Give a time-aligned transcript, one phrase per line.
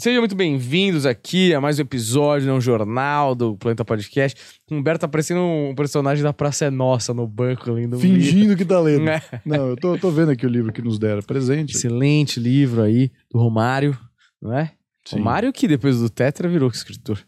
[0.00, 4.40] Sejam muito bem-vindos aqui a mais um episódio, né, um jornal do Planeta Podcast.
[4.70, 8.56] O Humberto tá parecendo um personagem da Praça é Nossa no banco lendo Fingindo livro.
[8.56, 9.08] que tá lendo.
[9.10, 9.20] É.
[9.44, 11.20] Não, eu tô, tô vendo aqui o livro que nos deram.
[11.22, 11.74] Presente.
[11.74, 13.98] Excelente livro aí do Romário,
[14.40, 14.70] não é?
[15.04, 15.16] Sim.
[15.16, 17.18] Romário que depois do Tetra virou escritor.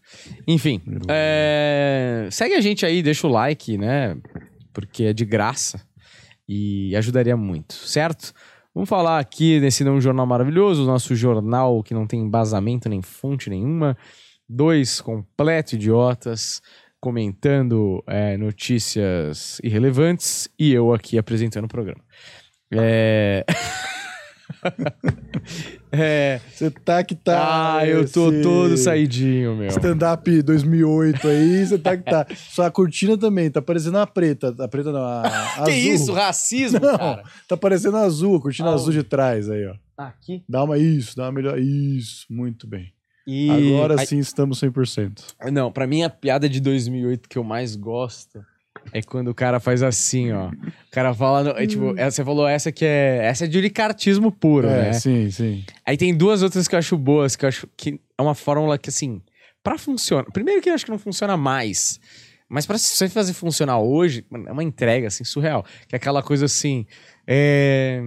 [0.47, 1.07] Enfim, Virou.
[1.09, 4.17] é, segue a gente aí, deixa o like, né?
[4.73, 5.81] Porque é de graça
[6.49, 8.33] e ajudaria muito, certo?
[8.75, 13.51] Vamos falar aqui nesse não jornal maravilhoso, nosso jornal que não tem embasamento nem fonte
[13.51, 13.97] nenhuma.
[14.49, 16.63] Dois completos idiotas
[17.01, 22.03] comentando é, notícias irrelevantes e eu aqui apresentando o programa.
[22.73, 23.45] É...
[25.93, 26.41] é...
[26.53, 27.79] Você tá que tá.
[27.79, 29.69] Ah, eu tô todo saidinho, meu.
[29.69, 32.27] Stand-up 2008 aí, você tá que tá.
[32.35, 34.55] Sua cortina também, tá parecendo uma preta.
[34.59, 35.23] A preta não, a
[35.57, 35.65] azul.
[35.65, 37.25] Que isso, racismo, Não, cara?
[37.49, 38.83] Tá parecendo azul, a cortina Aonde?
[38.83, 39.75] azul de trás aí, ó.
[39.97, 40.43] Aqui.
[40.49, 41.59] Dá uma isso, dá uma melhor.
[41.59, 42.93] Isso, muito bem.
[43.27, 43.51] E...
[43.51, 45.35] Agora sim estamos 100%.
[45.53, 48.41] Não, pra mim a piada de 2008 que eu mais gosto
[48.93, 50.49] é quando o cara faz assim, ó.
[50.49, 53.57] O cara fala, no- é, tipo, essa- você falou essa que é, essa é de
[53.59, 54.93] uricartismo puro, é, né?
[54.95, 55.65] sim, sim.
[55.87, 58.77] Aí tem duas outras que eu acho boas, que eu acho que é uma fórmula
[58.79, 59.23] que assim,
[59.63, 60.25] pra funcionar.
[60.33, 62.01] Primeiro que eu acho que não funciona mais.
[62.49, 66.47] Mas pra você fazer funcionar hoje, é uma entrega assim surreal, que é aquela coisa
[66.47, 66.85] assim,
[67.25, 68.01] é...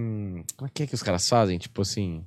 [0.56, 1.56] como é que é que os caras fazem?
[1.56, 2.22] Tipo assim,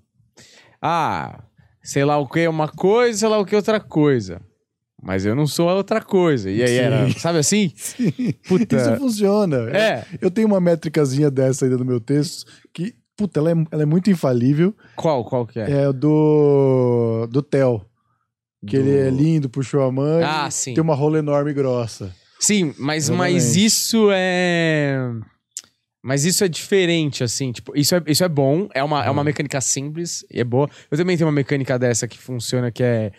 [0.82, 1.44] ah,
[1.84, 4.42] sei lá o que é uma coisa, sei lá o que é outra coisa.
[5.08, 6.52] Mas eu não sou a outra coisa.
[6.52, 6.74] E aí Sim.
[6.76, 7.72] era, sabe assim?
[7.78, 8.12] Sim.
[8.46, 8.76] Puta.
[8.76, 9.70] Isso funciona.
[9.72, 10.04] É.
[10.20, 13.86] Eu tenho uma métricazinha dessa ainda no meu texto que, puta, ela é, ela é
[13.86, 14.76] muito infalível.
[14.98, 15.72] Qual, qual que é?
[15.84, 17.26] É o do.
[17.32, 17.86] do Theo.
[18.68, 20.24] Que Do- ele é lindo, puxou a mãe.
[20.26, 20.74] Ah, sim.
[20.74, 22.14] Tem uma rola enorme e grossa.
[22.38, 25.00] Sim, mas, mas isso é.
[26.04, 29.22] Mas isso é diferente, assim, tipo, isso é, isso é bom, é uma, é uma
[29.22, 29.26] Uhum.
[29.26, 30.70] mecânica simples e é boa.
[30.92, 33.12] Eu também tenho uma mecânica dessa que funciona, que é,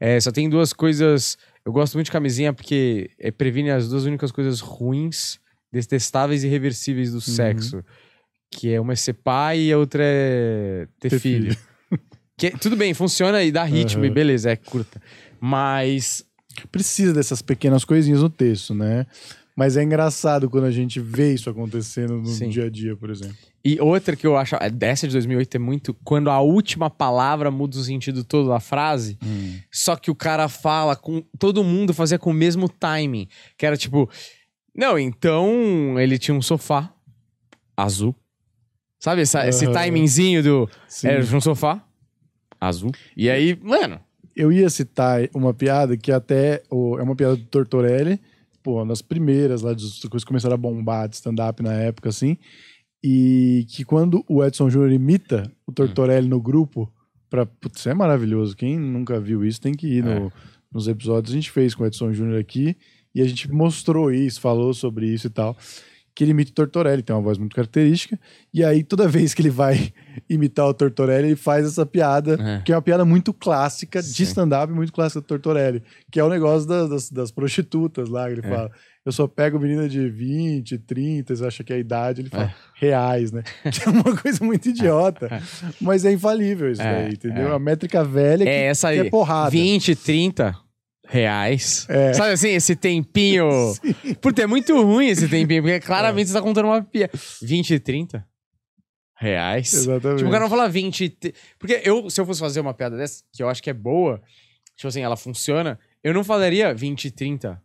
[0.00, 1.36] é, Só tem duas coisas.
[1.64, 5.38] Eu gosto muito de camisinha porque é, previne as duas únicas coisas ruins,
[5.72, 7.82] detestáveis e irreversíveis do sexo.
[8.50, 11.54] Que é uma é ser pai e a outra é ter, Ter filho.
[11.54, 11.58] filho.
[12.38, 14.08] Que, tudo bem, funciona e dá ritmo, Uhum.
[14.08, 15.00] e beleza, é curta.
[15.40, 16.22] Mas
[16.70, 19.06] Precisa dessas pequenas coisinhas no texto, né?
[19.54, 22.48] Mas é engraçado quando a gente vê isso acontecendo no Sim.
[22.48, 23.36] dia a dia, por exemplo.
[23.68, 27.50] E outra que eu acho, é, dessa de 2008 é muito quando a última palavra
[27.50, 29.18] muda o sentido todo da frase,
[29.72, 33.26] só que o cara fala com todo mundo fazia com o mesmo timing,
[33.58, 34.08] que era tipo,
[34.74, 36.92] não, então ele tinha um sofá
[37.76, 38.14] azul.
[39.00, 39.82] Sabe essa- esse Aham.
[39.84, 41.08] timingzinho do Sim.
[41.08, 41.84] era um sofá
[42.60, 42.92] azul.
[43.16, 44.00] E aí, mano,
[44.38, 48.20] Eu ia citar uma piada que até o- é uma piada do Tortorelli,
[48.62, 52.36] pô, uma das primeiras lá, das coisas começaram a bombar de stand-up na época, assim,
[53.08, 56.92] e que quando o Edson Júnior imita o Tortorelli no grupo,
[57.30, 60.32] pra, putz, é maravilhoso, quem nunca viu isso tem que ir no-
[60.72, 62.76] nos episódios, a gente fez com o Edson Júnior aqui,
[63.14, 65.56] e a gente mostrou isso, falou sobre isso e tal,
[66.14, 68.18] que ele imita o Tortorelli, tem uma voz muito característica,
[68.52, 69.92] e aí toda vez que ele vai
[70.28, 72.62] imitar o Tortorelli, ele faz essa piada, É.
[72.62, 74.12] que é uma piada muito clássica, Sim.
[74.14, 75.80] de stand-up, muito clássica do Tortorelli,
[76.10, 78.48] que é o negócio das, das, das prostitutas lá, que ele É.
[78.50, 78.70] fala.
[79.06, 82.44] Eu só pego menina de 20, 30, você acha que é a idade, ele fala
[82.46, 82.54] É.
[82.74, 83.44] reais, né?
[83.72, 85.28] Que é uma coisa muito idiota,
[85.80, 87.48] mas é infalível isso É, daí, entendeu?
[87.48, 87.54] é.
[87.54, 89.00] A métrica velha que, é essa aí.
[89.02, 89.50] que é porrada.
[89.50, 90.56] 20, 30
[91.08, 91.86] reais.
[91.88, 92.12] É.
[92.14, 93.48] Sabe assim, esse tempinho.
[94.20, 97.08] Puta, é muito ruim esse tempinho, porque claramente você tá contando uma pia.
[97.40, 98.26] 20, 30
[99.18, 99.72] reais.
[99.72, 100.18] Exatamente.
[100.18, 101.08] Tipo, o cara não fala 20.
[101.10, 103.74] te- Porque eu, se eu fosse fazer uma piada dessa, que eu acho que é
[103.74, 104.20] boa,
[104.76, 107.62] tipo assim, ela funciona, eu não falaria 20, 30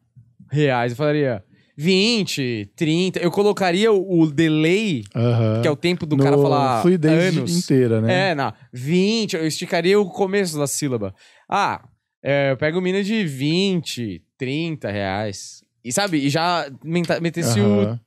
[0.51, 0.91] reais.
[0.91, 1.43] Eu falaria
[1.77, 3.19] 20, 30.
[3.19, 5.61] Eu colocaria o, o delay, Aham.
[5.61, 7.57] que é o tempo do No cara falar fluidez anos.
[7.57, 8.29] inteira, né?
[8.31, 8.53] É, não.
[8.71, 11.13] 20, eu esticaria o começo da sílaba.
[11.49, 11.83] Ah,
[12.23, 15.63] é, eu pego mina de 20, 30 reais.
[15.83, 16.67] E sabe, e já
[17.19, 17.99] metesse o.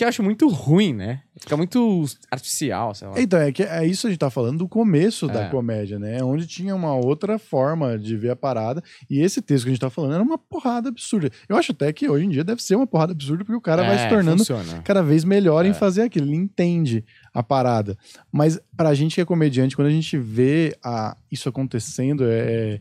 [0.00, 1.20] Porque eu acho muito ruim, né?
[1.38, 3.20] Fica muito artificial, sei lá.
[3.20, 5.48] Então, é, que é isso a gente tá falando do começo da É.
[5.50, 6.24] comédia, né?
[6.24, 8.82] Onde tinha uma outra forma de ver a parada.
[9.10, 11.28] E esse texto que a gente tá falando era uma porrada absurda.
[11.46, 13.82] Eu acho até que hoje em dia deve ser uma porrada absurda, porque o cara
[13.82, 14.80] vai É, se tornando Funciona.
[14.82, 15.74] cada vez melhor em É.
[15.74, 16.26] fazer aquilo.
[16.26, 17.04] Ele entende
[17.34, 17.94] a parada.
[18.32, 22.80] Mas pra gente que é comediante, quando a gente vê a, isso acontecendo, é,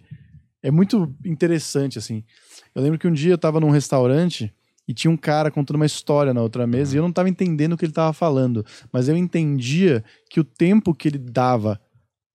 [0.64, 2.24] é muito interessante, assim.
[2.74, 4.54] Eu lembro que um dia eu tava num restaurante
[4.90, 7.74] e tinha um cara contando uma história na outra mesa e eu não tava entendendo
[7.74, 11.80] o que ele tava falando, mas eu entendia que o tempo que ele dava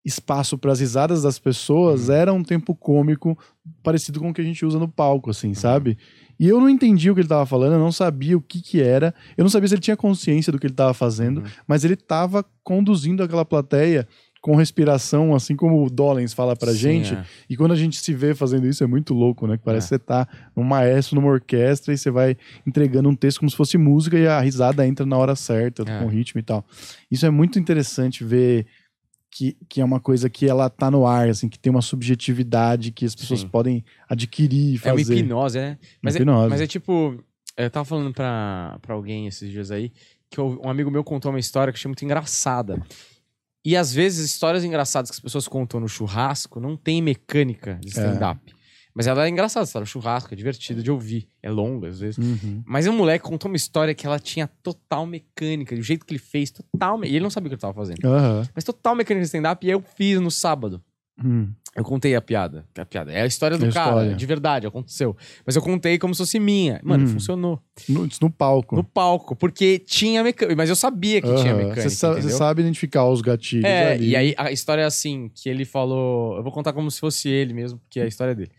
[0.05, 3.37] espaço para as risadas das pessoas era um tempo cômico
[3.83, 5.99] parecido com o que a gente usa no palco, assim, sabe?
[6.39, 8.81] E eu não entendi o que ele tava falando, eu não sabia o que que
[8.81, 11.97] era, eu não sabia se ele tinha consciência do que ele tava fazendo, mas ele
[11.97, 14.07] tava conduzindo aquela plateia
[14.45, 17.15] com respiração, assim como o Dollens fala pra Sim, gente.
[17.15, 17.25] é.
[17.49, 19.57] E quando a gente se vê fazendo isso, é muito louco, né?
[19.57, 19.99] Que parece É.
[19.99, 22.37] que você tá num maestro, numa orquestra, e você vai
[22.67, 25.99] entregando um texto como se fosse música e a risada entra na hora certa, É.
[25.99, 26.63] com ritmo e tal.
[27.11, 28.67] Isso é muito interessante ver
[29.31, 32.91] que, que é uma coisa que ela tá no ar, assim, que tem uma subjetividade
[32.93, 33.49] que as pessoas Sim.
[33.49, 35.15] podem adquirir e É uma fazer.
[35.17, 35.79] hipnose, né?
[36.03, 36.47] Mas, hipnose.
[36.47, 37.17] É, mas é tipo.
[37.57, 39.91] Eu tava falando pra, pra alguém esses dias aí
[40.29, 42.83] que eu- um amigo meu contou uma história que eu achei muito engraçada.
[43.65, 47.89] E às vezes, histórias engraçadas que as pessoas contam no churrasco não tem mecânica de
[47.89, 48.55] stand-up.
[48.97, 51.29] Mas ela é engraçada, tá no churrasco, é divertida de ouvir.
[51.43, 52.17] É longa, às vezes.
[52.19, 52.63] Uhum.
[52.65, 56.21] Mas um moleque contou uma história que ela tinha total mecânica, do jeito que ele
[56.21, 56.97] fez, total.
[56.99, 58.05] me- E ele não sabia o que ele tava fazendo.
[58.05, 58.47] Aham.
[58.55, 60.81] Mas total mecânica de stand-up, e eu fiz no sábado.
[61.23, 61.53] Hum.
[61.77, 62.65] Eu contei a piada.
[62.79, 64.15] A piada é a história do É a cara, história.
[64.17, 65.17] de verdade, aconteceu.
[65.45, 66.81] Mas eu contei como se fosse minha.
[66.85, 67.09] Mano, Hum.
[67.09, 67.61] funcionou.
[67.89, 68.77] No, no palco.
[68.77, 70.55] No palco, porque tinha mecânica.
[70.57, 71.67] Mas eu sabia que tinha Aham.
[71.69, 71.89] mecânica.
[71.91, 74.09] Você sabe identificar os gatilhos É, ali.
[74.11, 76.37] e aí a história é assim, que ele falou.
[76.37, 78.51] Eu vou contar como se fosse ele mesmo, porque é a história dele.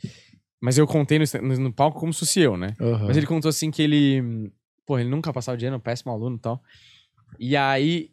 [0.60, 2.74] Mas eu contei no, no- no palco como se fosse eu, né?
[2.82, 3.08] Aham.
[3.08, 4.52] Mas ele contou assim que ele.
[4.86, 6.62] Pô, ele nunca passava o dia, era um péssimo aluno e tal.
[7.40, 8.12] E aí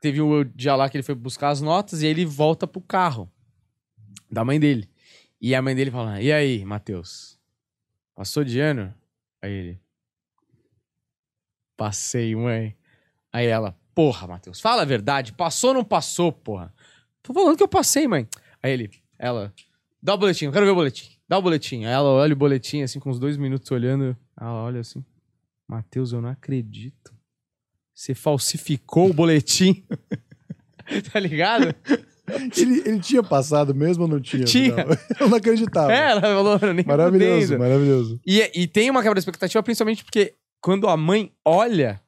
[0.00, 2.80] teve o dia lá que ele foi buscar as notas e aí ele volta pro
[2.82, 3.30] carro
[4.30, 4.88] da mãe dele.
[5.40, 7.38] E a mãe dele fala: E aí, Matheus?
[8.14, 8.94] Passou de ano?
[9.42, 9.80] Aí ele.
[11.76, 12.76] Passei, mãe.
[13.32, 15.32] Aí ela, porra, Matheus, fala a verdade.
[15.32, 16.74] Passou ou não passou, porra?
[17.22, 18.26] Tô falando que eu passei, mãe.
[18.62, 19.52] Aí ele, ela,
[20.02, 21.10] dá o boletim, eu quero ver o boletim.
[21.28, 21.84] Dá o boletim.
[21.84, 24.16] Aí ela olha o boletim, assim, com uns dois minutos olhando.
[24.40, 25.04] Ela olha assim,
[25.68, 27.14] Matheus, eu não acredito.
[27.92, 29.84] Você falsificou o boletim.
[31.12, 31.74] tá ligado?
[32.56, 34.44] Ele, ele tinha passado mesmo ou não tinha?
[34.44, 34.76] Tinha.
[34.76, 34.96] Não.
[35.20, 35.92] Eu não acreditava.
[35.92, 37.58] É, ela falou, nem maravilhoso, fudendo.
[37.62, 38.20] maravilhoso.
[38.26, 42.00] E, e tem uma quebra de expectativa, principalmente porque quando a mãe olha.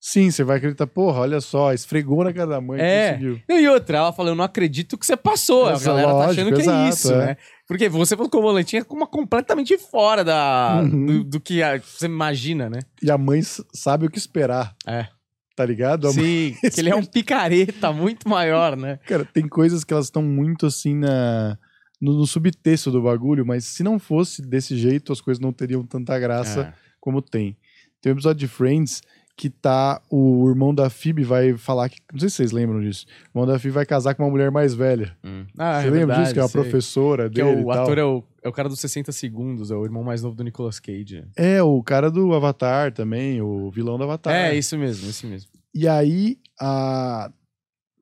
[0.00, 3.12] Sim, você vai acreditar, porra, olha só, esfregou na cara da mãe, É.
[3.12, 3.40] conseguiu.
[3.48, 5.66] E outra, ela falou, eu não acredito que você passou.
[5.66, 7.26] a Essa, galera tá lógico, achando que é exato, isso, é.
[7.26, 7.36] né?
[7.66, 11.06] Porque você colocou o boletim como uma completamente fora da, Uhum.
[11.06, 12.80] do, do que a- você imagina, né?
[13.02, 13.40] E a mãe
[13.72, 15.06] sabe o que esperar, É.
[15.54, 16.12] tá ligado?
[16.14, 18.98] Mãe- Sim, que ele é um picareta muito maior, né?
[19.06, 21.58] Cara, tem coisas que elas estão muito assim na
[22.00, 25.84] no, no subtexto do bagulho, mas se não fosse desse jeito, as coisas não teriam
[25.86, 26.72] tanta graça É.
[27.00, 27.56] como tem.
[28.02, 29.00] Tem um episódio de Friends
[29.36, 33.04] que tá o irmão da Phoebe vai falar que, não sei se vocês lembram disso.
[33.34, 35.16] O irmão da Phoebe vai casar com uma mulher mais velha.
[35.24, 35.44] Hum.
[35.58, 36.60] Ah, Você é lembra verdade, disso que é uma sei.
[36.62, 37.82] professora Que é dele o e tal?
[37.82, 40.44] ator é o, é o cara dos 60 segundos, é o irmão mais novo do
[40.44, 41.24] Nicolas Cage.
[41.36, 44.32] É, o cara do Avatar também, o vilão do Avatar.
[44.34, 45.50] É, isso mesmo, isso mesmo.
[45.74, 47.30] E aí, a.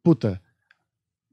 [0.05, 0.41] Puta.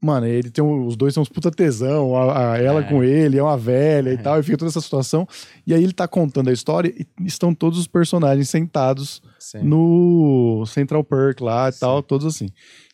[0.02, 2.82] Mano, ele tem os dois são uns puta tesão, a, a- ela É.
[2.84, 4.16] com ele, é uma velha e É.
[4.16, 5.28] tal, e fica toda essa situação.
[5.66, 9.58] E aí ele tá contando a história e estão todos os personagens sentados Sim.
[9.62, 11.80] no Central Perk lá e Sim.
[11.80, 12.48] tal, todos assim.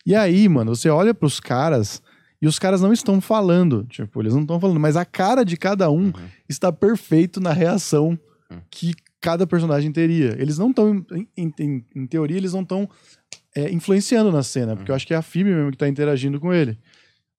[0.05, 2.03] E aí, mano, você olha pros caras
[2.43, 5.57] e os caras não estão falando, tipo, eles não estão falando, mas a cara de
[5.57, 6.13] cada um Uhum.
[6.49, 8.19] está perfeito na reação
[8.51, 8.57] Hum.
[8.69, 10.35] que cada personagem teria.
[10.41, 12.89] Eles não estão, em, em- em- teoria, eles não estão
[13.71, 14.97] influenciando na cena, porque eu Hum.
[14.97, 16.79] acho que é a Phoebe mesmo que tá interagindo com ele.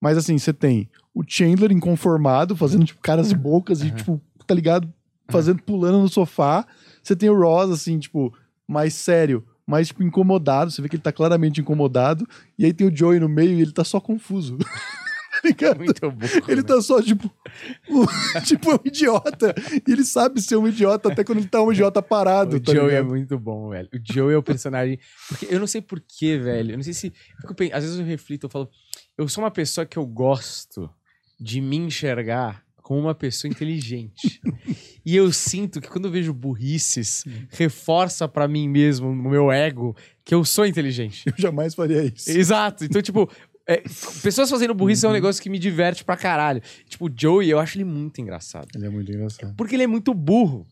[0.00, 4.54] Mas assim, você tem o Chandler inconformado, fazendo tipo caras e bocas e tipo, tá
[4.54, 4.92] ligado?
[5.30, 6.66] Fazendo, pulando no sofá.
[7.02, 8.32] Você tem o Ross, assim, tipo,
[8.66, 10.70] mais sério, mais tipo incomodado.
[10.70, 12.26] Você vê que ele tá claramente incomodado.
[12.58, 14.56] E aí tem o Joey no meio e ele tá só confuso.
[15.42, 15.78] tá ligado?
[15.78, 16.26] Muito bom.
[16.48, 17.30] Ele tá só, tipo,
[17.88, 18.04] um,
[18.44, 19.54] tipo, um idiota.
[19.86, 22.72] E ele sabe ser um idiota até quando ele tá um idiota parado, O tá
[22.72, 23.08] Joey é ligado?
[23.08, 23.88] muito bom, velho.
[23.92, 24.98] O Joey é o personagem.
[25.28, 26.72] Porque eu não sei porquê, velho.
[26.72, 27.06] Eu não sei se.
[27.42, 28.68] eu fico Às vezes eu reflito, eu falo.
[29.16, 30.90] Eu sou uma pessoa que eu gosto
[31.40, 34.40] de me enxergar como uma pessoa inteligente.
[35.04, 39.94] e eu sinto que quando eu vejo burrices, reforça pra mim mesmo, no meu ego,
[40.24, 41.24] que eu sou inteligente.
[41.26, 42.30] Eu jamais faria isso.
[42.30, 42.86] Exato.
[42.86, 43.30] Então, tipo,
[43.68, 43.82] é,
[44.22, 45.10] pessoas fazendo burrice Uhum.
[45.10, 46.62] é um negócio que me diverte pra caralho.
[46.88, 48.66] Tipo, o Joey, eu acho ele muito engraçado.
[48.74, 49.54] Ele é muito engraçado.
[49.56, 50.66] Porque ele é muito burro.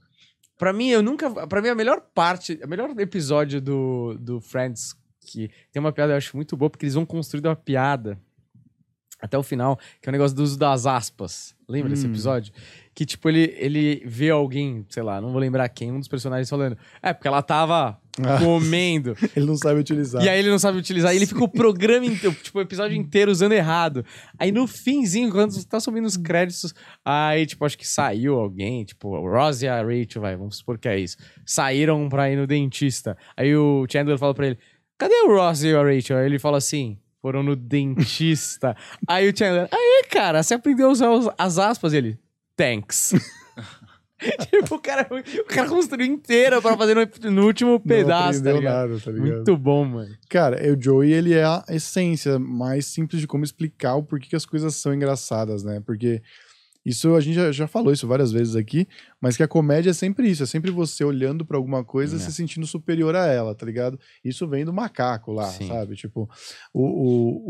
[0.59, 1.31] Pra mim, eu nunca.
[1.47, 6.15] Pra mim, a melhor parte, o melhor episódio do, do Friends, que tem uma piada
[6.15, 8.19] eu acho muito boa, porque eles vão construindo uma piada
[9.21, 11.55] até o final, que é o negócio do uso das aspas.
[11.69, 12.11] Lembra desse Hum.
[12.11, 12.53] episódio?
[12.95, 16.49] Que, tipo, ele, ele vê alguém, sei lá, não vou lembrar quem, um dos personagens
[16.49, 16.79] falando.
[17.03, 18.39] É, porque ela tava Ah.
[18.39, 19.17] comendo.
[19.37, 20.23] Ele não sabe utilizar.
[20.23, 21.13] E aí ele não sabe utilizar.
[21.13, 24.05] E ele fica o programa inteiro, tipo, o episódio inteiro usando errado.
[24.39, 28.85] Aí no finzinho, quando você tá subindo os créditos, aí, tipo, acho que saiu alguém,
[28.85, 31.17] tipo, o Ross e a Rachel, vai, vamos supor que é isso.
[31.45, 33.17] Saíram pra ir no dentista.
[33.37, 34.59] Aí o Chandler fala pra ele:
[34.97, 36.19] cadê o Ross e a Rachel?
[36.19, 36.99] Aí ele fala assim.
[37.21, 38.77] Foram no dentista.
[39.09, 41.93] aí o Chandler, aí, cara, você aprendeu a usar as aspas?
[41.93, 42.19] E ele,
[42.57, 43.15] thanks.
[44.49, 48.51] tipo, o cara, o cara construiu inteira pra fazer no, no último não pedaço, tá
[48.51, 48.89] aprendeu ligado?
[48.89, 49.35] nada, tá ligado?
[49.35, 50.17] Muito bom, mano.
[50.29, 54.37] Cara, o Joey, ele é a essência mais simples de como explicar o porquê que
[54.37, 55.83] as coisas são engraçadas, né?
[55.85, 56.23] Porque
[56.87, 58.87] isso a gente já, já falou isso várias vezes aqui,
[59.21, 62.19] mas que a comédia é sempre isso, é sempre você olhando pra alguma coisa É.
[62.21, 63.99] se sentindo superior a ela, tá ligado?
[64.25, 65.67] Isso vem do macaco lá, Sim.
[65.67, 65.97] sabe?
[65.97, 66.31] Tipo,
[66.73, 66.83] o,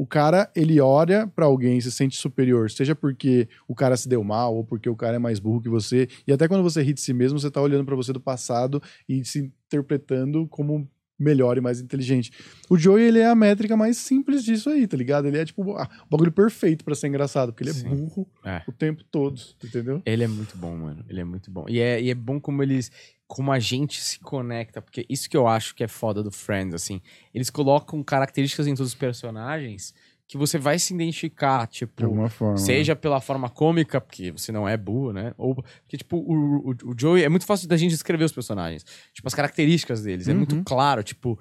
[0.00, 3.96] o, o cara, ele olha pra alguém e se sente superior, seja porque o cara
[3.96, 6.62] se deu mal ou porque o cara é mais burro que você, e até quando
[6.62, 10.46] você ri de si mesmo, você tá olhando pra você do passado e se interpretando
[10.48, 12.30] como melhor e mais inteligente.
[12.68, 15.26] O Joey, ele é a métrica mais simples disso aí, tá ligado?
[15.26, 17.88] Ele é tipo ah, o bagulho perfeito pra ser engraçado, porque ele é Sim.
[17.88, 18.62] burro É.
[18.66, 20.02] o tempo todo, entendeu?
[20.04, 21.04] Ele é muito bom, mano.
[21.08, 21.64] Ele é muito bom.
[21.68, 22.90] E é, e é bom como eles.
[23.26, 26.72] Como a gente se conecta, porque isso que eu acho que é foda do Friends,
[26.74, 27.00] assim.
[27.34, 29.92] Eles colocam características em todos os personagens
[30.28, 32.04] que você vai se identificar, De tipo.
[32.04, 32.56] alguma forma.
[32.58, 35.32] Seja pela forma cômica, porque você não é burro, né?
[35.38, 38.84] Ou porque, tipo, o, o, o Joey é muito fácil da gente escrever os personagens.
[39.14, 40.26] Tipo, as características deles.
[40.28, 40.38] É Uhum.
[40.38, 41.02] muito claro.
[41.04, 41.38] Tipo,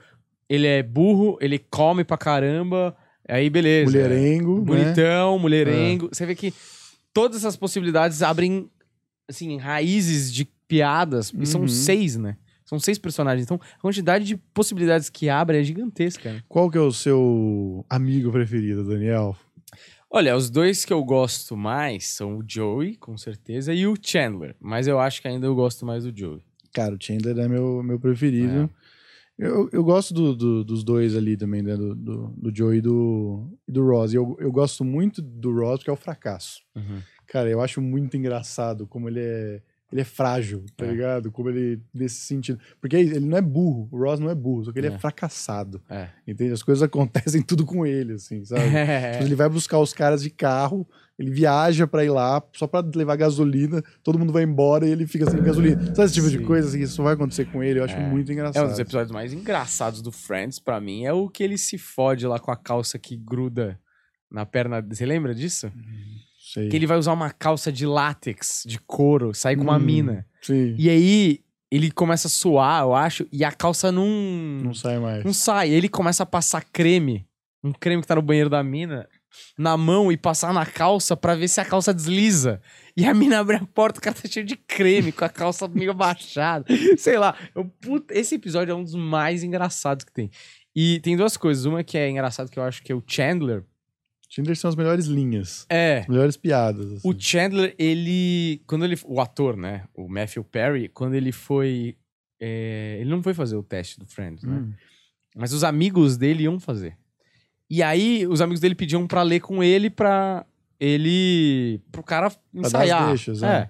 [0.48, 2.96] ele é burro, ele come pra caramba.
[3.28, 3.92] Aí, beleza.
[3.92, 4.62] Mulherengo, né?
[4.66, 6.10] bonitão, mulherengo.
[6.12, 6.54] Você vê que
[7.12, 8.70] todas essas possibilidades abrem,
[9.28, 11.34] assim, raízes de piadas.
[11.40, 11.68] E são Uhum.
[11.68, 12.38] seis, né?
[12.66, 13.46] São seis personagens.
[13.46, 16.34] Então, a quantidade de possibilidades que abre é gigantesca.
[16.34, 16.44] né?
[16.50, 19.36] Qual que é o seu amigo preferido, Daniel?
[20.10, 24.56] Olha, os dois que eu gosto mais são o Joey, com certeza, e o Chandler.
[24.60, 26.42] Mas eu acho que ainda eu gosto mais do Joey.
[26.74, 28.72] Cara, o Chandler é meu, meu preferido.
[28.72, 28.86] É.
[29.38, 31.76] Eu, eu gosto do- do- dos dois ali também, né?
[31.76, 34.14] Do, do, do Joey e do, e do Ross.
[34.14, 36.62] E eu, eu gosto muito do Ross porque é o fracasso.
[37.28, 39.62] Cara, eu acho muito engraçado como ele é.
[39.96, 40.92] Ele é frágil, tá É.
[40.92, 41.32] ligado?
[41.32, 41.82] Como ele.
[41.94, 42.60] Nesse sentido.
[42.82, 45.00] Porque ele não é burro, o Ross não é burro, só que ele é, É.
[45.00, 45.82] fracassado.
[45.90, 46.10] É.
[46.28, 46.52] Entende?
[46.52, 48.62] As coisas acontecem tudo com ele, assim, sabe?
[48.76, 49.12] É.
[49.14, 50.86] Tipo, ele vai buscar os caras de carro,
[51.18, 55.08] ele viaja pra ir lá só pra levar gasolina, todo mundo vai embora e ele
[55.08, 55.80] fica sem gasolina.
[55.96, 56.44] Sabe esse tipo de Sim.
[56.44, 57.80] coisa assim, isso vai acontecer com ele?
[57.80, 58.06] Eu acho É.
[58.10, 58.66] muito É engraçado.
[58.66, 62.28] um dos episódios mais engraçados do Friends, pra mim, é o que ele se fode
[62.28, 63.80] lá com a calça que gruda
[64.30, 64.82] na perna.
[64.82, 65.72] Você lembra disso?
[66.56, 66.70] Sei.
[66.70, 70.26] Que ele vai usar uma calça de látex, de couro, sair com uma Hum, mina.
[70.42, 70.74] Sim.
[70.78, 74.08] E aí ele começa a suar, eu acho, e a calça não,
[74.64, 75.26] Não sai mais.
[75.26, 75.70] não sai.
[75.70, 77.28] Ele começa a passar creme,
[77.62, 79.06] um creme que tá no banheiro da mina,
[79.58, 82.62] na mão e passar na calça pra ver se a calça desliza.
[82.96, 85.68] E a mina abre a porta, o cara tá cheio de creme, com a calça
[85.68, 86.66] meio abaixada.
[86.98, 87.36] Sei lá.
[87.54, 90.32] Eu, puta, esse episódio é um dos mais engraçados que tem.
[90.74, 91.66] E tem duas coisas.
[91.66, 93.64] Uma que é engraçado, que eu acho que é o Chandler.
[94.36, 95.66] Tinder são as melhores linhas.
[95.70, 96.00] É.
[96.00, 96.92] As melhores piadas.
[96.92, 97.08] assim.
[97.08, 98.62] O Chandler, ele.
[98.68, 99.00] Quando ele.
[99.06, 99.86] O ator, né?
[99.94, 101.96] O Matthew Perry, quando ele foi.
[102.38, 104.58] é, ele não foi fazer o teste do Friends, né?
[104.58, 104.74] Hum.
[105.38, 106.98] Mas os amigos dele iam fazer.
[107.70, 110.46] E aí, os amigos dele pediam pra ler com ele pra
[110.78, 111.80] ele.
[111.90, 113.08] pro cara dar as ensaiar.
[113.08, 113.48] deixas, é.
[113.48, 113.70] é.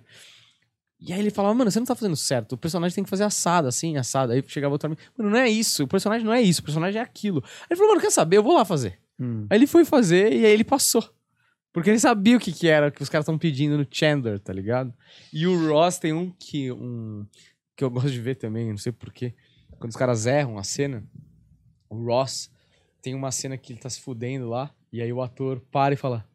[1.00, 2.54] E aí ele falava, mano, você não tá fazendo certo.
[2.54, 4.32] O personagem tem que fazer assado, assim, assado.
[4.32, 5.84] Aí chegava outro amigo, mano, não é isso.
[5.84, 6.62] O personagem não é isso.
[6.62, 7.44] O personagem é aquilo.
[7.46, 8.38] Aí ele falou, mano, quer saber?
[8.38, 9.05] Eu vou lá fazer.
[9.20, 9.48] Hum.
[9.50, 11.04] Aí ele foi fazer e aí ele passou.
[11.72, 14.54] Porque ele sabia o que, que era que os caras estão pedindo no Chandler, tá
[14.54, 14.94] ligado?
[15.34, 17.26] E o Ross tem um que, um
[17.76, 19.34] que eu gosto de ver também, não sei porquê.
[19.78, 21.04] Quando os caras erram a cena,
[21.90, 22.50] o Ross
[23.02, 25.98] tem uma cena que ele tá se fudendo lá, e aí o ator para e
[25.98, 26.26] fala: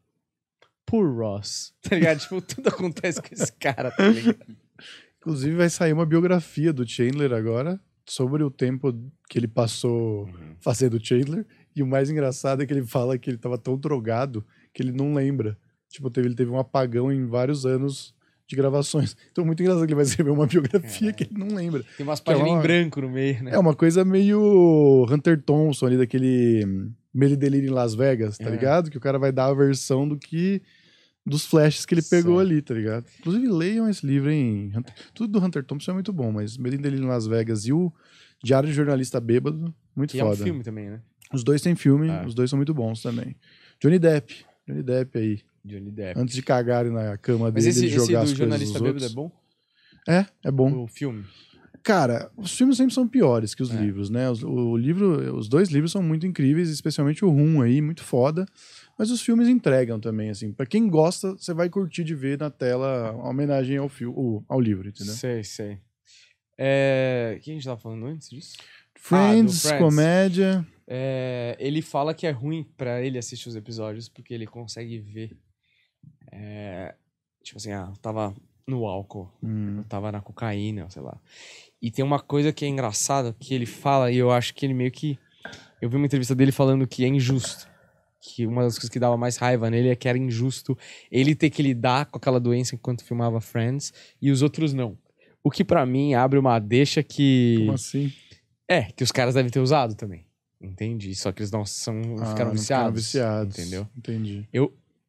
[0.85, 1.73] Por Ross.
[1.83, 2.21] Tá ligado?
[2.21, 4.39] tipo, tudo acontece com esse cara, tá ligado?
[5.19, 8.93] Inclusive, vai sair uma biografia do Chandler agora sobre o tempo
[9.29, 10.29] que ele passou
[10.61, 11.47] fazendo Chandler.
[11.81, 14.45] E o mais engraçado é que ele fala que ele tava tão drogado
[14.75, 15.57] que ele não lembra.
[15.89, 18.15] Tipo, teve, ele teve um apagão em vários anos
[18.47, 19.17] de gravações.
[19.33, 21.83] Então, muito engraçado que ele vai escrever uma biografia que ele não lembra.
[21.97, 23.53] Tem umas é páginas uma- em branco no meio, né?
[23.55, 28.45] É uma coisa meio Hunter Thompson ali, daquele hum, e Delírio em Las Vegas, tá
[28.49, 28.51] É.
[28.51, 28.91] ligado?
[28.91, 30.61] Que o cara vai dar a versão do que.
[31.27, 33.05] dos flashes que ele pegou ali, tá ligado?
[33.21, 34.73] Inclusive, leiam esse livro, hein?
[34.75, 37.73] Hunter- Tudo do Hunter Thompson é muito bom, mas e Delírio em Las Vegas e
[37.73, 37.93] o
[38.43, 40.43] Diário de Jornalista Bêbado, muito E é um foda.
[40.43, 41.01] filme também, né?
[41.33, 42.27] Os dois têm filme, É.
[42.27, 43.37] os dois são muito bons também.
[43.81, 44.45] Johnny Depp.
[44.67, 45.41] Johnny Depp aí.
[45.65, 46.19] Johnny Depp.
[46.21, 48.79] Antes de cagarem na cama Mas dele esse, e esse jogar do as coisas jornalista
[48.79, 49.15] dos bêbado é outros.
[49.15, 49.31] bom?
[50.09, 50.85] É, é bom.
[50.85, 51.25] O filme?
[51.83, 53.81] Cara, os filmes sempre são piores que os É.
[53.81, 54.29] livros, né?
[54.29, 58.45] Os, o livro, os dois livros são muito incríveis, especialmente o Rum aí, muito foda.
[58.99, 60.53] Mas os filmes entregam também, assim.
[60.53, 64.45] Pra quem gosta, você vai curtir de ver na tela a homenagem ao, fio, o-
[64.49, 65.15] ao livro, entendeu?
[65.15, 65.79] Sei, sei.
[66.59, 67.37] É...
[67.39, 68.57] O que a gente tava falando antes disso?
[69.01, 69.79] Friends, Friends.
[69.83, 70.67] comédia.
[70.87, 75.37] É, ele fala que é ruim pra ele assistir os episódios porque ele consegue ver.
[76.33, 76.95] é,
[77.43, 78.35] tipo assim, ah, eu tava
[78.67, 81.19] no álcool, Hum, eu tava na cocaína, sei lá.
[81.83, 84.75] E tem uma coisa que é engraçada que ele fala, e eu acho que ele
[84.75, 85.19] meio que.
[85.81, 87.69] Eu vi uma entrevista dele falando que é injusto.
[88.21, 90.77] Que uma das coisas que dava mais raiva nele é que era injusto
[91.11, 94.97] ele ter que lidar com aquela doença enquanto filmava Friends e os outros não.
[95.43, 97.57] O que pra mim abre uma deixa que.
[97.61, 98.13] como assim?
[98.71, 100.25] É, que os caras devem ter usado também.
[100.61, 101.15] Entendi.
[101.15, 102.01] Só que eles não são.
[102.21, 103.03] Ah, ficaram não viciados.
[103.03, 103.59] viciados.
[103.59, 103.87] Entendeu?
[103.97, 104.47] Entendi.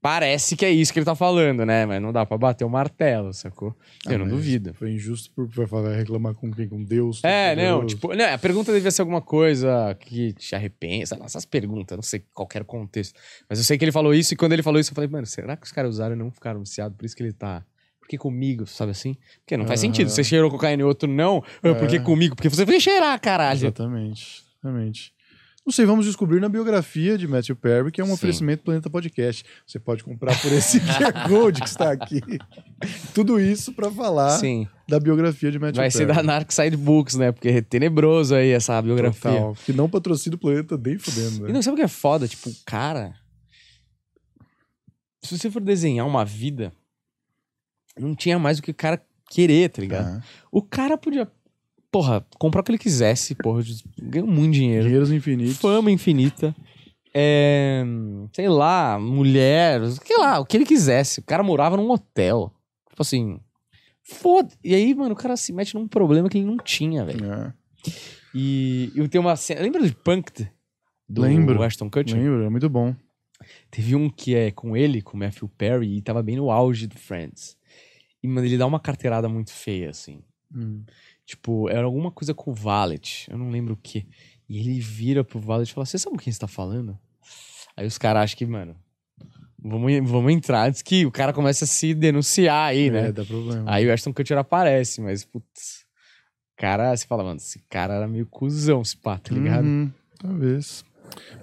[0.01, 1.85] Parece que é isso que ele tá falando, né?
[1.85, 3.77] Mas não dá pra bater o martelo, sacou?
[4.07, 4.73] Ah, Eu não duvido.
[4.73, 6.67] Foi injusto porque vai falar, reclamar com quem?
[6.67, 7.23] Com Deus?
[7.23, 7.87] É, não, Todo-Poderoso?
[7.95, 11.95] tipo, não, a pergunta devia ser alguma coisa que te arrepende, sei lá, essas perguntas,
[11.95, 13.19] não sei qual era o contexto.
[13.47, 15.27] Mas eu sei que ele falou isso e quando ele falou isso eu falei, mano,
[15.27, 16.97] será que os caras usaram e não ficaram viciados?
[16.97, 17.63] Por isso que ele tá.
[18.01, 19.15] Por que comigo, sabe assim?
[19.39, 19.88] Porque não faz Aham.
[19.93, 20.10] sentido.
[20.10, 21.41] Você cheirou cocaína e outro não.
[21.63, 22.00] Ah, Por que É.
[22.00, 22.36] comigo?
[22.36, 23.55] Porque você veio cheirar, caralho.
[23.58, 24.43] Exatamente.
[24.62, 25.13] Exatamente.
[25.63, 28.13] Não sei, vamos descobrir na biografia de Matthew Perry, que é um Sim.
[28.13, 29.46] oferecimento Planeta Podcast.
[29.65, 32.20] Você pode comprar por esse QR Code que está aqui.
[33.13, 34.67] Tudo isso para falar Sim.
[34.89, 35.98] da biografia de Matthew Vai Perry.
[36.00, 37.31] ser da Narc Side Books, né?
[37.31, 39.31] Porque é tenebroso aí essa biografia.
[39.31, 39.55] Total.
[39.63, 41.46] Que não patrocina o Planeta nem fudendo.
[41.46, 41.53] E Né?
[41.53, 42.27] não sabe o que é foda?
[42.27, 43.13] Tipo, cara.
[45.24, 46.74] Se você for desenhar uma vida,
[47.98, 50.17] não tinha mais o que o cara querer, tá ligado?
[50.17, 51.29] Ah, O cara podia,
[51.91, 53.63] porra, comprar o que ele quisesse, porra,
[54.01, 54.83] ganhou muito dinheiro.
[54.86, 55.57] Dinheiros infinitos.
[55.57, 56.55] Fama infinita.
[57.13, 57.83] É,
[58.33, 61.19] sei lá, mulher, sei lá, o que ele quisesse.
[61.19, 62.53] O cara morava num hotel.
[62.89, 63.39] Tipo assim.
[64.03, 64.50] Foda.
[64.63, 67.31] E aí, mano, o cara se mete num problema que ele não tinha, velho.
[67.31, 67.53] É,
[68.33, 69.62] E eu tenho uma cena.
[69.62, 70.50] Lembra de Punked?
[71.07, 71.62] Do Lembro.
[71.62, 72.17] Ashton Kutcher?
[72.17, 72.95] lembro, é muito bom.
[73.69, 76.88] Teve um que é com ele, com o Matthew Perry, e tava bem no auge
[76.88, 77.57] do Friends.
[78.23, 80.21] E, mano, ele dá uma carteirada muito feia, assim.
[80.53, 80.83] Hum.
[81.25, 84.05] Tipo, era alguma coisa com o Valet, eu não lembro o que.
[84.50, 86.98] E ele vira pro Valet e fala: Você sabe com quem você tá falando?
[87.77, 88.75] Aí os caras acham que, mano,
[89.57, 93.11] vamos, vamos entrar antes que o cara comece a se denunciar aí, É, né?
[93.11, 93.63] dá problema.
[93.65, 95.85] Aí o Ashton Kutcher aparece, mas, putz.
[96.57, 99.63] Cara, você fala, mano, esse cara era meio cuzão, esse pá, tá ligado?
[99.65, 100.83] Uhum, talvez.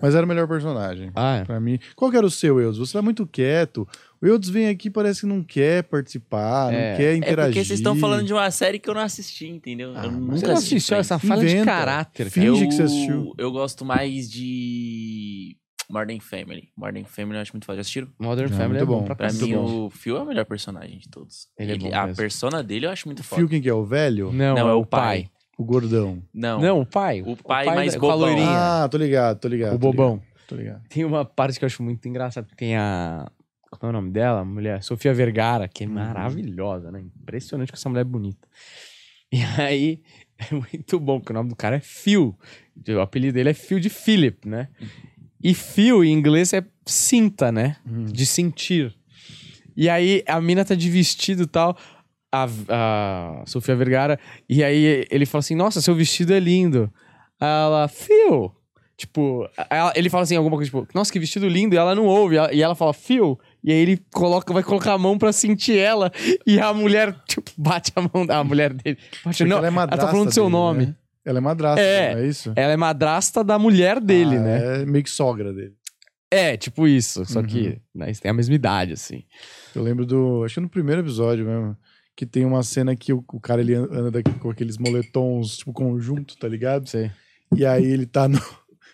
[0.00, 1.10] Mas era o melhor personagem.
[1.14, 1.44] Ah, é.
[1.44, 1.78] Pra mim.
[1.96, 2.78] Qual que era o seu, Eudes?
[2.78, 3.86] Você tá muito quieto.
[4.20, 6.90] O Eudes vem aqui parece que não quer participar, É.
[6.90, 7.52] não quer É interagir.
[7.54, 9.92] porque vocês estão falando de uma série que eu não assisti, entendeu?
[9.96, 10.74] Ah, eu nunca não assisti.
[10.76, 12.28] assistiu essa falha de caráter.
[12.30, 13.32] Finge eu, que você assistiu.
[13.38, 15.56] Eu gosto mais de
[15.90, 16.68] Modern Family.
[16.76, 17.76] Modern Family eu acho muito foda.
[17.76, 18.08] Já assistiram?
[18.18, 19.04] Modern É, Family é muito bom bom.
[19.04, 19.86] pra Pra mim, bom.
[19.86, 21.46] o Phil é o melhor personagem de todos.
[21.58, 22.16] Ele é bom a mesmo.
[22.16, 23.40] persona dele eu acho muito O foda.
[23.40, 23.74] Fio, quem que é?
[23.74, 24.32] O velho?
[24.32, 25.00] Não, Não, é é o o pai.
[25.22, 25.30] pai.
[25.56, 26.22] O gordão.
[26.32, 26.60] Não.
[26.60, 27.22] Não, o pai.
[27.24, 28.36] O pai mais da- com a bobão.
[28.46, 29.70] Ah, tô ligado, tô ligado.
[29.74, 30.14] o tô bobão.
[30.14, 30.82] ligado, Tô ligado.
[30.88, 32.46] Tem uma parte que eu acho muito engraçada.
[32.56, 33.30] Tem a.
[33.78, 34.40] Como é o nome dela?
[34.40, 34.82] A mulher.
[34.82, 35.94] Sofia Vergara, que é Uhum.
[35.94, 37.00] maravilhosa, né?
[37.00, 38.46] Impressionante que essa mulher é bonita.
[39.30, 40.00] E aí,
[40.38, 42.34] é muito bom, porque o nome do cara é Phil.
[42.88, 44.68] O apelido dele é Phil de Philip, né?
[45.44, 47.76] E Phil em inglês é cinta, né?
[47.86, 48.06] Hum.
[48.06, 48.96] De sentir.
[49.76, 51.76] E aí a mina tá de vestido e tal.
[52.32, 54.18] A, a Sofia Vergara.
[54.48, 56.90] E aí ele fala assim: Nossa, seu vestido é lindo.
[57.38, 58.50] Aí Ela, Phil.
[58.98, 62.04] Tipo, ela- ele fala assim alguma coisa, tipo, nossa, que vestido lindo, e ela não
[62.04, 65.16] ouve, e ela, e ela fala, Phil, e aí ele coloca, vai colocar a mão
[65.16, 66.10] pra sentir ela,
[66.44, 68.98] e a mulher, tipo, bate a mão da mulher dele.
[69.24, 70.86] Bate, Porque não, ela é ela madrasta tá falando do seu dele, nome.
[70.86, 70.96] né?
[71.24, 72.14] Ela é madrasta, É.
[72.14, 72.52] não é isso?
[72.56, 74.82] Ela é madrasta da mulher dele, Ah, né?
[74.82, 75.74] É meio que sogra dele.
[76.30, 77.46] É, tipo isso, só Uhum.
[77.46, 79.22] que né, eles têm a mesma idade, assim.
[79.76, 80.42] Eu lembro do.
[80.44, 81.76] Acho que no primeiro episódio mesmo.
[82.16, 86.36] Que tem uma cena que o, o cara ele anda com aqueles moletons, tipo, conjunto,
[86.36, 86.88] tá ligado?
[86.88, 87.10] Sei.
[87.56, 88.40] E aí ele tá no.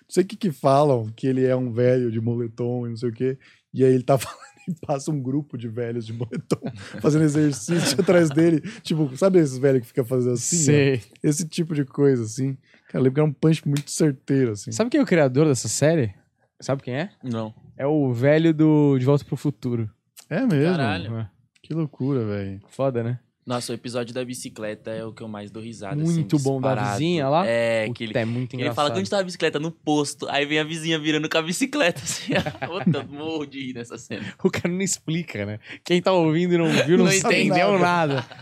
[0.06, 2.96] Não sei o que que falam, que ele é um velho de moletom e não
[2.96, 3.38] sei o quê.
[3.72, 4.38] E aí ele tá falando
[4.68, 6.60] e passa um grupo de velhos de moletom
[7.00, 8.60] fazendo exercício atrás dele.
[8.82, 10.56] Tipo, sabe esses velhos que ficam fazendo assim?
[10.56, 11.02] Sei.
[11.22, 12.56] Esse tipo de coisa, assim.
[12.88, 14.72] Cara, eu lembro que era um punch muito certeiro, assim.
[14.72, 16.14] Sabe quem é o criador dessa série?
[16.60, 17.10] Sabe quem é?
[17.22, 17.54] Não.
[17.76, 19.90] É o velho do De Volta pro Futuro.
[20.30, 20.76] É mesmo?
[20.76, 21.16] Caralho.
[21.16, 21.30] É.
[21.62, 22.60] Que loucura, velho.
[22.68, 23.18] Foda, né?
[23.46, 26.02] Nossa, o episódio da bicicleta é o que eu mais dou risada.
[26.02, 27.46] assim, Muito bom, da vizinha lá?
[27.46, 28.74] É, Puta, que ele, é muito ele engraçado.
[28.76, 29.60] fala que onde tá a bicicleta?
[29.60, 30.26] No posto.
[30.30, 32.32] Aí vem a vizinha virando com a bicicleta, assim.
[32.66, 34.24] Puta, morro de rir nessa cena.
[34.42, 35.58] O cara não explica, né?
[35.84, 38.24] Quem tá ouvindo e não viu não, Não entendeu nada.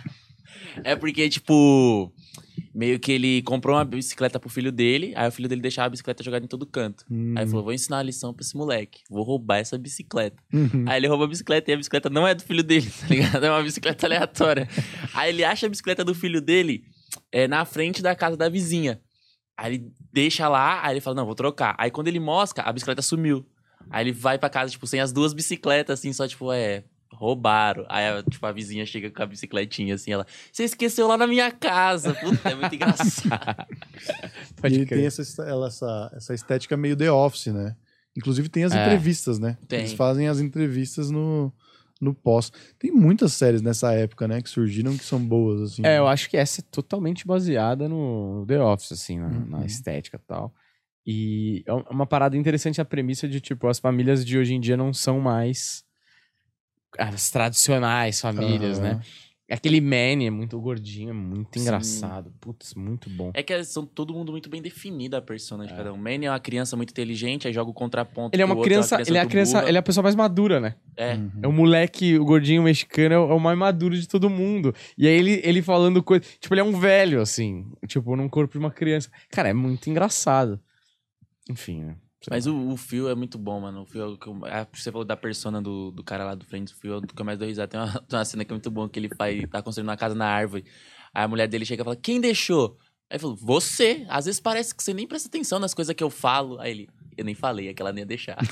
[0.85, 2.11] É porque, tipo,
[2.75, 5.91] meio que ele comprou uma bicicleta pro filho dele, aí o filho dele deixava a
[5.91, 7.05] bicicleta jogada em todo canto.
[7.11, 7.35] Hum.
[7.37, 9.03] Aí ele falou: vou ensinar uma lição pra esse moleque.
[9.11, 10.43] Vou roubar essa bicicleta.
[10.53, 10.85] Uhum.
[10.87, 13.45] Aí ele rouba a bicicleta e a bicicleta não é do filho dele, tá ligado?
[13.45, 14.69] É uma bicicleta aleatória.
[15.15, 16.85] Aí ele acha a bicicleta do filho dele
[17.31, 19.01] é, na frente da casa da vizinha.
[19.57, 21.75] Aí ele deixa lá, aí ele fala, não, vou trocar.
[21.79, 23.47] Aí quando ele mosca, a bicicleta sumiu.
[23.91, 26.85] Aí ele vai pra casa, tipo, sem as duas bicicletas, assim, só tipo, é,
[27.23, 27.87] roubaram.
[27.89, 31.27] Aí, a- tipo, a vizinha chega com a bicicletinha assim, ela, você esqueceu lá na
[31.27, 32.15] minha casa.
[32.15, 33.67] Puta, é muito engraçado.
[34.61, 34.99] Pode e crer.
[34.99, 37.77] tem essa, ela- essa, essa estética meio The Office, né?
[38.17, 38.83] Inclusive tem as É.
[38.83, 39.57] entrevistas, né?
[39.69, 39.81] Tem.
[39.81, 41.53] Eles fazem as entrevistas no,
[42.01, 42.53] no pós.
[42.79, 44.43] Tem muitas séries nessa época, né?
[44.43, 45.83] Que surgiram que são boas, assim.
[45.87, 49.65] É, eu acho que essa é totalmente baseada no The Office, assim, na, na Uhum.
[49.65, 50.53] estética e tal.
[51.07, 54.61] E é um- uma parada interessante a premissa de, tipo, as famílias de hoje em
[54.61, 55.85] dia não são mais
[56.99, 58.95] as tradicionais famílias, Aham.
[58.97, 59.01] né?
[59.53, 61.65] Aquele Manny é muito gordinho, é muito Sim.
[61.65, 62.33] engraçado.
[62.41, 63.31] Putz, muito bom.
[63.35, 65.97] É que são todo mundo muito bem definida a persona de cada um.
[65.97, 68.35] Manny é uma criança muito inteligente, aí joga o contraponto.
[68.35, 70.59] Ele é uma outro criança, ele é a criança, ele é a pessoa mais madura,
[70.59, 70.77] né?
[70.97, 71.15] É.
[71.17, 71.31] Uhum.
[71.43, 74.75] É o moleque, o gordinho mexicano, é o é o mais maduro de todo mundo.
[74.97, 76.25] E aí ele, ele falando coisa.
[76.41, 77.71] Tipo, ele é um velho, assim.
[77.87, 79.11] Tipo, num corpo de uma criança.
[79.31, 80.59] Cara, é muito engraçado.
[81.51, 81.97] Enfim, né?
[82.31, 83.83] Mas o, o Phil é muito bom, mano.
[83.83, 86.77] O Phil, é ah, você falou da persona do, do cara lá do Friends, o
[86.77, 87.69] Phil é o que eu mais dou risada.
[87.69, 89.97] Tem uma, tem uma cena que é muito boa, que ele faz, tá construindo uma
[89.97, 90.65] casa na árvore.
[91.13, 92.79] Aí a mulher dele chega e fala, quem deixou?
[93.11, 94.07] Aí ele falou, você.
[94.09, 96.61] Às vezes parece que você nem presta atenção nas coisas que eu falo.
[96.61, 98.39] Aí ele, eu nem falei, é que ela nem ia deixar.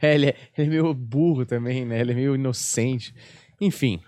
[0.00, 2.00] É, ele é, ele é meio burro também, né?
[2.00, 3.14] Ele é meio inocente.
[3.60, 4.00] Enfim,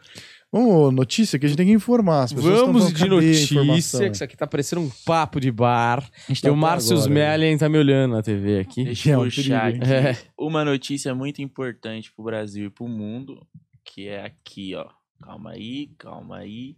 [0.55, 2.23] Vamos, notícia que a gente tem que informar.
[2.23, 5.41] As pessoas vamos de "Cadê a notícia, informação?" que isso aqui tá parecendo um papo
[5.41, 6.09] de bar.
[6.29, 8.85] tá e o Márcio agora, Smelling tá me olhando na TV aqui.
[8.85, 9.81] Deixa eu puxar aqui.
[9.83, 10.17] É.
[10.39, 13.45] Uma notícia muito importante pro Brasil e pro mundo,
[13.85, 14.87] que é aqui, ó.
[15.21, 16.77] Calma aí, calma aí.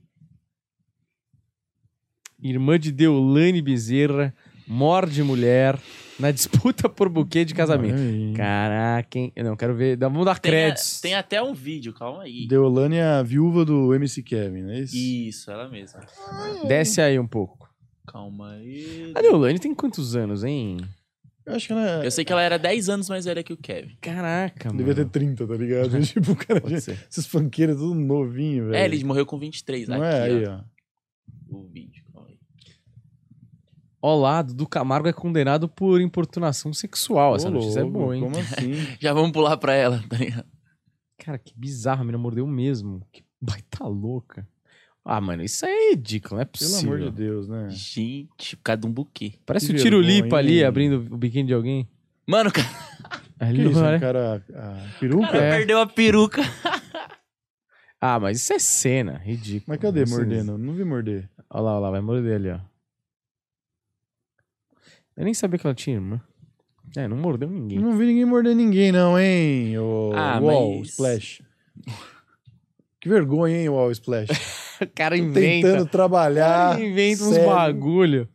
[2.43, 4.35] Irmã de Deolane Bezerra
[4.67, 5.79] morde mulher
[6.19, 7.97] na disputa por buquê de casamento.
[7.99, 8.33] Ai.
[8.37, 9.33] Caraca, hein?
[9.37, 9.97] Eu não quero ver.
[9.99, 11.01] Vamos dar Tem, a- créditos.
[11.01, 12.47] tem até um vídeo, calma aí.
[12.49, 14.97] Deolane é a viúva do MC Kevin, não é isso?
[14.97, 16.01] Isso, ela mesma.
[16.67, 17.69] Desce aí um pouco.
[18.07, 19.13] Calma aí.
[19.15, 20.77] A Deolane tem quantos anos, hein?
[21.45, 23.57] Eu acho que ela Eu sei que ela era 10 anos mais velha que o
[23.57, 23.97] Kevin.
[24.01, 24.79] Caraca, mano.
[24.79, 25.91] devia ter 30, tá ligado?
[26.03, 28.75] tipo, o cara, esses funkeiros tudo novinho, velho.
[28.75, 29.87] É, ele morreu com 23.
[29.89, 30.57] Não aqui, é aí, ó,
[31.53, 31.57] ó.
[31.57, 31.96] o vídeo.
[34.07, 34.13] Aí.
[34.13, 37.37] Olá, Dudu Camargo é condenado por importunação sexual.
[37.37, 38.23] Essa notícia é boa, hein?
[38.23, 38.75] Como assim?
[39.01, 40.47] Já vamos pular pra ela, tá ligado?
[41.19, 42.03] Cara, que bizarro.
[42.03, 43.07] A menina mordeu mesmo.
[43.13, 44.47] Que baita louca.
[45.05, 46.35] Ah, mano, isso aí é ridículo.
[46.37, 46.95] Não é Pelo possível.
[46.95, 47.69] amor de Deus, né?
[47.71, 49.35] Gente, por causa de um buquê.
[49.47, 51.89] Parece o Tiro vergonha, Lipa ali, abrindo o biquíni de alguém.
[52.27, 52.67] Mano, o cara,
[53.39, 54.43] Ali, Que isso, cara...
[54.55, 55.27] A peruca?
[55.29, 55.57] cara É.
[55.59, 56.43] perdeu a peruca.
[57.99, 59.19] Ah, mas isso é cena.
[59.25, 59.65] Ridículo.
[59.69, 60.59] Mas cadê mordendo?
[60.59, 61.31] Não vi morder.
[61.49, 61.91] Olha lá, olha lá.
[61.93, 62.59] Vai morder ali, ó.
[65.17, 66.21] Eu nem sabia que ela tinha irmã.
[66.97, 67.79] É, não mordeu ninguém.
[67.79, 69.77] Não vi ninguém morder ninguém, não, hein?
[69.79, 71.43] O Ah, Wall mas- Splash.
[73.01, 74.29] Que vergonha, hein, Wall Splash.
[74.79, 75.69] O cara Tô inventa.
[75.69, 76.73] Tentando trabalhar.
[76.77, 77.49] cara inventa uns sério.
[77.51, 78.29] bagulho.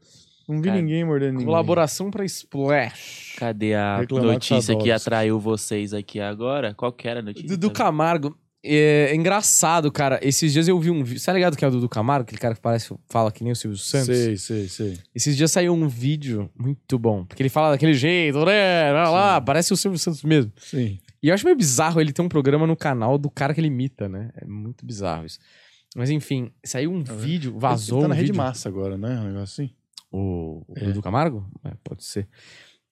[0.49, 1.45] Não vi Cara, ninguém mordendo ninguém.
[1.45, 3.35] Colaboração pra Splash.
[3.37, 4.95] Cadê a Reclamar que notícia que isso.
[5.07, 6.73] atraiu vocês aqui agora?
[6.73, 7.47] Qual que era a notícia?
[7.47, 8.35] Dudu Camargo.
[8.63, 10.19] É, é engraçado, cara.
[10.21, 11.19] Esses dias eu vi um vídeo.
[11.19, 12.23] Você tá ligado que é o Dudu Camargo?
[12.23, 14.05] Aquele cara que parece, fala que nem o Silvio Santos?
[14.15, 14.97] Sei, sei, sei.
[15.15, 17.25] Esses dias saiu um vídeo muito bom.
[17.25, 18.91] Porque ele fala daquele jeito, né?
[18.91, 20.51] Lá, lá, parece o Silvio Santos mesmo.
[20.57, 20.99] Sim.
[21.23, 23.67] E eu acho meio bizarro ele ter um programa no canal do cara que ele
[23.67, 24.29] imita, né?
[24.35, 25.39] É muito bizarro isso.
[25.95, 28.37] Mas enfim, saiu um vídeo, vazou Ele tá um na Rede vídeo.
[28.37, 29.19] Massa agora, né?
[29.19, 29.73] Um negócio assim.
[30.11, 30.85] O, o É.
[30.85, 31.45] Dudu Camargo?
[31.65, 32.27] É, pode ser.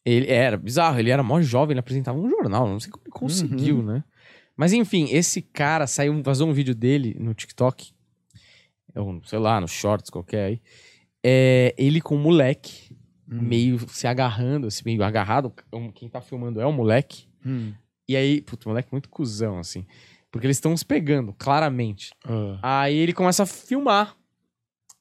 [0.05, 3.11] Ele era bizarro, ele era mó jovem, ele apresentava um jornal, não sei como ele
[3.11, 3.83] conseguiu, Uhum.
[3.85, 4.03] né?
[4.59, 7.93] Mas enfim, esse cara saiu, um- vazou um vídeo dele no TikTok,
[8.93, 10.61] ou sei lá, no Shorts qualquer aí.
[11.23, 12.93] É, ele com um moleque,
[13.31, 13.39] Hum.
[13.41, 15.53] meio se agarrando, assim, meio agarrado.
[15.71, 17.27] Um- Quem tá filmando é o moleque.
[17.45, 17.73] Hum.
[18.07, 19.85] E aí, puto, o moleque muito cuzão, assim.
[20.31, 22.11] Porque eles estão se pegando, claramente.
[22.25, 22.59] Ah.
[22.81, 24.15] Aí ele começa a filmar,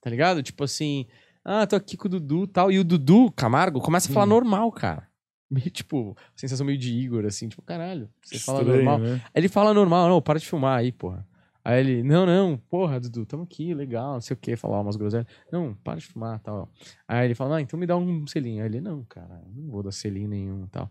[0.00, 0.40] tá ligado?
[0.42, 1.06] Tipo assim,
[1.44, 2.70] ah, tô aqui com o Dudu e tal.
[2.70, 4.30] E o Dudu Camargo começa a falar Hum.
[4.30, 5.08] normal, cara.
[5.50, 8.98] Meio, tipo, sensação meio de Igor, assim, tipo, caralho, você fala Estranho, normal.
[9.00, 9.14] né?
[9.26, 11.26] Aí ele fala normal, não, para de filmar aí, porra.
[11.64, 14.96] Aí ele, não, não, porra, Dudu, tamo aqui, legal, não sei o que, falar umas
[14.96, 15.26] groselhas.
[15.52, 16.70] Não, para de filmar tal.
[17.06, 18.62] Aí ele fala, ah, então me dá um selinho.
[18.62, 20.90] Aí ele, não, cara, não vou dar selinho nenhum e tal.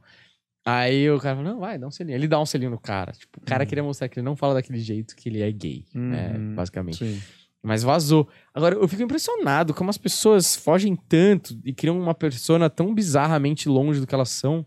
[0.64, 2.16] Aí o cara fala, não, vai, dá um selinho.
[2.16, 3.12] Ele dá um selinho no cara.
[3.14, 3.68] Tipo, o cara Uhum.
[3.70, 6.54] queria mostrar que ele não fala daquele jeito que ele é gay, né, Uhum.
[6.56, 6.98] basicamente.
[6.98, 7.22] Sim.
[7.64, 8.28] Mas vazou.
[8.54, 13.68] Agora, eu fico impressionado como as pessoas fogem tanto e criam uma persona tão bizarramente
[13.68, 14.66] longe do que elas são.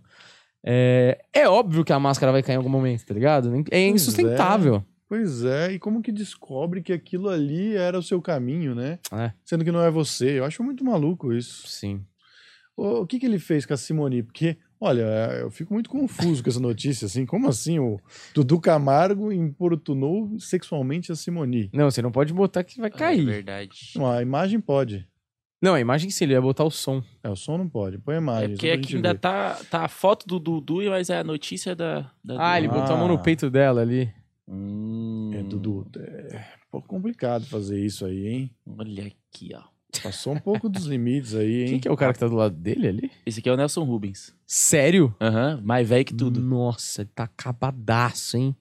[0.65, 3.49] É, é óbvio que a máscara vai cair em algum momento, tá ligado?
[3.49, 4.85] É Pois insustentável.
[5.09, 8.99] Pois é, e como que descobre que aquilo ali era o seu caminho, né?
[9.13, 9.33] É.
[9.45, 10.39] Sendo que não é você.
[10.39, 11.67] Eu acho muito maluco isso.
[11.67, 12.05] Sim.
[12.77, 14.23] O, o que, que ele fez com a Simone?
[14.23, 17.27] Porque, olha, é, eu fico muito confuso com essa notícia, assim.
[17.27, 18.01] Como assim o
[18.35, 21.69] Dudu Camargo importunou sexualmente a Simone?
[21.73, 23.25] Não, você não pode botar que vai É cair.
[23.25, 23.93] verdade.
[23.97, 25.07] Não, a imagem pode.
[25.63, 27.03] Não, a imagem sim, ele ia botar o som.
[27.23, 27.99] É, o som não pode.
[27.99, 28.49] Põe a É imagem.
[28.53, 29.19] porque só pra aqui ainda ver.
[29.19, 32.11] tá, tá a foto do Dudu, mas é a notícia da.
[32.25, 33.19] da Ah, ele botou a mão no Ah.
[33.19, 34.11] peito dela ali.
[34.49, 38.51] Hum, É, Dudu, é um pouco complicado fazer isso aí, hein?
[38.67, 39.63] Olha aqui, ó.
[40.03, 41.69] Passou um pouco dos limites aí, hein?
[41.69, 43.11] Quem que é o cara que tá do lado dele ali?
[43.27, 44.35] Esse aqui é o Nelson Rubens.
[44.47, 45.15] Sério?
[45.21, 46.41] Aham, mais velho que tudo.
[46.41, 48.55] Nossa, ele tá acabadaço, hein?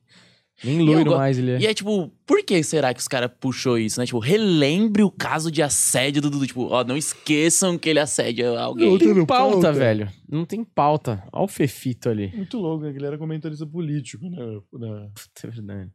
[0.61, 1.59] Nem eu loiro go- mais ele é.
[1.61, 4.05] E é tipo, por que será que os caras puxou isso, né?
[4.05, 6.45] Tipo, relembre o caso de assédio do Dudu.
[6.47, 8.89] Tipo, ó, não esqueçam que ele assédia alguém.
[8.91, 9.71] Não tem pauta, pauta.
[9.73, 10.09] velho.
[10.29, 11.23] Não tem pauta.
[11.31, 12.33] Olha o Fefito ali.
[12.35, 12.91] Muito louco, né?
[12.91, 14.37] Que ele era comentarista político, né?
[14.73, 15.91] Na- Puta, é verdade.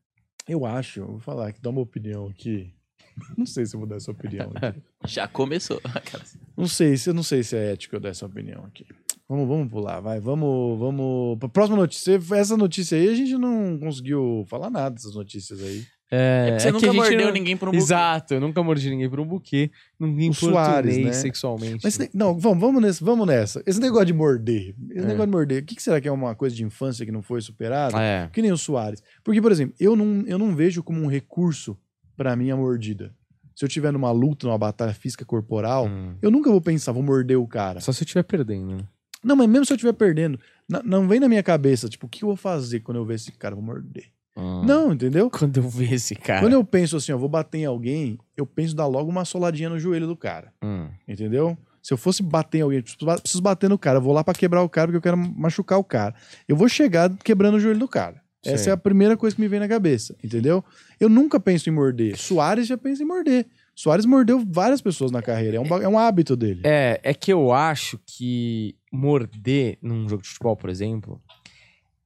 [0.49, 2.74] Eu acho, eu vou falar aqui, dar uma opinião aqui.
[3.37, 4.81] Não sei se eu vou dar essa opinião aqui.
[5.07, 5.81] Já começou.
[6.57, 8.87] Não sei, se eu não sei se é ético eu dar essa opinião aqui.
[9.29, 10.21] Vamos, vamos pular, vai.
[10.21, 11.39] Vamos, vamos.
[11.53, 12.21] Próxima notícia.
[12.35, 15.83] Essa notícia aí a gente não conseguiu falar nada dessas notícias aí.
[16.13, 17.83] É, É porque você é que nunca mordeu não- ninguém por um buquê.
[17.83, 19.71] Exato, eu nunca mordi ninguém por um buquê.
[19.99, 21.13] Ninguém O Soares, né?
[21.13, 21.81] sexualmente.
[21.83, 23.61] Mas ne- não, vamos, vamos, nesse, vamos nessa.
[23.67, 24.75] Esse negócio de morder.
[24.91, 25.07] Esse É.
[25.07, 25.63] negócio de morder.
[25.63, 28.01] O que, que será que é uma coisa de infância que não foi superada?
[28.01, 28.29] É.
[28.33, 29.03] Que nem o Soares.
[29.25, 31.77] Porque, por exemplo, eu não, eu não vejo como um recurso
[32.17, 33.13] pra mim a mordida.
[33.55, 36.15] Se eu tiver numa luta, numa batalha física corporal, Hum.
[36.21, 37.81] eu nunca vou pensar, vou morder o cara.
[37.81, 38.77] Só se eu estiver perdendo.
[38.77, 38.85] né?
[39.23, 40.39] Não, mas mesmo se eu estiver perdendo,
[40.85, 43.33] não vem na minha cabeça, tipo, o que eu vou fazer quando eu ver esse
[43.33, 43.55] cara?
[43.55, 44.07] Vou morder.
[44.37, 44.63] Ah.
[44.67, 45.31] Não, entendeu?
[45.31, 46.41] Quando eu ver esse cara.
[46.41, 49.69] Quando eu penso assim, ó, vou bater em alguém, eu penso dar logo uma soladinha
[49.71, 50.53] no joelho do cara.
[50.63, 50.89] Hum.
[51.07, 51.57] Entendeu?
[51.81, 54.25] Se eu fosse bater em alguém, preciso ba- preciso bater no cara, eu vou lá
[54.25, 56.15] pra quebrar o cara porque eu quero machucar o cara.
[56.49, 58.21] Eu vou chegar quebrando o joelho do cara.
[58.45, 58.71] Essa Sei.
[58.71, 60.63] é a primeira coisa que me vem na cabeça, entendeu?
[61.01, 62.17] Eu nunca penso em morder.
[62.17, 63.47] Soares já pensa em morder.
[63.75, 65.57] Soares mordeu várias pessoas na carreira.
[65.57, 66.61] É um, é um hábito dele.
[66.65, 71.21] É, é que eu acho que morder num jogo de futebol, por exemplo,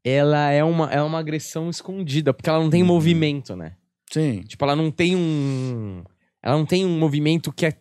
[0.04, 2.88] ela é uma, é uma agressão escondida, porque ela não tem Uhum.
[2.88, 3.72] movimento, né?
[4.10, 4.42] Sim.
[4.46, 6.02] Tipo, ela não tem um.
[6.42, 7.74] Ela não tem um movimento que é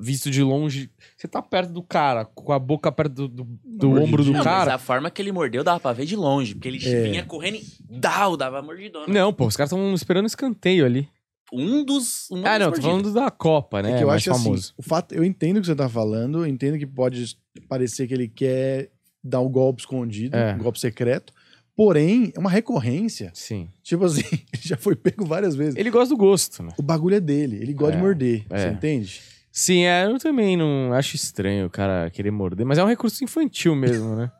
[0.00, 0.90] visto de longe.
[1.16, 4.32] Você tá perto do cara, com a boca perto do, do, do ombro do.
[4.32, 4.58] Não, cara.
[4.66, 6.54] mas a forma que ele mordeu dava pra ver de longe.
[6.54, 7.02] Porque ele É.
[7.10, 9.06] vinha correndo e dau, dava mordidona.
[9.12, 11.08] Não, pô, os caras estão esperando escanteio ali.
[11.52, 12.30] Um dos.
[12.30, 13.92] Um ah, não, tô falando da Copa, né?
[13.92, 14.62] É que eu mais acho famoso.
[14.66, 17.36] assim, o fato, eu entendo o que você tá falando, eu entendo que pode
[17.68, 18.90] parecer que ele quer
[19.22, 20.54] dar um golpe escondido, É.
[20.54, 21.32] um golpe secreto,
[21.76, 23.32] porém, é uma recorrência.
[23.34, 23.68] Sim.
[23.82, 24.22] Tipo assim,
[24.54, 25.74] ele já foi pego várias vezes.
[25.76, 26.70] Ele gosta do gosto, né?
[26.78, 28.58] O bagulho é dele, ele gosta É, de morder, é.
[28.58, 29.20] você entende?
[29.52, 33.22] Sim, é, eu também não acho estranho o cara querer morder, mas é um recurso
[33.24, 34.30] infantil mesmo, né?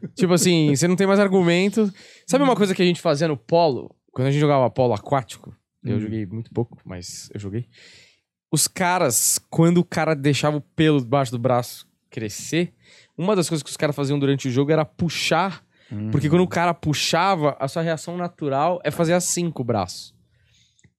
[0.14, 1.92] tipo assim, você não tem mais argumento.
[2.26, 3.94] Sabe uma coisa que a gente fazia no polo?
[4.12, 5.54] Quando a gente jogava polo aquático,
[5.84, 6.00] eu Hum.
[6.00, 7.66] joguei muito pouco, mas eu joguei.
[8.52, 12.72] Os caras, quando o cara deixava o pelo debaixo do braço crescer,
[13.16, 15.64] uma das coisas que os caras faziam durante o jogo era puxar,
[16.12, 20.14] porque quando o cara puxava, a sua reação natural é fazer assim com o braço.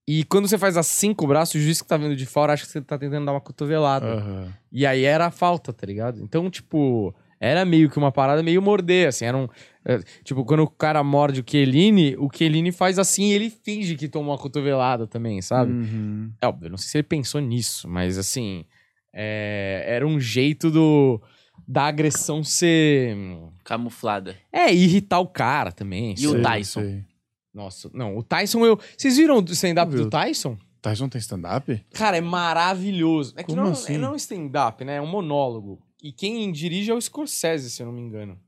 [0.07, 2.53] E quando você faz assim com o braço, o juiz que tá vendo de fora
[2.53, 4.05] acha que você tá tentando dar uma cotovelada.
[4.05, 4.53] Aham.
[4.71, 6.21] E aí era a falta, tá ligado?
[6.21, 9.25] Então, tipo, era meio que uma parada meio morder, assim.
[9.25, 9.47] Era um.
[9.85, 13.95] é, tipo, quando o cara morde o Chiellini, o Chiellini faz assim e ele finge
[13.95, 15.71] que tomou uma cotovelada também, sabe?
[15.71, 16.31] Uhum.
[16.41, 18.65] É óbvio, eu não sei se ele pensou nisso, mas assim.
[19.13, 21.21] é, era um jeito do.
[21.67, 23.15] Da agressão ser.
[23.63, 24.35] Camuflada.
[24.51, 26.15] É, irritar o cara também.
[26.17, 26.41] E o?
[26.41, 26.81] Tyson?
[26.81, 27.10] sei.
[27.53, 28.79] Nossa, não, o Tyson eu.
[28.97, 30.09] Vocês viram o stand-up do.
[30.09, 30.57] Tyson?
[30.81, 31.85] Tyson tem stand-up?
[31.93, 33.33] Cara, é maravilhoso.
[33.37, 33.95] É que Como não, assim?
[33.95, 34.95] é não stand-up, né?
[34.95, 35.81] É um monólogo.
[36.01, 38.39] E quem dirige é o Scorsese, se eu não me engano.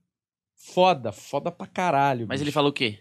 [0.55, 2.25] Foda, foda pra caralho.
[2.27, 2.45] Mas bicho.
[2.45, 2.99] ele falou o quê?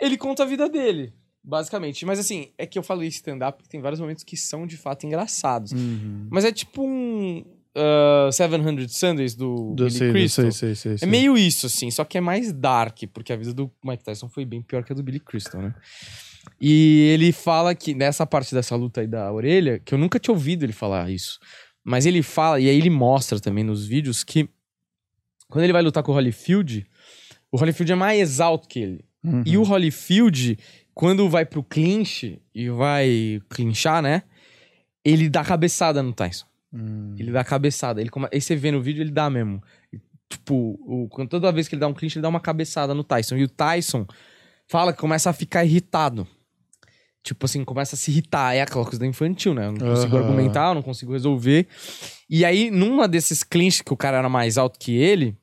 [0.00, 1.12] Ele conta a vida dele,
[1.42, 2.06] basicamente.
[2.06, 5.04] Mas assim, é que eu falei stand-up porque tem vários momentos que são de fato
[5.06, 5.72] engraçados.
[5.72, 6.28] Uhum.
[6.30, 7.44] Mas é tipo um.
[7.76, 10.50] Uh, 700 Sundays do Eu Billy sei, Crystal.
[10.50, 13.52] sei, sei, sei, É meio isso, assim, só que é mais dark, porque a vida
[13.52, 15.74] do Mike Tyson foi bem pior que a do Billy Crystal, né?
[16.58, 20.32] E ele fala que nessa parte dessa luta aí da orelha, que eu nunca tinha
[20.32, 21.38] ouvido ele falar isso,
[21.84, 24.48] mas ele fala, e aí ele mostra também nos vídeos que
[25.48, 26.86] quando ele vai lutar com o Holyfield,
[27.52, 29.04] o Holyfield é mais alto que ele.
[29.22, 29.42] Uhum.
[29.44, 30.58] E o Holyfield,
[30.94, 34.22] quando vai pro clinch e vai clinchar, né?
[35.04, 36.46] Ele dá cabeçada no Tyson.
[36.76, 37.14] Hum.
[37.18, 38.00] Ele dá cabeçada.
[38.00, 38.28] Ele come...
[38.32, 39.62] Aí você vê no vídeo, ele dá mesmo.
[39.92, 41.08] E, Tipo, o...
[41.28, 43.36] toda vez que ele dá um clinch, ele dá uma cabeçada no Tyson.
[43.36, 44.06] E o Tyson
[44.66, 46.26] fala que começa a ficar irritado.
[47.22, 48.54] Tipo assim, começa a se irritar.
[48.54, 49.66] É aquela coisa da infantil, né?
[49.66, 50.24] Eu não consigo Aham.
[50.24, 51.66] argumentar, eu não consigo resolver.
[52.28, 55.36] E aí, numa desses clinches que o cara era mais alto que ele,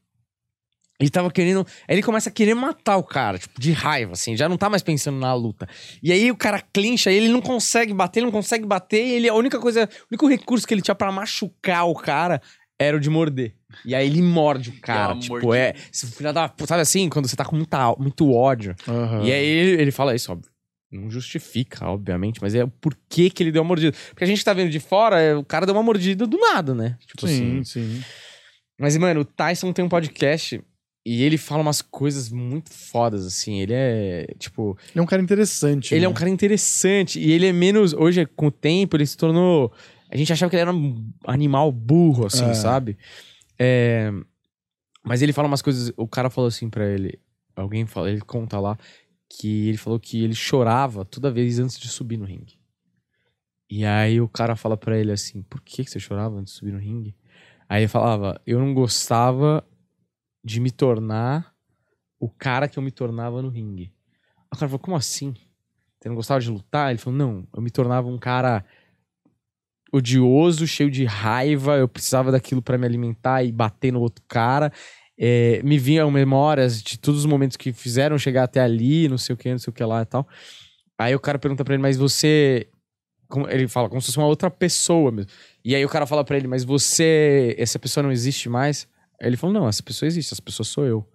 [1.00, 1.66] ele tava querendo.
[1.88, 4.70] Aí ele começa a querer matar o cara, tipo, de raiva, assim, já não tá
[4.70, 5.68] mais pensando na luta.
[6.02, 9.12] E aí o cara clincha e ele não consegue bater, ele não consegue bater, e
[9.14, 12.42] ele, a única coisa, o único recurso que ele tinha pra machucar o cara
[12.80, 13.54] era o de morder.
[13.86, 15.58] E aí ele morde o cara, tipo, mordida.
[15.58, 15.74] é.
[15.74, 18.76] filho da- Sabe assim, quando você tá com muita, muito ódio.
[18.88, 19.24] Aham.
[19.24, 20.50] E aí ele, ele fala isso, óbvio.
[20.92, 23.96] não justifica, obviamente, mas é o porquê que ele deu uma mordida.
[24.10, 26.76] Porque a gente tá vendo de fora, é, o cara deu uma mordida do nada,
[26.76, 26.98] né?
[27.08, 27.64] Tipo sim, assim.
[27.64, 28.04] sim.
[28.80, 30.62] Mas, mano, o Tyson tem um podcast
[31.06, 33.60] e ele fala umas coisas muito fodas, assim.
[33.60, 34.78] Ele é, tipo.
[34.92, 35.94] Ele é um cara interessante.
[35.94, 36.12] Ele é né?
[36.12, 37.20] um cara interessante.
[37.20, 37.94] E ele é menos.
[37.94, 39.72] Hoje, com o tempo, ele se tornou.
[40.10, 42.54] A gente achava que ele era um animal burro, assim, É.
[42.54, 42.98] sabe?
[43.60, 44.12] É,
[45.04, 45.92] Mas ele fala umas coisas.
[45.98, 47.20] O cara falou assim pra ele.
[47.56, 48.78] Alguém fala, ele conta lá
[49.30, 52.58] que ele falou que ele chorava toda vez antes de subir no ringue.
[53.70, 56.60] E aí o cara fala pra ele assim: Por que que você chorava antes de
[56.60, 57.16] subir no ringue?
[57.68, 59.66] Aí ele falava: Eu não gostava
[60.44, 61.54] de me tornar
[62.20, 63.92] o cara que eu me tornava no ringue.
[64.52, 65.34] O cara falou: Como assim?
[66.00, 66.90] Você não gostava de lutar?
[66.92, 68.64] Ele falou: Não, eu me tornava um cara
[69.92, 71.78] odioso, cheio de raiva.
[71.78, 74.72] Eu precisava daquilo pra me alimentar e bater no outro cara.
[75.18, 79.34] É, me vinham memórias de todos os momentos que fizeram chegar até ali, não sei
[79.34, 80.28] o que, não sei o que lá e tal.
[80.98, 82.68] Aí o cara pergunta pra ele, mas você.
[83.28, 85.32] como- ele fala, como se fosse uma outra pessoa mesmo.
[85.66, 87.56] E aí o cara fala pra ele, mas você.
[87.58, 88.88] Essa pessoa não existe mais?
[89.24, 91.08] Aí ele falou, não, essa pessoa existe, essa pessoa sou eu.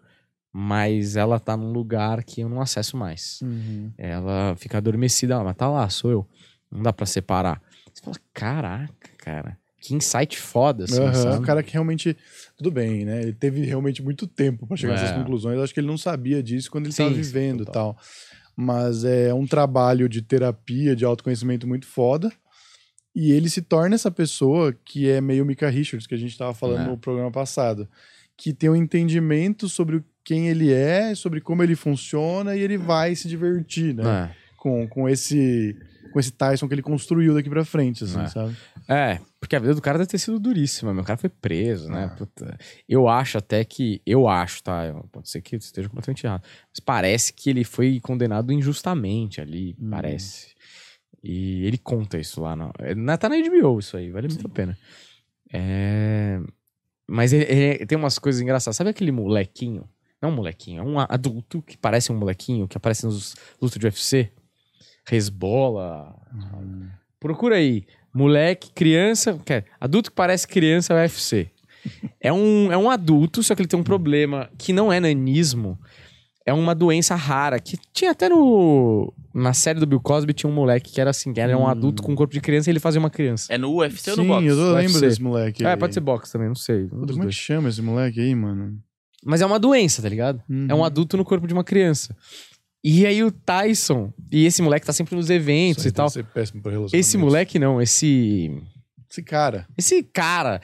[0.51, 3.41] Mas ela tá num lugar que eu não acesso mais.
[3.43, 3.93] Uhum.
[3.99, 6.27] Ela fica adormecida, ela, mas tá lá, sou eu.
[6.73, 7.61] Não dá pra separar.
[7.93, 9.59] Você fala, caraca, cara.
[9.81, 11.37] Que insight foda, assim, Aham, sabe?
[11.39, 12.17] O cara que realmente.
[12.57, 13.23] Tudo bem, né?
[13.23, 15.13] Ele teve realmente muito tempo pra chegar É.
[15.13, 15.57] conclusões.
[15.57, 17.97] Eu acho que ele não sabia disso quando ele estava vivendo e tal.
[18.57, 22.33] Mas é um trabalho de terapia, de autoconhecimento muito foda.
[23.21, 26.55] E ele se torna essa pessoa que é meio Mika Richards, que a gente estava
[26.55, 26.87] falando É.
[26.91, 27.89] no programa passado.
[28.37, 33.17] Que tem um entendimento sobre quem ele é, sobre como ele funciona, e ele vai
[33.17, 34.31] se divertir, né?
[34.33, 34.55] É.
[34.57, 35.77] Com, com esse.
[36.13, 38.29] Com esse Tyson que ele construiu daqui pra frente, assim, É.
[38.29, 38.57] sabe?
[38.89, 41.03] É, porque a vida do cara deve ter sido duríssima, meu.
[41.03, 42.09] O cara foi preso, né?
[42.11, 42.17] Ah.
[42.17, 42.57] Puta.
[42.89, 44.01] Eu acho até que.
[44.07, 44.95] Eu acho, tá?
[45.13, 46.43] Pode ser que esteja completamente errado.
[46.71, 49.91] Mas parece que ele foi condenado injustamente ali, Hum.
[49.91, 50.57] parece.
[51.23, 52.57] E ele conta isso lá.
[52.79, 54.79] É, na- tá na HBO isso aí, vale muito a pena.
[55.53, 56.41] É.
[57.07, 58.77] Mas ele, ele tem umas coisas engraçadas.
[58.77, 59.89] Sabe aquele molequinho?
[60.21, 63.87] Não um molequinho, é um adulto que parece um molequinho que aparece nos lutas de
[63.87, 64.31] UFC.
[65.07, 66.15] Resbola.
[67.21, 67.85] Procura aí.
[68.13, 69.39] Moleque, criança.
[69.45, 71.51] Quer, adulto que parece criança UFC.
[72.21, 75.79] É um, é um adulto, só que ele tem um problema que não é nanismo.
[76.49, 77.59] É uma doença rara.
[77.61, 79.13] Que tinha até no.
[79.35, 81.67] Na série do Bill Cosby tinha um moleque que era assim, que era um Hum.
[81.69, 83.53] adulto com corpo de criança e ele fazia uma criança.
[83.53, 84.47] É no UFC ou Sim, no boxe?
[84.47, 85.01] eu tô- lembro UFC.
[85.07, 85.65] desse moleque.
[85.65, 85.77] É, aí.
[85.77, 86.85] pode ser boxe também, não sei.
[86.85, 88.79] um Puta, como é que chama esse moleque aí, mano?
[89.25, 90.43] Mas é uma doença, tá ligado?
[90.69, 90.85] É um Uhum.
[90.85, 92.17] adulto no corpo de uma criança.
[92.83, 96.09] E aí o Tyson, e esse moleque tá sempre nos eventos e tal.
[96.09, 96.73] ser péssimo pra.
[96.93, 98.51] Esse moleque não, esse.
[99.11, 99.67] Esse cara.
[99.77, 100.61] Esse cara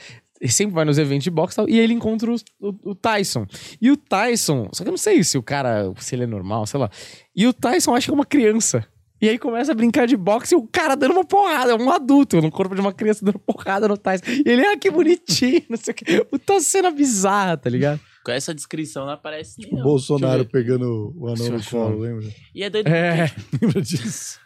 [0.49, 3.47] sempre vai nos eventos de boxe e tal, e ele encontra o, o- o Tyson.
[3.81, 6.67] E o Tyson, só que eu não sei se o cara, se ele é normal,
[6.67, 6.91] sei lá.
[7.35, 8.87] E o Tyson acha que é uma criança.
[9.23, 12.43] E aí começa a brincar de boxe e o cara dando uma porrada, um adulto
[12.43, 14.25] no corpo de uma criança dando porrada no Tyson.
[14.27, 16.25] E ele, ah, que bonitinho, não sei o quê.
[16.25, 18.01] Puta cena bizarra, tá ligado?
[18.23, 19.83] Com essa descrição não aparece nem O não.
[19.83, 21.71] Bolsonaro pegando o anão no achar.
[21.71, 22.27] colo, lembra?
[22.55, 23.31] E é doido, É,
[23.63, 24.39] Lembra disso?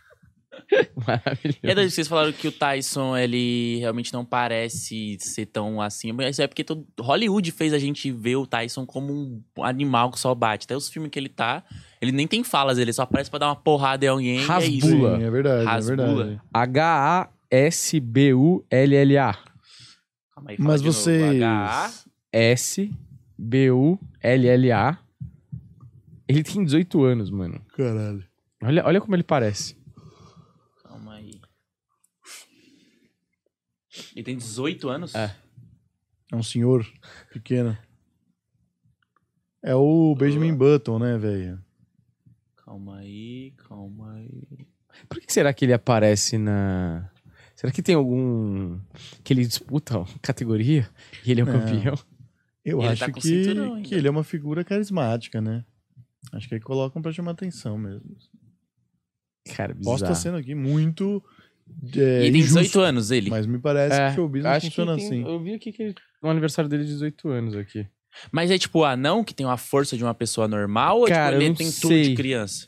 [1.07, 1.59] maravilhoso.
[1.62, 5.81] e é doido que vocês falaram que o Tyson, ele realmente não parece ser tão
[5.81, 6.12] assim.
[6.12, 6.87] Mas isso é porque todo...
[7.01, 10.64] Hollywood fez a gente ver o Tyson como um animal que só bate.
[10.64, 11.62] Até os filmes que ele tá,
[12.01, 14.42] ele nem tem falas, ele só aparece pra dar uma porrada em alguém e é
[14.42, 14.53] isso.
[14.87, 15.18] Rasbula.
[15.18, 16.03] Sim, é verdade, Rasbula.
[16.03, 16.40] é verdade.
[16.53, 17.29] H-A-S-B-U-L-L-A.
[20.35, 20.99] Calma aí, fala Mas de novo.
[20.99, 21.42] vocês...
[21.42, 21.90] H-A.
[22.31, 22.99] S-B-U-L-L-A.
[26.29, 27.59] Ele tem 18 anos, mano.
[27.75, 28.23] Caralho.
[28.62, 29.75] Olha, olha como ele parece.
[30.85, 31.40] Calma aí.
[34.14, 35.14] Ele tem 18 anos?
[35.14, 35.34] É.
[36.32, 36.87] É um senhor
[37.32, 37.76] pequeno.
[39.62, 41.62] É o Benjamin Button, né, velho?
[42.56, 44.66] Calma aí, calma aí.
[45.08, 47.11] Por que será que ele aparece na.
[47.56, 48.78] Será que tem algum.
[49.24, 50.88] que ele disputa uma categoria
[51.24, 51.52] e ele é o Não.
[51.61, 51.94] campeão?
[52.64, 53.88] Eu Ele acho tá com que, cinturão ainda.
[53.88, 55.64] que ele é uma figura carismática, né?
[56.32, 58.16] Acho que aí colocam pra chamar atenção mesmo.
[59.56, 60.12] Cara, Posso bizarro.
[60.12, 61.24] estar sendo aqui muito
[61.96, 63.31] é, e ele tem injusto, 18 anos, ele.
[63.31, 65.22] mas me parece É, que show business acho que funciona tem- assim.
[65.24, 67.87] Eu vi aqui que ele, no aniversário dele de 18 anos aqui.
[68.33, 71.32] Mas é tipo o anão que tem uma força de uma pessoa normal ou Cara,
[71.32, 72.03] tipo, eu ele não tem tudo sei.
[72.03, 72.66] de criança?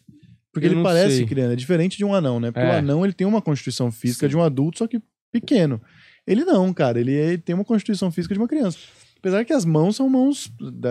[0.53, 1.27] Porque Eu ele não parece sei.
[1.27, 2.51] criança, é diferente de um anão, né?
[2.51, 2.71] Porque É.
[2.71, 5.01] o anão ele tem uma constituição física de um adulto, só que
[5.33, 5.81] pequeno.
[6.27, 8.79] Ele não, cara, ele, é- tem uma constituição física de uma criança.
[9.19, 10.51] Apesar que as mãos são mãos,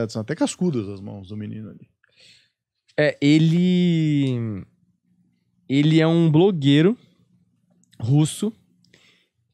[0.10, 1.88] são até cascudas as mãos do menino ali.
[2.98, 4.64] É, ele.
[5.68, 6.98] Ele é um blogueiro
[8.00, 8.54] russo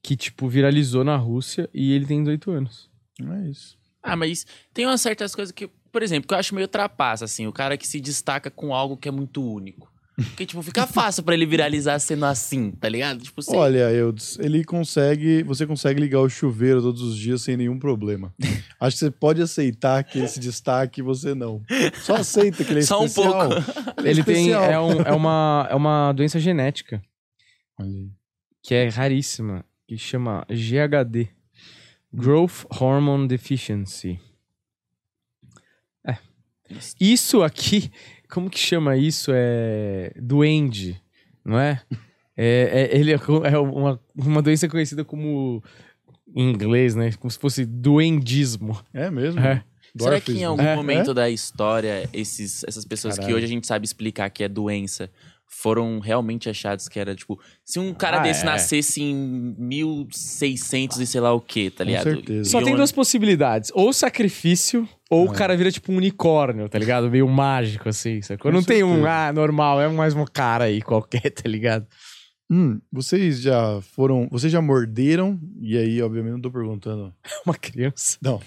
[0.04, 2.90] que, tipo, viralizou na Rússia e ele tem 18 anos.
[3.20, 3.78] Não é isso.
[4.04, 7.48] Ah, mas tem umas certas coisas que, por exemplo, que eu acho meio trapaça, assim,
[7.48, 9.92] o cara que se destaca com algo que é muito único.
[10.16, 13.22] Porque, tipo, fica fácil pra ele viralizar sendo assim, tá ligado?
[13.24, 13.56] Tipo, você...
[13.56, 15.42] Olha, Eudes, ele consegue.
[15.44, 18.32] Você consegue ligar o chuveiro todos os dias sem nenhum problema.
[18.80, 21.62] Acho que você pode aceitar que esse destaque você não.
[22.04, 23.50] Só aceita que ele é Só um especial.
[23.50, 23.72] pouco.
[24.00, 24.52] Ele, é Ele tem.
[24.54, 27.02] É, um- é uma, é uma doença genética
[27.80, 28.10] Olha aí.
[28.66, 31.30] Que é raríssima, que chama GHD
[32.12, 34.20] Growth Hormone Deficiency.
[36.04, 36.18] É.
[37.00, 37.92] Isso aqui,
[38.28, 39.32] como que chama isso?
[39.32, 40.12] É.
[40.20, 41.00] Duende,
[41.44, 41.80] não é?
[42.36, 43.20] É, é- ele é,
[43.52, 45.64] é uma, uma doença conhecida como.
[46.36, 47.12] Em inglês, né?
[47.14, 48.82] Como se fosse duendismo.
[48.92, 49.40] É mesmo?
[49.40, 49.64] É.
[49.98, 53.38] Será que em algum É, momento da história, esses, essas pessoas que Caralho.
[53.38, 55.10] hoje a gente sabe explicar que é doença,
[55.48, 57.40] foram realmente achados que era, tipo...
[57.64, 58.46] Se um cara Ah, desse é.
[58.46, 62.04] nascesse em 1600 e sei lá o quê, tá Com ligado?
[62.04, 62.50] certeza.
[62.50, 63.72] Só tem duas possibilidades.
[63.74, 65.36] Ou sacrifício, ou o É.
[65.36, 67.10] cara vira tipo um unicórnio, tá ligado?
[67.10, 68.22] Meio mágico, assim.
[68.22, 68.52] Sacou?
[68.52, 69.10] Com Não tem um, certeza.
[69.10, 71.86] ah, normal, é mais um cara aí qualquer, tá ligado?
[72.50, 74.28] Hum, vocês já foram.
[74.32, 75.40] Vocês já morderam?
[75.60, 77.12] E aí, obviamente, não tô perguntando.
[77.46, 78.18] Uma criança.
[78.22, 78.40] Não.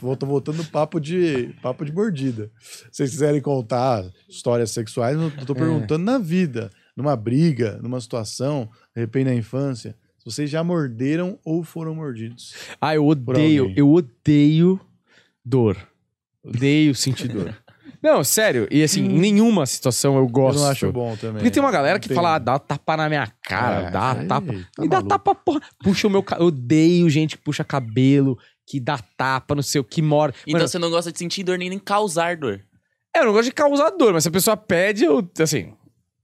[0.00, 2.50] tô, tô voltando no papo de, papo de mordida.
[2.58, 5.44] Se vocês quiserem contar histórias sexuais, eu É.
[5.44, 9.94] tô perguntando na vida, numa briga, numa situação, de repente na infância.
[10.18, 12.54] Se vocês já morderam ou foram mordidos.
[12.80, 14.80] Ah, eu odeio, eu odeio
[15.44, 15.76] dor.
[16.42, 17.54] Odeio sentir dor.
[18.04, 18.68] Não, sério.
[18.70, 20.58] E assim, em nenhuma situação eu gosto.
[20.58, 21.36] Eu não acho bom também.
[21.36, 24.12] Porque tem uma galera que Tem- fala, ah, dá tapa na minha cara, É, dá
[24.12, 24.46] aí tapa.
[24.52, 25.08] tá Me dá maluco.
[25.08, 25.60] tapa, porra.
[25.82, 26.44] Puxa o meu cabelo.
[26.44, 28.36] Eu odeio gente que puxa cabelo,
[28.68, 30.36] que dá tapa, não sei o que morde.
[30.46, 32.60] Então Mano, você não gosta de sentir dor nem nem causar dor.
[33.16, 35.72] É, eu não gosto de causar dor, mas se a pessoa pede, eu, assim,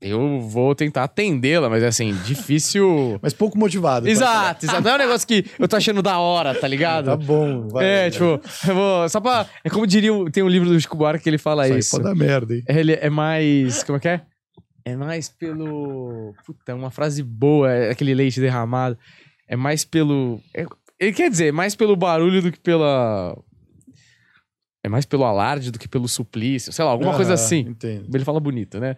[0.00, 3.18] eu vou tentar atendê-la, mas é assim, difícil.
[3.20, 4.06] Mas pouco motivado.
[4.06, 4.10] tá?
[4.12, 4.82] exato, exato.
[4.82, 7.06] Não é um negócio que eu tô achando da hora, tá ligado?
[7.06, 7.68] Tá bom.
[7.68, 8.10] Vai, é, vai.
[8.10, 9.08] tipo, eu vou.
[9.08, 9.46] Só pra.
[9.64, 10.10] É como diria.
[10.32, 11.90] Tem um livro do Chico Buarque que ele fala Isso aí isso.
[11.90, 12.62] pode dar merda, hein?
[12.68, 13.82] Ele é mais.
[13.82, 14.20] Como é que é?
[14.84, 16.34] É mais pelo.
[16.46, 18.96] Puta, uma frase boa, é aquele leite derramado.
[19.46, 20.40] É mais pelo.
[20.54, 20.64] é-
[20.98, 23.36] ele quer dizer, mais pelo barulho do que pela.
[24.82, 27.58] É mais pelo alarde do que pelo suplício, sei lá, alguma coisa Aham, assim.
[27.68, 28.06] Entendo.
[28.14, 28.96] Ele fala bonito, né?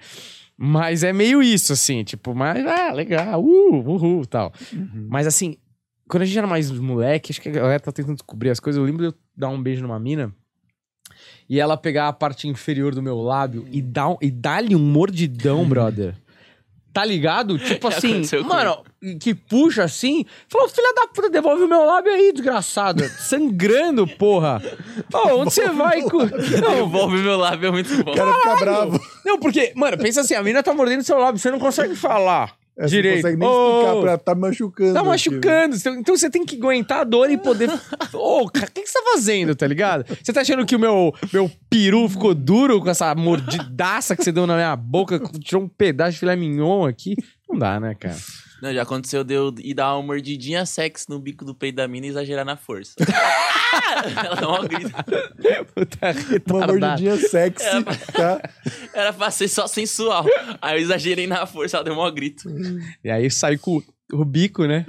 [0.65, 4.53] Mas é meio isso, assim, tipo, mas, ah, legal, uh, uhul, tal.
[4.73, 5.09] Uhum.
[5.11, 5.57] Mas assim,
[6.09, 8.79] quando a gente era mais moleque, acho que a galera tá tentando descobrir as coisas.
[8.79, 10.33] Eu lembro de eu dar um beijo numa mina
[11.49, 14.79] e ela pegar a parte inferior do meu lábio e dar um- e dar-lhe um
[14.79, 16.15] mordidão, brother.
[16.93, 17.59] Tá ligado?
[17.65, 18.83] Tipo Já assim, mano,
[19.21, 20.25] que puxa assim.
[20.49, 23.09] Falou, filha da puta, devolve o meu lábio aí, desgraçada.
[23.19, 24.61] Sangrando, porra.
[25.13, 26.03] Ô, onde você vai?
[26.03, 28.13] com- Não, Devolve meu lábio, é muito bom.
[28.13, 29.01] O cara fica bravo.
[29.25, 32.53] não, porque, mano, pensa assim, a mina tá mordendo seu lábio, você não consegue falar
[32.89, 33.17] Você direito.
[33.17, 34.93] Não consegue nem Ô, explicar pra tá machucando.
[34.95, 35.13] Tá aqui, né?
[35.13, 35.77] machucando.
[35.77, 37.69] Então- Então você tem que aguentar a dor e poder.
[38.13, 40.05] Ô, cara, o que, que você tá fazendo, tá ligado?
[40.23, 44.33] Você tá achando que o meu, meu peru ficou duro com essa mordidaça que você
[44.33, 45.21] deu na minha boca?
[45.41, 47.17] Tirou um pedaço de filé mignon aqui?
[47.49, 48.17] Não dá, né, cara?
[48.63, 51.89] Não, já aconteceu de eu ir dar uma mordidinha sexy no bico do peito da
[51.89, 52.95] mina e exagerar na força.
[54.25, 55.05] Ela dá uma grita.
[55.75, 57.83] Puta Uma mordidinha sexy, É,
[58.13, 58.41] tá?
[58.95, 60.25] Era pra ser só sensual.
[60.61, 62.49] Aí eu exagerei na força, ela deu um grito.
[63.03, 63.83] E aí sai com
[64.13, 64.87] o bico, né?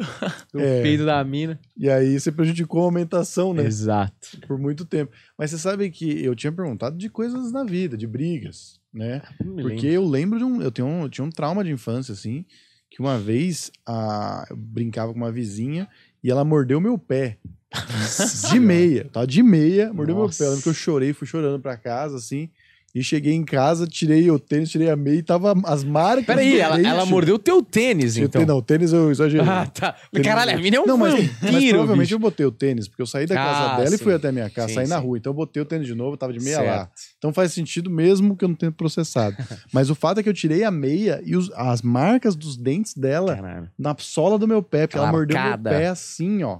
[0.53, 0.81] O É.
[0.83, 1.59] peito da mina.
[1.75, 3.63] E aí você prejudicou a aumentação, né?
[3.65, 4.39] Exato.
[4.47, 5.11] Por muito tempo.
[5.37, 9.21] Mas você sabe que eu tinha perguntado de coisas na vida, de brigas, né?
[9.41, 9.91] Me Porque lembro.
[9.93, 10.61] eu lembro de um.
[10.61, 12.45] Eu, tenho um, eu tinha um trauma de infância, assim,
[12.93, 15.89] que uma vez a, eu brincava com uma vizinha
[16.23, 17.39] e ela mordeu meu pé.
[18.51, 19.25] de meia, tá?
[19.25, 20.37] De meia, mordeu meu Nossa.
[20.37, 20.45] pé.
[20.45, 22.51] Eu lembro que eu chorei, fui chorando pra casa, assim.
[22.95, 26.25] E cheguei em casa, tirei o tênis, tirei a meia e tava as marcas.
[26.27, 26.87] Peraí, ela, dente.
[26.87, 28.29] ela mordeu o teu tênis, então.
[28.29, 29.47] tênis- Não, tênis eu exagerei.
[29.47, 29.95] Ah, tá.
[30.11, 32.13] Tênis- Caralho, a mina é um Não, mas, mas vampiro, provavelmente bicho.
[32.13, 34.03] eu botei o tênis, porque eu saí da casa Ah, dela e sim.
[34.03, 35.05] fui até a minha casa, Sim, saí na sim.
[35.07, 35.17] rua.
[35.17, 36.77] Então eu botei o tênis de novo, tava de meia lá.
[36.77, 36.91] Certo.
[37.17, 39.35] Então faz sentido mesmo que eu não tenha processado.
[39.73, 42.93] Mas o fato é que eu tirei a meia e os- as marcas dos dentes
[42.93, 43.69] dela Caralho.
[43.75, 46.59] na sola do meu pé, porque ela mordeu meu pé assim, ó.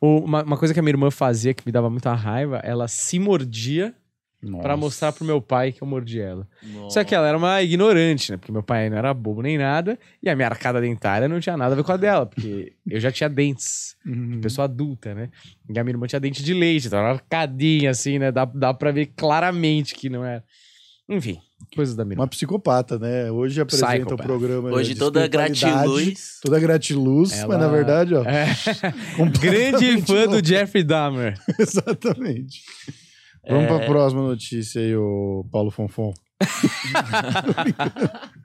[0.00, 2.86] O- Uma, uma coisa que a minha irmã fazia que me dava muita raiva, ela
[2.86, 3.92] se mordia
[4.62, 6.46] pra mostrar pro meu pai que eu mordi ela.
[6.90, 8.36] Só que ela era uma ignorante, né?
[8.38, 11.56] Porque meu pai não era bobo nem nada, e a minha arcada dentária não tinha
[11.56, 14.40] nada a ver com a dela, porque eu já tinha dentes, Uhum.
[14.40, 15.30] pessoa adulta, né?
[15.68, 18.30] E a minha irmã tinha dente de leite, então era uma arcadinha assim, né?
[18.30, 20.44] Dá, dá pra ver claramente que não era.
[21.08, 21.38] Enfim,
[21.74, 22.22] coisas da minha irmã.
[22.24, 23.30] Uma psicopata, né?
[23.30, 26.40] Hoje apresenta o programa Hoje toda gratiluz.
[26.42, 28.46] Toda gratiluz, mas Ela- na verdade, ó, É.
[29.40, 30.44] Grande fã do.
[30.44, 31.38] Jeffrey Dahmer.
[31.58, 32.60] Exatamente.
[33.48, 33.66] Vamos É.
[33.68, 36.12] pra próxima notícia aí, o Paulo Fonfon.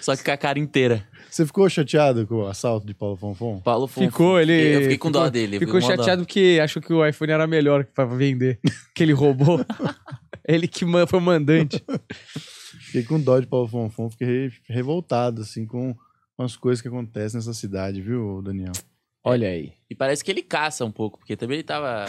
[0.00, 1.06] Só que com a cara inteira.
[1.30, 3.60] Você ficou chateado com o assalto de Paulo Fonfon?
[3.60, 4.10] Paulo Fonfon.
[4.10, 4.52] Ficou, ele.
[4.52, 5.56] Eu fiquei com dó ficou- dele.
[5.56, 5.86] eu Ficou dó.
[5.86, 8.58] chateado porque achou que o iPhone era melhor pra vender.
[8.94, 9.58] que ele roubou.
[10.46, 11.82] ele que foi o mandante.
[12.86, 15.94] Fiquei com dó de Paulo Fonfon, fiquei re- revoltado, assim, com,
[16.36, 18.72] com as coisas que acontecem nessa cidade, viu, Daniel?
[19.22, 19.74] Olha aí.
[19.90, 22.06] E parece que ele caça um pouco, porque também ele tava.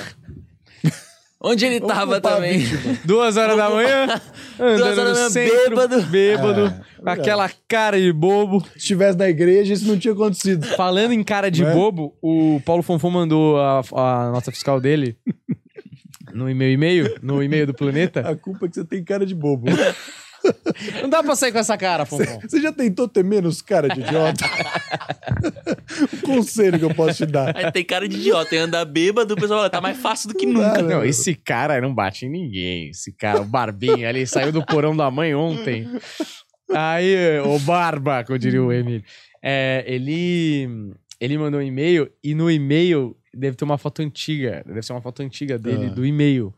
[1.41, 2.65] Onde ele Vamos tava também?
[3.05, 4.21] Duas horas da manhã,
[4.59, 6.01] andando horas da manhã, centro, bêbado.
[6.03, 6.73] bêbado,
[7.05, 8.61] É, aquela cara de bobo.
[8.71, 10.67] Se estivesse na igreja, isso não tinha acontecido.
[10.75, 11.73] Falando em cara de Né?
[11.73, 15.17] bobo, o Paulo Fonfon mandou a, a nota fiscal dele
[16.33, 18.19] no meu e-mail, no e-mail do Planeta.
[18.29, 19.67] A culpa é que você tem cara de bobo.
[21.01, 22.39] Não dá pra sair com essa cara, Fonfon.
[22.41, 24.43] Você já tentou ter menos cara de idiota?
[26.13, 27.55] um conselho que eu posso te dar.
[27.55, 30.35] Aí tem cara de idiota, e anda bêbado, o pessoal fala, tá mais fácil do
[30.35, 30.81] que nunca.
[30.81, 32.89] Não, esse cara não bate em ninguém.
[32.89, 35.87] Esse cara, o Barbinha ali, saiu do porão da mãe ontem.
[36.71, 39.03] Aí, o Barba, que eu diria o Emílio.
[39.41, 40.67] É, ele,
[41.19, 44.63] ele mandou um e-mail e no e-mail deve ter uma foto antiga.
[44.65, 45.89] Deve ser uma foto antiga dele, Ah.
[45.89, 46.53] do e-mail.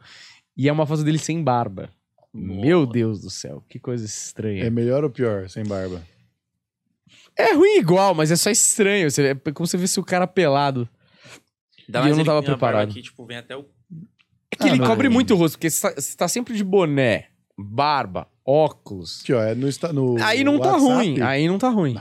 [0.58, 1.90] E é uma foto dele sem barba.
[2.34, 4.64] Meu Deus do céu, que coisa estranha.
[4.64, 6.02] É melhor ou pior sem barba?
[7.38, 9.08] É, ruim igual, mas é só estranho.
[9.46, 10.88] É como você vê se o cara pelado.
[11.88, 12.90] Ainda E eu não tava preparado.
[12.90, 13.66] Aqui, tipo, vem até o...
[14.52, 14.88] É que Ah, ele não.
[14.88, 17.28] cobre muito o rosto, porque você tá, tá sempre de boné,
[17.58, 19.22] barba, óculos.
[19.24, 20.94] Aqui, ó, é no, no Aí não tá WhatsApp.
[20.94, 21.96] ruim, aí não tá ruim.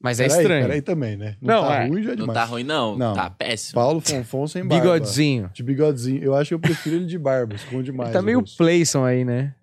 [0.00, 0.62] Mas é Peraí, estranho.
[0.66, 1.36] Peraí também, né?
[1.40, 1.86] Não, Não, tá é.
[1.86, 2.38] ruim já é Não demais.
[2.38, 2.98] tá ruim, não.
[2.98, 3.14] Não.
[3.14, 3.74] Tá péssimo.
[3.80, 4.82] Paulo Fonfon sem barba.
[4.84, 5.48] Bigodzinho.
[5.54, 6.22] De bigodinho.
[6.24, 8.08] Eu acho que eu prefiro ele de barba, esconde mais.
[8.08, 8.42] Ele tá o meio.
[8.58, 9.54] Playson aí, né?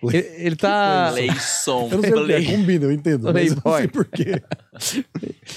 [0.00, 1.10] Play- Ele, ele tá.
[1.12, 1.88] Playson.
[1.90, 2.44] Eu não sei é, Play...
[2.46, 3.32] combina, eu entendo.
[3.32, 3.78] Mas eu não Playboy.
[3.80, 4.42] sei porquê.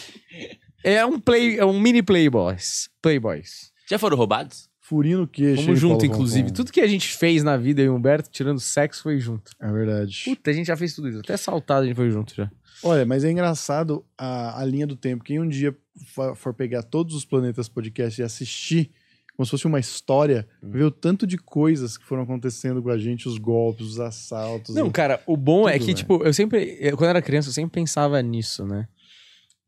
[0.83, 2.89] É um play, é um mini playboys.
[3.01, 3.71] Playboys.
[3.87, 4.67] Já foram roubados?
[4.79, 5.63] Furinho no queixo.
[5.63, 6.51] Vamos junto, Paulo inclusive.
[6.51, 9.51] Tudo que a gente fez na vida, e o Humberto, tirando sexo, foi junto.
[9.61, 10.23] É verdade.
[10.25, 11.19] Puta, a gente já fez tudo isso.
[11.19, 12.49] Até saltado a gente foi junto já.
[12.83, 15.23] Olha, mas é engraçado a, a linha do tempo.
[15.23, 15.75] Quem um dia
[16.07, 18.91] for, for pegar todos os planetas podcast e assistir,
[19.35, 20.71] como se fosse uma história, Hum.
[20.71, 24.75] ver o tanto de coisas que foram acontecendo com a gente, os golpes, os assaltos.
[24.75, 25.97] Não, o- cara, o bom é Tudo, que, velho.
[25.97, 26.77] tipo, eu sempre.
[26.79, 28.87] eu, quando eu era criança, eu sempre pensava nisso, né?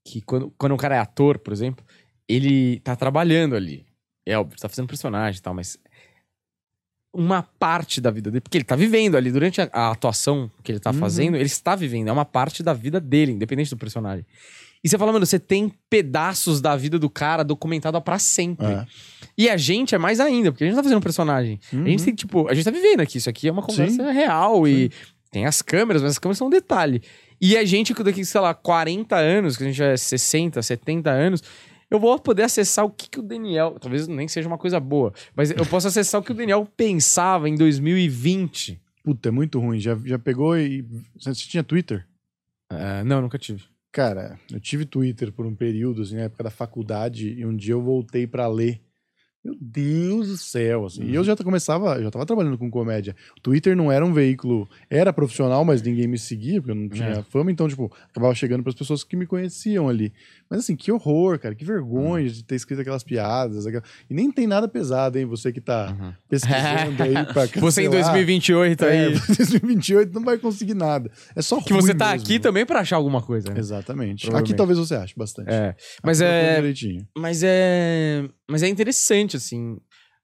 [0.05, 1.83] Que quando, quando um cara é ator, por exemplo,
[2.27, 3.85] ele tá trabalhando ali.
[4.25, 5.77] É óbvio, tá fazendo personagem e tal, mas.
[7.15, 10.71] Uma parte da vida dele, porque ele tá vivendo ali, durante a, a atuação que
[10.71, 10.97] ele tá Uhum.
[10.97, 14.25] fazendo, ele está vivendo, é uma parte da vida dele, independente do personagem.
[14.83, 18.65] E você fala, mano, você tem pedaços da vida do cara documentada pra sempre.
[18.65, 18.85] É.
[19.37, 21.59] E a gente é mais ainda, porque a gente tá fazendo um personagem.
[21.71, 22.05] A gente Uhum.
[22.05, 23.17] tem, tipo, a gente tá vivendo aqui.
[23.17, 24.91] Isso aqui é uma conversa real e
[25.31, 27.01] tem as câmeras, mas as câmeras são um detalhe.
[27.41, 31.09] E a gente, daqui, sei lá, 40 anos, que a gente já é 60, 70
[31.09, 31.41] anos,
[31.89, 33.75] eu vou poder acessar o que, que o Daniel.
[33.81, 37.49] Talvez nem seja uma coisa boa, mas eu posso acessar o que o Daniel pensava
[37.49, 38.79] em 2020.
[39.03, 39.79] Puta, é muito ruim.
[39.79, 40.85] Já, já pegou e.
[41.19, 42.05] Você tinha Twitter?
[42.69, 43.63] Ah, não, nunca tive.
[43.91, 47.73] Cara, eu tive Twitter por um período, assim, na época da faculdade, e um dia
[47.73, 48.81] eu voltei pra ler.
[49.43, 51.03] Meu Deus do céu, assim.
[51.03, 53.13] E eu já t- começava, eu já tava trabalhando com comédia.
[53.37, 56.87] O Twitter não era um veículo, era profissional, mas ninguém me seguia, porque eu não
[56.87, 57.23] tinha É.
[57.23, 60.13] fama, então, tipo, acabava chegando pras pessoas que me conheciam ali.
[60.53, 63.65] Mas assim, que horror, cara, que vergonha de ter escrito aquelas piadas.
[63.65, 65.25] aquela- E nem tem nada pesado, hein?
[65.25, 67.59] Você que tá pesquisando aí pra cancelar.
[67.71, 69.13] Você em 2028 aí.
[69.33, 71.09] É, 2028 não vai conseguir nada.
[71.35, 72.23] É só Que você tá mesmo.
[72.23, 73.51] aqui também pra achar alguma coisa.
[73.51, 73.59] né?
[73.59, 74.29] Exatamente.
[74.35, 75.49] Aqui talvez você ache bastante.
[75.51, 75.75] É.
[76.03, 76.55] Mas Aqui tô é.
[76.57, 77.07] direitinho.
[77.17, 78.23] Mas é.
[78.47, 79.77] Mas é interessante, assim.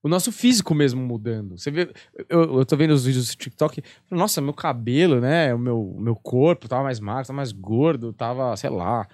[0.03, 1.57] O nosso físico mesmo mudando.
[1.57, 1.91] Você vê.
[2.29, 3.81] Eu, eu tô vendo os vídeos do TikTok.
[4.11, 5.53] Nossa, meu cabelo, né?
[5.55, 9.07] O meu, meu corpo tava mais magro, tava mais gordo, tava, sei lá.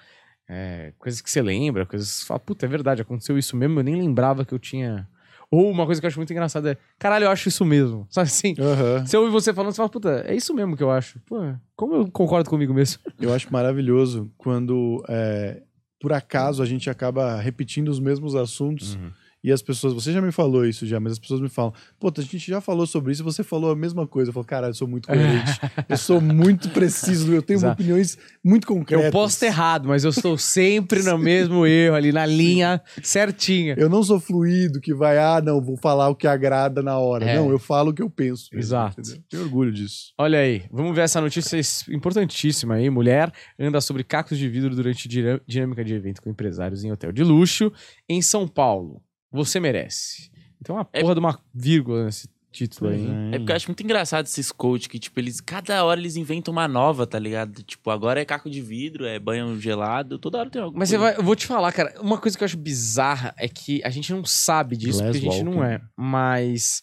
[0.47, 3.79] É, coisas que você lembra, coisas que você fala, puta, é verdade, aconteceu isso mesmo,
[3.79, 5.07] eu nem lembrava que eu tinha.
[5.49, 8.07] Ou uma coisa que eu acho muito engraçada é, caralho, eu acho isso mesmo.
[8.11, 8.55] Sabe assim?
[8.59, 9.05] Aham.
[9.05, 11.19] Você ouve você falando, você fala, puta, é isso mesmo que eu acho.
[11.21, 11.37] Pô,
[11.75, 12.99] como eu concordo comigo mesmo.
[13.19, 15.61] Eu acho maravilhoso quando, é,
[15.99, 18.97] por acaso, a gente acaba repetindo os mesmos assuntos
[19.45, 19.93] e as pessoas.
[19.93, 22.59] Você já me falou isso já, mas as pessoas me falam: Pô, a gente já
[22.59, 24.29] falou sobre isso e você falou a mesma coisa.
[24.29, 25.51] Eu falo: Caralho, eu sou muito coerente.
[25.87, 27.73] eu sou muito preciso, eu tenho Exato.
[27.73, 29.05] opiniões muito concretas.
[29.05, 33.75] Eu posso ter errado, mas eu estou sempre no mesmo erro ali, na linha certinha.
[33.77, 37.25] Eu não sou fluido que vai, ah, não, vou falar o que agrada na hora.
[37.25, 37.35] É.
[37.35, 38.49] Não, eu falo o que eu penso.
[38.51, 38.99] mesmo, Exato.
[38.99, 39.21] entendeu?
[39.29, 40.11] Tenho orgulho disso.
[40.17, 41.59] Olha aí, vamos ver essa notícia
[41.93, 42.89] importantíssima aí.
[42.89, 47.11] Mulher anda sobre cacos de vidro durante dinâ- dinâmica de evento com empresários em hotel
[47.11, 47.71] de luxo
[48.09, 49.01] em São Paulo.
[49.36, 50.31] Você merece.
[50.61, 53.01] Então uma É- porra de uma vírgula nesse título aí.
[53.01, 53.31] hein?
[53.33, 55.41] É porque eu acho muito engraçado esses coach que, tipo, eles.
[55.41, 57.61] Cada hora eles inventam uma nova, tá ligado?
[57.63, 61.17] Tipo, agora é caco de vidro, é banho gelado, toda hora tem alguma Mas vai,
[61.17, 64.11] eu vou te falar, cara, uma coisa que eu acho bizarra é que a gente
[64.13, 65.73] não sabe disso, Glass porque a gente não walking.
[65.73, 65.81] é.
[65.97, 66.81] Mas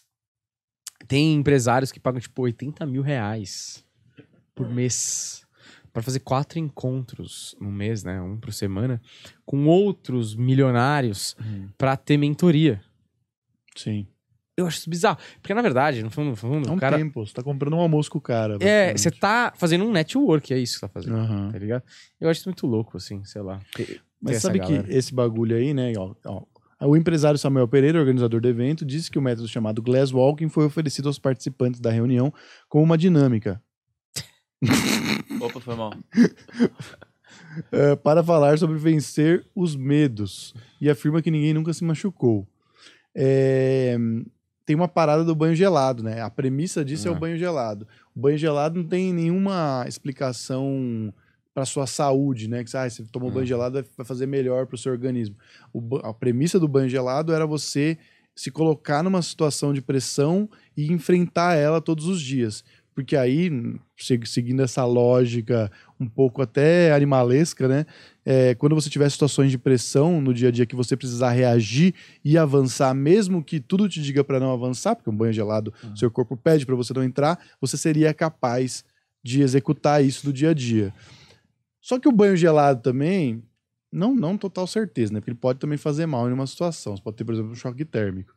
[1.07, 3.83] tem empresários que pagam, tipo, 80 mil reais
[4.55, 5.42] por mês
[5.93, 8.19] pra fazer quatro encontros no mês, né?
[8.19, 8.99] Um por semana,
[9.45, 11.37] com outros milionários
[11.77, 12.81] pra ter mentoria.
[13.75, 14.07] Sim.
[14.57, 15.17] Eu acho isso bizarro.
[15.41, 16.97] Porque, na verdade, no fundo, no fundo, É o um cara.
[16.97, 18.57] tempo, você tá comprando um almoço com o cara.
[18.59, 21.15] É, você tá fazendo um network, é isso que você tá fazendo.
[21.15, 21.51] Aham.
[21.51, 21.83] Tá ligado?
[22.21, 23.59] Eu acho isso muito louco, assim, sei lá.
[23.75, 24.83] ter- Mas sabe galera.
[24.83, 25.91] que esse bagulho aí, né?
[25.97, 26.43] Ó, ó,
[26.87, 30.65] o empresário Samuel Pereira, organizador do evento, disse que o método chamado Glass Walking foi
[30.65, 32.31] oferecido aos participantes da reunião
[32.69, 33.59] como uma dinâmica
[35.43, 35.93] Opa, foi mal.
[37.71, 42.47] eh, para falar sobre vencer os medos e afirma que ninguém nunca se machucou.
[43.15, 43.95] É,
[44.65, 46.21] tem uma parada do banho gelado, né?
[46.21, 47.13] A premissa disso é Ah.
[47.13, 47.87] o banho gelado.
[48.15, 51.13] O banho gelado não tem nenhuma explicação
[51.53, 52.63] para sua saúde, né?
[52.63, 53.33] Que você, ah, você tomou Ah.
[53.33, 55.35] banho gelado vai- vai fazer melhor para o seu organismo.
[55.71, 57.97] O ba- a premissa do banho gelado era você
[58.35, 62.63] se colocar numa situação de pressão e enfrentar ela todos os dias.
[62.93, 63.49] Porque aí,
[63.97, 67.85] se- seguindo essa lógica um pouco até animalesca, né?
[68.25, 71.93] É, quando você tiver situações de pressão no dia a dia que você precisar reagir
[72.23, 76.09] e avançar, mesmo que tudo te diga para não avançar, porque um banho gelado, seu
[76.11, 78.83] corpo pede para você não entrar, você seria capaz
[79.23, 80.93] de executar isso do dia a dia.
[81.81, 83.43] Só que o banho gelado também,
[83.91, 85.19] não, não total certeza, né?
[85.19, 86.95] Porque ele pode também fazer mal em uma situação.
[86.95, 88.33] Você pode ter, por exemplo, um choque térmico.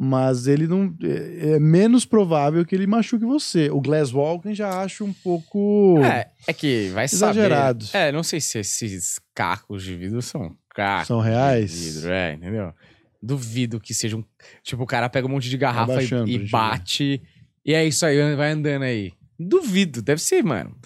[0.00, 0.94] Mas ele não.
[1.02, 3.68] É, é menos provável que ele machuque você.
[3.68, 5.98] O Glass Walking já acho um pouco.
[6.04, 7.84] É, é que vai Exagerado.
[7.84, 8.04] saber.
[8.04, 11.72] É, não sei se esses cacos de vidro são cacos São reais?
[11.72, 12.72] de vidro, é, entendeu?
[13.20, 14.22] Duvido que seja um...
[14.62, 17.20] Tipo, o cara pega um monte de garrafa Abaixando e, e bate,
[17.66, 19.12] e é isso aí, vai andando aí.
[19.36, 20.76] Duvido, deve ser, mano.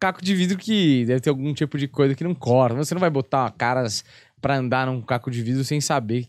[0.00, 2.76] Caco de vidro que deve ter algum tipo de coisa que não corta.
[2.76, 4.02] Você não vai botar caras
[4.40, 6.26] pra andar num caco de vidro sem saber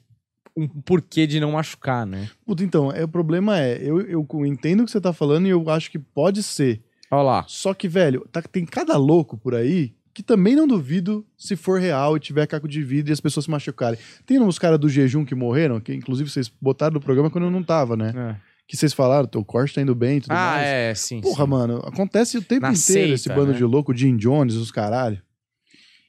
[0.56, 2.30] um porquê de não machucar, né?
[2.46, 5.50] Puta, então, é, o problema é, eu, eu entendo o que você tá falando e
[5.50, 6.82] eu acho que pode ser.
[7.10, 7.46] Olha lá.
[7.48, 11.80] Só que, velho, tá, tem cada louco por aí que também não duvido se for
[11.82, 13.98] real e tiver caco de vidro e as pessoas se machucarem.
[14.28, 17.52] Tem uns caras do jejum que morreram, que inclusive vocês botaram no programa quando eu
[17.52, 18.14] não tava, né?
[18.16, 18.36] É.
[18.68, 20.68] Que vocês falaram, teu corte tá indo bem e tudo Ah, mais.
[20.68, 21.20] é, sim.
[21.20, 21.50] Porra, sim.
[21.50, 23.58] mano, acontece o tempo Na inteiro esse seita, bando né?
[23.58, 25.20] de louco, Jim Jones, os caralho.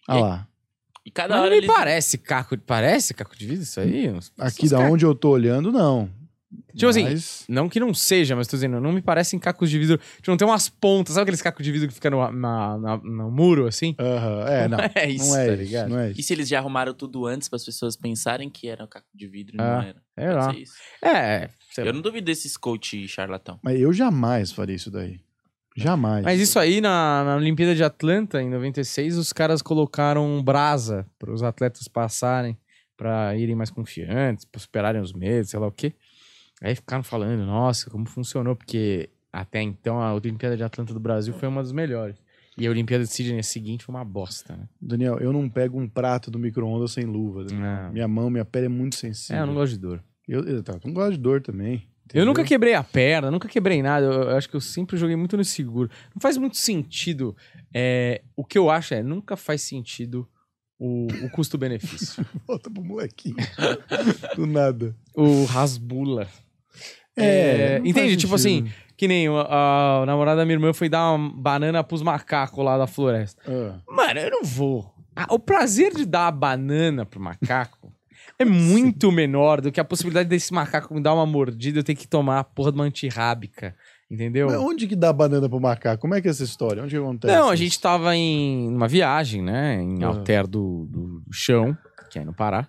[0.06, 0.48] Ah lá.
[1.04, 1.66] E cada Mas não hora me eles...
[1.74, 2.56] parece caco.
[2.58, 4.06] Parece caco de vidro isso aí?
[4.38, 6.08] Aqui da onde eu tô olhando, não.
[6.72, 9.76] Tipo assim, Mas- Não que não seja, mas tô dizendo, não me parecem cacos de
[9.78, 9.98] vidro.
[10.16, 12.96] Tipo, não tem umas pontas, sabe aqueles cacos de vidro que ficam no, na- na-
[12.98, 13.94] no muro, assim?
[13.98, 14.78] Aham, é, não.
[14.94, 15.88] é isso, não é tá isso, ligado?
[15.90, 16.22] não é E isso.
[16.22, 19.26] se eles já arrumaram tudo antes para as pessoas pensarem que era um caco de
[19.26, 20.02] vidro e não Ah, era?
[20.16, 20.52] É Pode lá.
[20.54, 20.74] ser isso.
[21.02, 21.90] É, sei lá.
[21.90, 23.58] Eu não duvido desses coach charlatão.
[23.62, 25.20] Mas eu jamais faria isso daí.
[25.76, 26.24] Jamais.
[26.24, 31.32] Mas isso aí, na, na Olimpíada de Atlanta, em 96, os caras colocaram brasa para
[31.32, 32.56] os atletas passarem,
[32.96, 35.92] pra irem mais confiantes, pra superarem os medos, sei lá o quê.
[36.62, 41.34] Aí ficaram falando, nossa, como funcionou, porque até então a Olimpíada de Atlanta do Brasil
[41.34, 42.16] foi uma das melhores.
[42.56, 44.68] E a Olimpíada de Sydney seguinte foi uma bosta, né?
[44.80, 47.44] Daniel, eu não pego um prato do micro-ondas sem luva.
[47.90, 49.36] Minha mão, minha pele é muito sensível.
[49.36, 50.04] É, eu não gosto de dor.
[50.28, 51.88] Eu, eu, tá, eu não gosto de dor também.
[52.12, 52.26] Eu entendeu?
[52.26, 54.06] nunca quebrei a perna, nunca quebrei nada.
[54.06, 55.90] Eu, eu acho que eu sempre joguei muito no seguro.
[56.14, 57.36] Não faz muito sentido.
[57.74, 60.28] é, o que eu acho é, nunca faz sentido
[60.78, 62.24] o, o custo-benefício.
[62.46, 63.36] Volta pro molequinho.
[64.36, 64.94] Do nada.
[65.16, 66.28] o rasbula.
[67.16, 68.16] É, É, entende?
[68.16, 72.02] Tipo assim, que nem a, a namorada da minha irmã foi dar uma banana pros
[72.02, 73.40] macacos lá da floresta.
[73.46, 74.92] Ah, Mano, eu não vou.
[75.16, 77.93] Ah, o prazer de dar a banana pro macaco
[78.38, 81.94] é muito menor do que a possibilidade desse macaco me dar uma mordida eu ter
[81.94, 83.74] que tomar a porra de uma antirrábica.
[84.10, 84.48] Entendeu?
[84.48, 86.00] Mas onde que dá banana pro macaco?
[86.00, 86.82] Como é que é essa história?
[86.82, 87.34] Onde que acontece?
[87.34, 89.80] Não, a gente tava em uma viagem, né?
[89.80, 90.02] Em.
[90.04, 91.76] Alter do, do Chão,
[92.10, 92.68] que é no Pará.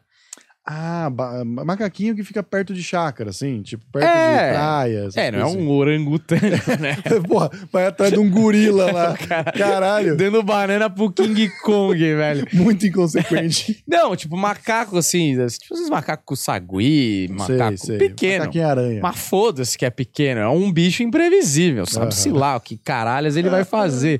[0.67, 1.11] Ah,
[1.45, 4.47] macaquinho que fica perto de chácara, assim, tipo, perto É.
[4.47, 4.97] de praia.
[5.01, 6.41] essas É, não é coisas um orangotango,
[6.81, 6.97] né?
[7.05, 7.21] assim.
[7.21, 9.15] Porra, vai atrás de um gorila lá.
[9.55, 12.47] Caralho, Dando banana pro King Kong, velho.
[12.53, 13.83] muito inconsequente.
[13.87, 17.97] Não, tipo, macaco assim, tipo esses macacos sagui, macaco Sei, sei.
[17.99, 18.39] pequeno.
[18.45, 18.99] Macaquinho aranha.
[19.03, 22.39] Mas foda-se que é pequeno, é um bicho imprevisível, sabe-se Aham.
[22.39, 24.19] lá o que caralhas ele vai fazer.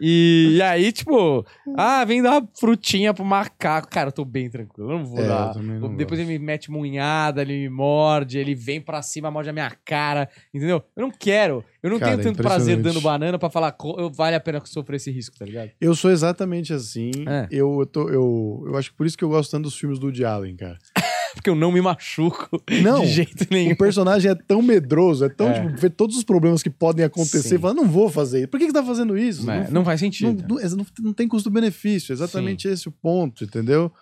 [0.00, 1.44] E, e aí, tipo,
[1.76, 3.88] ah, vem dar uma frutinha pro macaco.
[3.88, 5.54] Cara, eu tô bem tranquilo, eu não vou É, dar.
[5.56, 6.30] não Depois gosto.
[6.30, 10.28] ele me mete munhada, ele me morde, ele vem pra cima, morde a minha cara,
[10.54, 10.82] entendeu?
[10.96, 11.64] Eu não quero.
[11.82, 14.60] Eu não Cara, tenho tanto prazer dando banana pra falar, "Co- eu- vale a pena
[14.64, 15.70] sofrer esse risco, tá ligado?
[15.80, 17.10] Eu sou exatamente assim.
[17.28, 17.46] É.
[17.50, 19.98] Eu, eu, tô, eu, eu acho que por isso que eu gosto tanto dos filmes
[19.98, 20.78] do Woody Allen, cara.
[21.36, 22.48] Porque eu não me machuco
[22.82, 23.72] Não, de jeito nenhum.
[23.72, 25.60] O personagem é tão medroso, é tão, É.
[25.68, 27.54] tipo, vê todos os problemas que podem acontecer Sim.
[27.56, 28.38] e fala, não vou fazer.
[28.40, 28.48] isso.
[28.48, 29.44] Por que, que você tá fazendo isso?
[29.46, 30.44] Mas Não- não faz sentido.
[30.48, 33.92] não, não- não tem custo-benefício, exatamente esse o ponto, entendeu?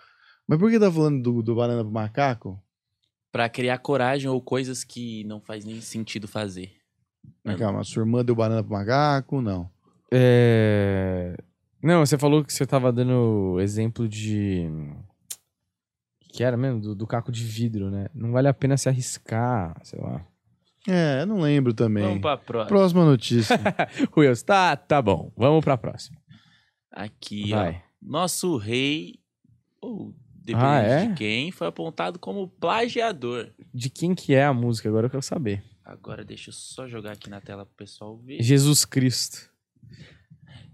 [0.47, 2.59] Mas por que tá falando do, do banana pro macaco?
[3.31, 6.71] Pra criar coragem ou coisas que não faz nem sentido fazer.
[7.43, 9.41] Mas calma, a sua irmã deu banana pro macaco?
[9.41, 9.69] Não.
[10.11, 11.35] É...
[11.83, 14.69] Não, você falou que você tava dando exemplo de.
[16.35, 16.81] Que era mesmo?
[16.81, 18.07] Do, do caco de vidro, né?
[18.13, 20.25] Não vale a pena se arriscar, sei lá.
[20.87, 22.03] É, eu não lembro também.
[22.03, 22.67] Vamos pra próxima.
[22.67, 23.59] Próxima notícia.
[24.15, 25.31] Wills, tá, tá bom.
[25.35, 26.17] Vamos pra próxima.
[26.91, 27.81] Aqui, Vai.
[27.81, 27.85] ó.
[28.01, 29.15] Nosso rei,
[29.81, 31.07] ou dependendo Ah, é?
[31.07, 33.49] de quem, foi apontado como plagiador.
[33.73, 34.87] De quem que é a música?
[34.89, 35.63] Agora eu quero saber.
[35.83, 38.41] Agora deixa eu só jogar aqui na tela pro pessoal ver.
[38.43, 39.49] Jesus Cristo.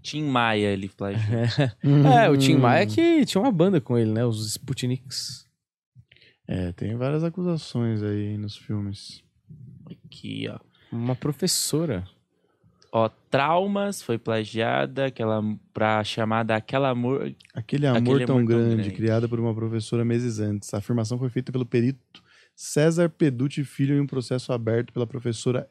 [0.02, 1.22] Tim Maia ele plagiou.
[2.20, 2.56] É, o Tim.
[2.56, 4.24] Maia que tinha uma banda com ele, né?
[4.26, 5.46] Os Sputniks.
[6.46, 9.22] É, tem várias acusações aí nos filmes.
[10.06, 10.58] Aqui, ó.
[10.90, 12.06] Uma professora.
[12.90, 17.34] Ó, Traumas foi plagiada aquela, pra chamada Aquela Amor.
[17.54, 18.90] Aquele amor, Aquele tão, Amor Tão grande, Grande.
[18.90, 20.74] criada por uma professora meses antes.
[20.74, 22.22] A afirmação foi feita pelo perito
[22.54, 25.66] César Peducci Filho em um processo aberto pela professora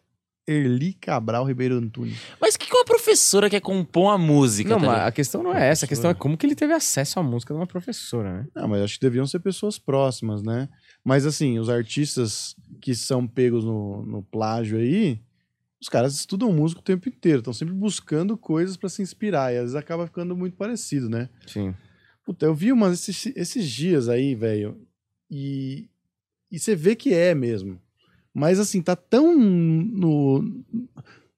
[0.51, 2.17] Erli Cabral Ribeiro Antunes.
[2.39, 4.69] Mas o que, que uma professora quer compor uma música?
[4.69, 5.85] Não, tá mas a questão não é essa.
[5.85, 8.47] A questão é como que ele teve acesso à música de uma professora, né?
[8.55, 10.69] Não, mas acho que deviam ser pessoas próximas, né?
[11.03, 15.19] Mas assim, os artistas que são pegos no, no plágio aí,
[15.81, 19.57] os caras estudam música o tempo inteiro, estão sempre buscando coisas pra se inspirar, e
[19.57, 21.27] às vezes acaba ficando muito parecido, né?
[21.47, 21.73] Sim.
[22.23, 24.79] Puta, eu vi umas esses, esses dias aí, velho,
[25.29, 25.89] e,
[26.51, 27.81] e você vê que é mesmo.
[28.33, 30.63] Mas assim, tá tão no,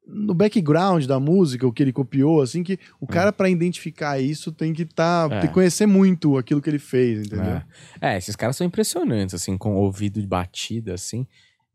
[0.06, 4.52] no background da música, o que ele copiou, assim, que o cara, pra identificar isso,
[4.52, 5.40] tem que tá, É.
[5.40, 7.62] tem que conhecer muito aquilo que ele fez, entendeu?
[8.02, 8.14] É.
[8.14, 11.26] É, esses caras são impressionantes, assim, com ouvido de batida, assim.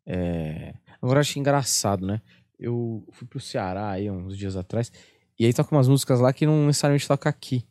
[0.06, 0.74] É...
[1.02, 2.20] Agora eu acho engraçado, né?
[2.58, 4.90] Eu fui pro Ceará aí uns dias atrás,
[5.38, 7.64] e aí toca umas músicas lá que não necessariamente toca aqui.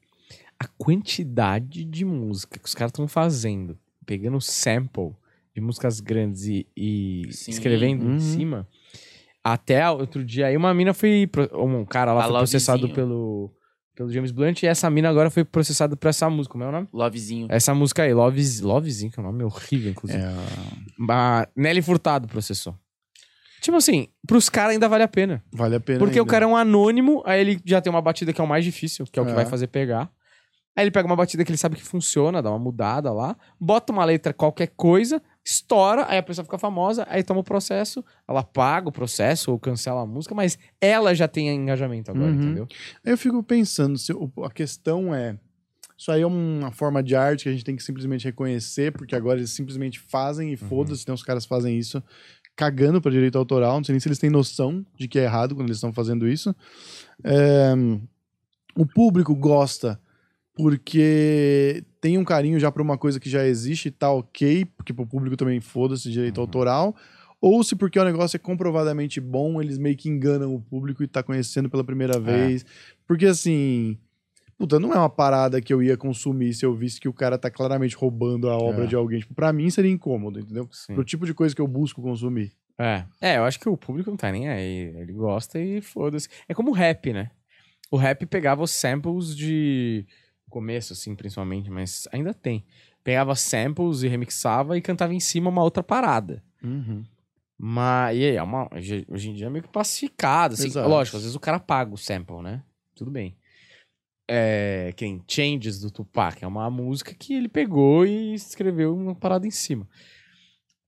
[0.60, 5.14] A quantidade de música que os caras estão fazendo, pegando sample
[5.58, 7.50] de músicas grandes e, e Sim.
[7.50, 8.16] escrevendo Uhum.
[8.16, 8.68] em cima.
[9.44, 11.28] Até outro dia aí, uma mina foi.
[11.54, 13.52] Um cara lá A foi processado pelo,
[13.96, 16.52] pelo James Blunt, e essa mina agora foi processada por essa música.
[16.52, 16.88] Como é o nome?
[16.94, 17.48] Lovezinho.
[17.50, 20.22] Essa música aí, Loves, Lovezinho, que é um nome horrível, inclusive.
[20.22, 20.32] É,
[21.10, 22.76] A Nelly Furtado processou.
[23.62, 25.44] Tipo assim, pros caras ainda vale a pena.
[25.52, 25.98] vale a pena.
[26.00, 26.32] Porque o ainda.
[26.32, 29.06] cara é um anônimo, aí ele já tem uma batida que é o mais difícil,
[29.12, 29.36] que é o que É.
[29.36, 30.12] vai fazer pegar.
[30.76, 33.92] Aí ele pega uma batida que ele sabe que funciona, dá uma mudada lá, bota
[33.92, 35.20] uma letra qualquer coisa,
[35.50, 39.58] estoura, aí a pessoa fica famosa, aí toma o processo, ela paga o processo ou
[39.58, 42.36] cancela a música, mas ela já tem engajamento agora, Uhum.
[42.36, 42.68] entendeu?
[43.06, 44.12] Eu fico pensando, se
[44.44, 45.38] a questão é.
[45.98, 49.16] Isso aí é uma forma de arte que a gente tem que simplesmente reconhecer, porque
[49.16, 50.68] agora eles simplesmente fazem e Uhum.
[50.68, 52.04] foda-se, então os caras fazem isso
[52.56, 53.78] cagando pra direito autoral.
[53.78, 56.28] Não sei nem se eles têm noção de que é errado quando eles estão fazendo
[56.28, 56.54] isso.
[57.24, 57.74] É,
[58.76, 60.00] o público gosta
[60.58, 64.94] porque tem um carinho já pra uma coisa que já existe e tá ok, porque
[64.94, 66.44] pro público também foda-se direito Uhum.
[66.44, 66.96] autoral.
[67.40, 71.08] Ou se porque o negócio é comprovadamente bom, eles meio que enganam o público e
[71.08, 72.66] tá conhecendo pela primeira vez.
[73.08, 73.98] Porque assim.
[74.58, 77.38] Puta, não é uma parada que eu ia consumir se eu visse que o cara
[77.38, 78.88] tá claramente roubando a obra É.
[78.88, 79.20] de alguém.
[79.20, 80.68] Tipo, pra mim seria incômodo, entendeu?
[80.72, 80.96] Sim.
[80.96, 82.52] Pro tipo de coisa que eu busco consumir.
[82.80, 83.04] É.
[83.22, 84.96] É, eu acho que o público não tá nem aí.
[84.98, 86.28] Ele gosta e foda-se.
[86.50, 87.30] É como o rap, né?
[87.92, 90.08] O rap pegava os samples de.
[90.58, 92.66] Começo, assim, principalmente, mas ainda tem.
[93.04, 96.44] Pegava samples e remixava e cantava em cima uma outra parada.
[97.56, 98.18] Mas.
[98.18, 100.66] E aí, é uma, hoje em dia é meio que pacificado, assim.
[100.66, 100.90] Exato.
[100.90, 102.64] Lógico, às vezes o cara paga o sample, né?
[102.96, 103.38] Tudo bem.
[104.28, 109.46] É, quem Changes do Tupac é uma música que ele pegou e escreveu uma parada
[109.46, 109.88] em cima.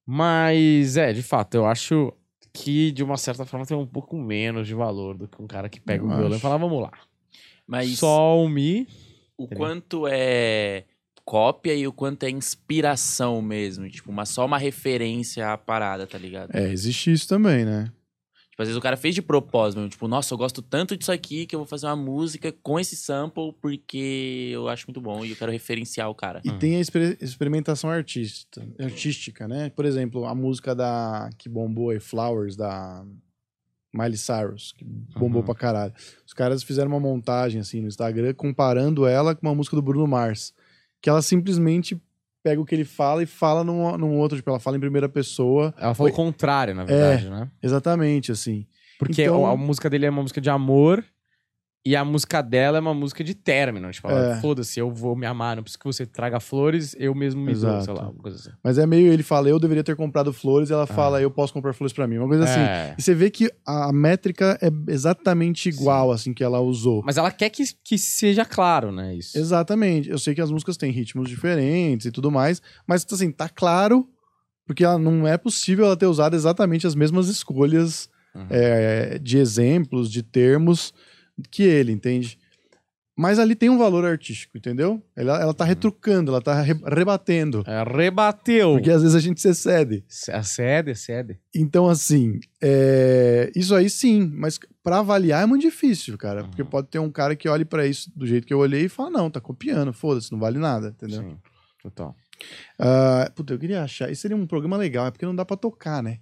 [0.03, 2.11] Mas, é, de fato, eu acho
[2.51, 5.69] que de uma certa forma tem um pouco menos de valor do que um cara
[5.69, 6.91] que pega Eu o violão e fala, vamos lá.
[7.67, 8.87] Mas Sol, Mi.
[9.39, 9.57] O entendeu?
[9.65, 10.83] quanto é
[11.25, 13.87] cópia e o quanto é inspiração mesmo.
[13.89, 16.55] Tipo, uma, só uma referência à parada, tá ligado?
[16.55, 17.91] É, existe isso também, né?
[18.49, 19.91] Tipo, às vezes o cara fez de propósito mesmo.
[19.91, 22.95] Tipo, nossa, eu gosto tanto disso aqui que eu vou fazer uma música com esse
[22.95, 26.41] sample porque eu acho muito bom e eu quero referenciar o cara.
[26.43, 26.57] E Hum.
[26.57, 29.69] tem a exper- experimentação artista, artística, né?
[29.69, 33.05] Por exemplo, a música da que bombou aí, Flowers, da
[33.93, 35.45] Miley Cyrus, que bombou Uhum.
[35.45, 35.93] pra caralho.
[36.25, 40.05] Os caras fizeram uma montagem assim no Instagram comparando ela com uma música do Bruno
[40.07, 40.53] Mars,
[41.01, 41.99] que ela simplesmente
[42.43, 45.09] pega o que ele fala e fala num, num outro, tipo, ela fala em primeira
[45.09, 45.73] pessoa.
[45.77, 47.49] Ela falou o contrário, na verdade, né?
[47.61, 48.65] Exatamente, assim.
[48.97, 51.03] Porque Então- a, a música dele é uma música de amor
[51.85, 53.89] e a música dela é uma música de término.
[53.89, 54.41] Tipo, ela, É.
[54.41, 57.69] foda-se, eu vou me amar, não preciso que você traga flores, eu mesmo me dou,
[57.69, 57.85] Exato.
[57.85, 58.49] sei lá, uma coisa assim.
[58.63, 61.53] Mas é meio ele fala, eu deveria ter comprado flores, e ela fala, eu posso
[61.53, 62.17] comprar flores pra mim.
[62.17, 62.59] Uma coisa assim.
[62.59, 62.95] É.
[62.97, 67.01] E você vê que a métrica é exatamente igual, assim, que ela usou.
[67.05, 69.15] Mas ela quer que, que seja claro, né?
[69.15, 69.37] Isso.
[69.37, 70.09] Exatamente.
[70.09, 74.07] Eu sei que as músicas têm ritmos diferentes e tudo mais, mas assim, tá claro,
[74.67, 78.45] porque ela não é possível ela ter usado exatamente as mesmas escolhas Uhum.
[78.51, 80.93] é, de exemplos, de termos
[81.51, 82.37] que ele, entende?
[83.21, 85.03] Mas ali tem um valor artístico, entendeu?
[85.13, 87.65] Ela, ela tá retrucando, ela tá re- rebatendo.
[87.67, 88.71] É, rebateu.
[88.75, 90.05] Porque às vezes a gente se excede.
[90.07, 91.37] Cede, cede.
[91.53, 96.45] Então, assim, é, isso aí sim, mas pra avaliar é muito difícil, cara.
[96.45, 98.89] Porque pode ter um cara que olhe pra isso do jeito que eu olhei e
[98.89, 101.21] fala: não, tá copiando, foda-se, não vale nada, entendeu?
[101.21, 101.37] Sim,
[101.83, 102.15] total.
[102.79, 104.09] Ah, puta, eu queria achar.
[104.09, 106.19] Isso seria um programa legal, é porque não dá pra tocar, né?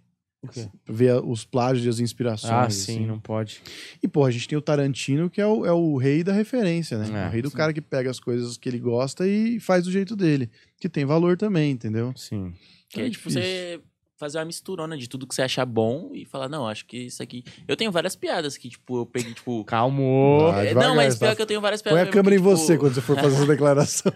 [0.87, 2.51] Ver os plágios e as inspirações.
[2.51, 3.05] Ah, sim, assim.
[3.05, 3.61] não pode.
[4.01, 6.97] E, pô, a gente tem o Tarantino, que é o, é o rei da referência,
[6.97, 7.25] né?
[7.25, 7.57] É, o rei do sim.
[7.57, 10.49] cara que pega as coisas que ele gosta e faz do jeito dele.
[10.79, 12.13] Que tem valor também, entendeu?
[12.15, 12.53] Sim.
[12.89, 13.81] Que É é tipo você
[14.17, 17.21] fazer uma misturona de tudo que você achar bom e falar, não, acho que isso
[17.21, 17.43] aqui.
[17.67, 19.63] Eu tenho várias piadas que, tipo, eu peguei, tipo.
[19.65, 20.51] Calmo.
[20.51, 21.27] Vai é, devagar, não, mas tá?
[21.27, 22.01] pior que eu tenho várias Põe piadas.
[22.01, 24.11] a mesmo câmera em que, tipo, você quando você for fazer essa declaração.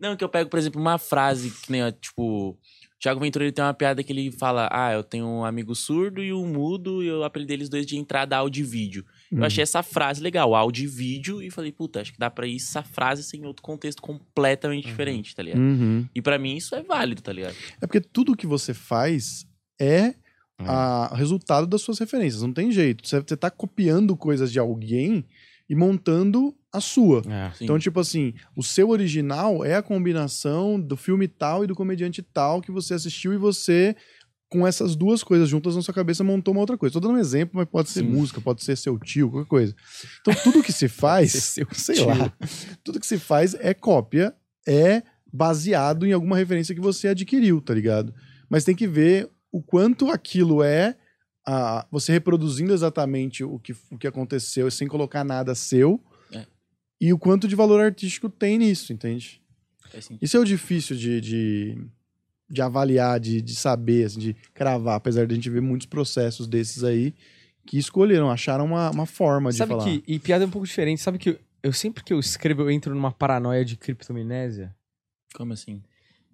[0.00, 2.58] Não, que eu pego, por exemplo, uma frase que nem, ó, tipo.
[3.02, 6.22] Thiago Ventura ele tem uma piada que ele fala: Ah, eu tenho um amigo surdo
[6.22, 9.04] e um mudo, e eu apelidei eles dois de entrada áudio e vídeo.
[9.32, 9.38] Uhum.
[9.38, 12.46] Eu achei essa frase legal, áudio e vídeo, e falei, puta, acho que dá pra
[12.46, 15.58] ir essa frase sem outro contexto completamente diferente, tá ligado?
[15.58, 16.08] Uhum.
[16.14, 17.56] E pra mim isso é válido, tá ligado?
[17.80, 19.44] É porque tudo que você faz
[19.80, 20.14] é
[21.10, 22.42] o resultado das suas referências.
[22.42, 23.08] Não tem jeito.
[23.08, 25.24] Você, você tá copiando coisas de alguém
[25.68, 27.22] e montando a sua.
[27.28, 27.52] É.
[27.60, 32.22] Então, tipo assim, o seu original é a combinação do filme tal e do comediante
[32.22, 33.94] tal que você assistiu e você,
[34.48, 36.94] com essas duas coisas juntas na sua cabeça, montou uma outra coisa.
[36.94, 38.06] Tô dando um exemplo, mas pode ser Sim.
[38.06, 39.76] música, pode ser seu tio, qualquer coisa.
[40.20, 42.06] Então, tudo que se faz, Seu sei tio.
[42.06, 42.32] lá,
[42.82, 44.34] tudo que se faz é cópia,
[44.66, 45.02] é
[45.32, 48.14] baseado em alguma referência que você adquiriu, tá ligado?
[48.48, 50.96] Mas tem que ver o quanto aquilo é
[51.46, 56.00] ah, você reproduzindo exatamente o que, o que aconteceu sem colocar nada seu.
[57.02, 59.42] E o quanto de valor artístico tem nisso, entende?
[59.90, 60.18] Sentido.
[60.22, 61.84] Isso é o difícil de, de,
[62.48, 66.46] de avaliar, de, de saber, assim, de cravar, apesar de a gente ver muitos processos
[66.46, 67.12] desses aí
[67.66, 69.84] que escolheram, acharam uma, uma forma de Sabe falar.
[69.84, 70.04] que.
[70.06, 71.00] E piada é um pouco diferente.
[71.00, 74.72] Sabe que eu, eu sempre que eu escrevo, eu entro numa paranoia de criptominésia.
[75.34, 75.82] Como assim?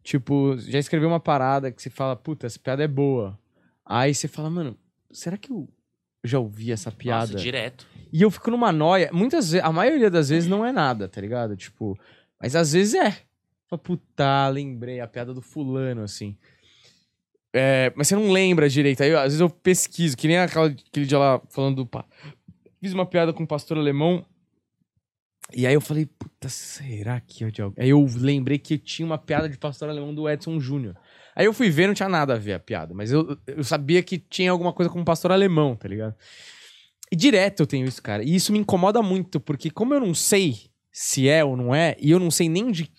[0.02, 3.38] Tipo, já escreveu uma parada que você fala, puta, essa piada é boa.
[3.86, 4.76] Aí você fala, mano,
[5.10, 5.66] será que eu
[6.24, 7.32] já ouvi essa piada?
[7.32, 7.86] Nossa, direto.
[8.12, 9.10] E eu fico numa noia.
[9.12, 11.56] Muitas vezes, a maioria das vezes não é nada, tá ligado?
[11.56, 11.98] Tipo,
[12.40, 13.10] mas às vezes é.
[13.68, 16.36] Fala, puta, lembrei a piada do fulano, assim.
[17.52, 19.02] É, mas você não lembra direito.
[19.02, 21.86] Aí, às vezes eu pesquiso, que nem aquela, aquele dia lá falando do.
[21.86, 22.04] pa-
[22.80, 24.24] Fiz uma piada com o pastor alemão.
[25.52, 27.82] E aí eu falei, puta, será que eu de alguém?
[27.84, 30.94] Aí eu lembrei que tinha uma piada de pastor alemão do Edson Júnior.
[31.38, 34.02] Aí eu fui ver, não tinha nada a ver a piada, mas eu, eu sabia
[34.02, 36.12] que tinha alguma coisa com o pastor alemão, tá ligado?
[37.12, 38.24] E direto eu tenho isso, cara.
[38.24, 40.56] E isso me incomoda muito, porque como eu não sei
[40.90, 42.90] se é ou não é, e eu não sei nem de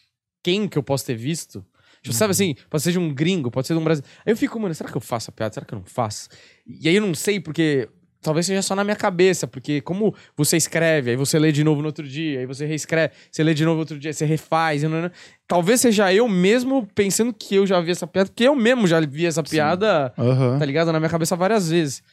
[0.41, 1.65] quem que eu posso ter visto.
[2.01, 4.15] Tipo, Sabe assim, pode ser de um gringo, pode ser de um brasileiro.
[4.25, 5.55] Aí eu fico, mano, será que eu faço a piada?
[5.55, 6.29] Será que eu não faço?
[6.65, 7.89] E aí eu não sei, porque
[8.21, 11.81] talvez seja só na minha cabeça, porque como você escreve, aí você lê de novo
[11.81, 14.83] no outro dia, aí você reescreve, você lê de novo no outro dia, você refaz,
[14.83, 15.11] e não, não,
[15.47, 18.99] talvez seja eu mesmo pensando que eu já vi essa piada, porque eu mesmo já
[18.99, 20.59] vi essa piada Aham.
[20.59, 20.91] tá ligado?
[20.91, 22.03] Na minha cabeça várias vezes.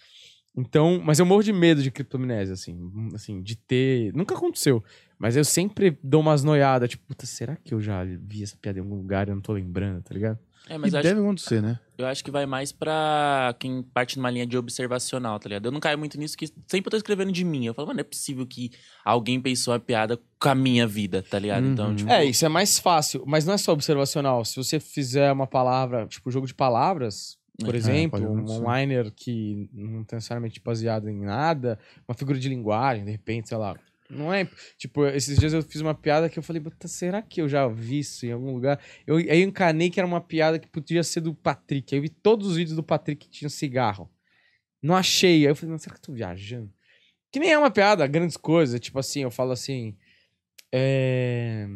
[0.56, 2.78] Então, mas eu morro de medo de criptominésia, assim,
[3.14, 4.10] assim, de ter.
[4.14, 4.82] Nunca aconteceu.
[5.18, 8.78] Mas eu sempre dou umas noiadas, tipo, puta, será que eu já vi essa piada
[8.78, 10.38] em algum lugar e eu não tô lembrando, tá ligado?
[10.68, 11.78] É, mas e eu acho, deve acontecer, né?
[11.96, 15.66] eu acho que vai mais pra quem parte numa linha de observacional, tá ligado?
[15.66, 17.66] Eu não caio muito nisso, que sempre eu tô escrevendo de mim.
[17.66, 18.70] Eu falo, mano, não é possível que
[19.04, 21.66] alguém pensou a piada com a minha vida, tá ligado?
[21.66, 21.94] Então, Uhum.
[21.96, 22.10] tipo.
[22.10, 24.44] É, isso é mais fácil, mas não é só observacional.
[24.44, 29.10] Se você fizer uma palavra, tipo, jogo de palavras, por É, exemplo, pode um liner
[29.14, 33.76] que não tá necessariamente baseado em nada, uma figura de linguagem, de repente, sei lá.
[34.08, 34.48] Não é.
[34.78, 37.66] Tipo, esses dias eu fiz uma piada que eu falei, "Puta, será que eu já
[37.68, 38.80] vi isso em algum lugar?
[39.06, 41.94] Eu, aí eu encanei que era uma piada que podia ser do Patrick.
[41.94, 44.10] Aí eu vi todos os vídeos do Patrick que tinham cigarro.
[44.82, 45.38] Não achei.
[45.44, 46.72] Aí eu falei, será que eu tô viajando?
[47.32, 48.80] Que nem é uma piada, grandes coisas.
[48.80, 49.96] Tipo assim, eu falo assim.
[50.72, 51.66] É.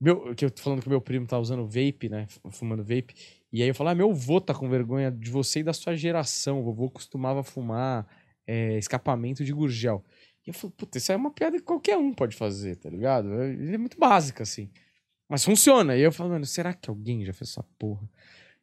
[0.00, 2.26] Meu, que eu tô falando que meu primo tá usando vape, né?
[2.50, 3.14] Fumando vape.
[3.52, 5.96] E aí eu falo, ah, meu avô tá com vergonha de você e da sua
[5.96, 6.60] geração.
[6.60, 8.06] O vovô costumava fumar
[8.46, 10.04] é, escapamento de gurgel.
[10.48, 12.88] E eu falo, puta, isso aí é uma piada que qualquer um pode fazer, tá
[12.88, 13.30] ligado?
[13.34, 14.70] É- Ele é muito básica, assim.
[15.28, 15.94] Mas funciona.
[15.94, 18.08] E eu falo, mano, será que alguém já fez essa porra?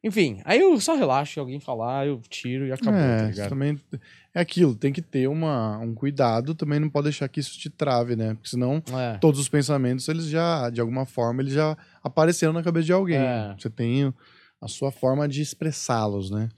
[0.02, 3.48] Enfim, aí eu só relaxo, alguém falar, eu tiro e acabou, tá é, isso ligado?
[3.48, 3.80] também
[4.34, 7.70] é aquilo, tem que ter uma, um cuidado, também não pode deixar que isso te
[7.70, 8.34] trave, né?
[8.34, 9.16] Porque senão É.
[9.18, 13.16] todos os pensamentos, eles já, de alguma forma, eles já apareceram na cabeça de alguém.
[13.18, 13.54] É.
[13.58, 14.12] Você tem
[14.60, 16.48] a sua forma de expressá-los, né?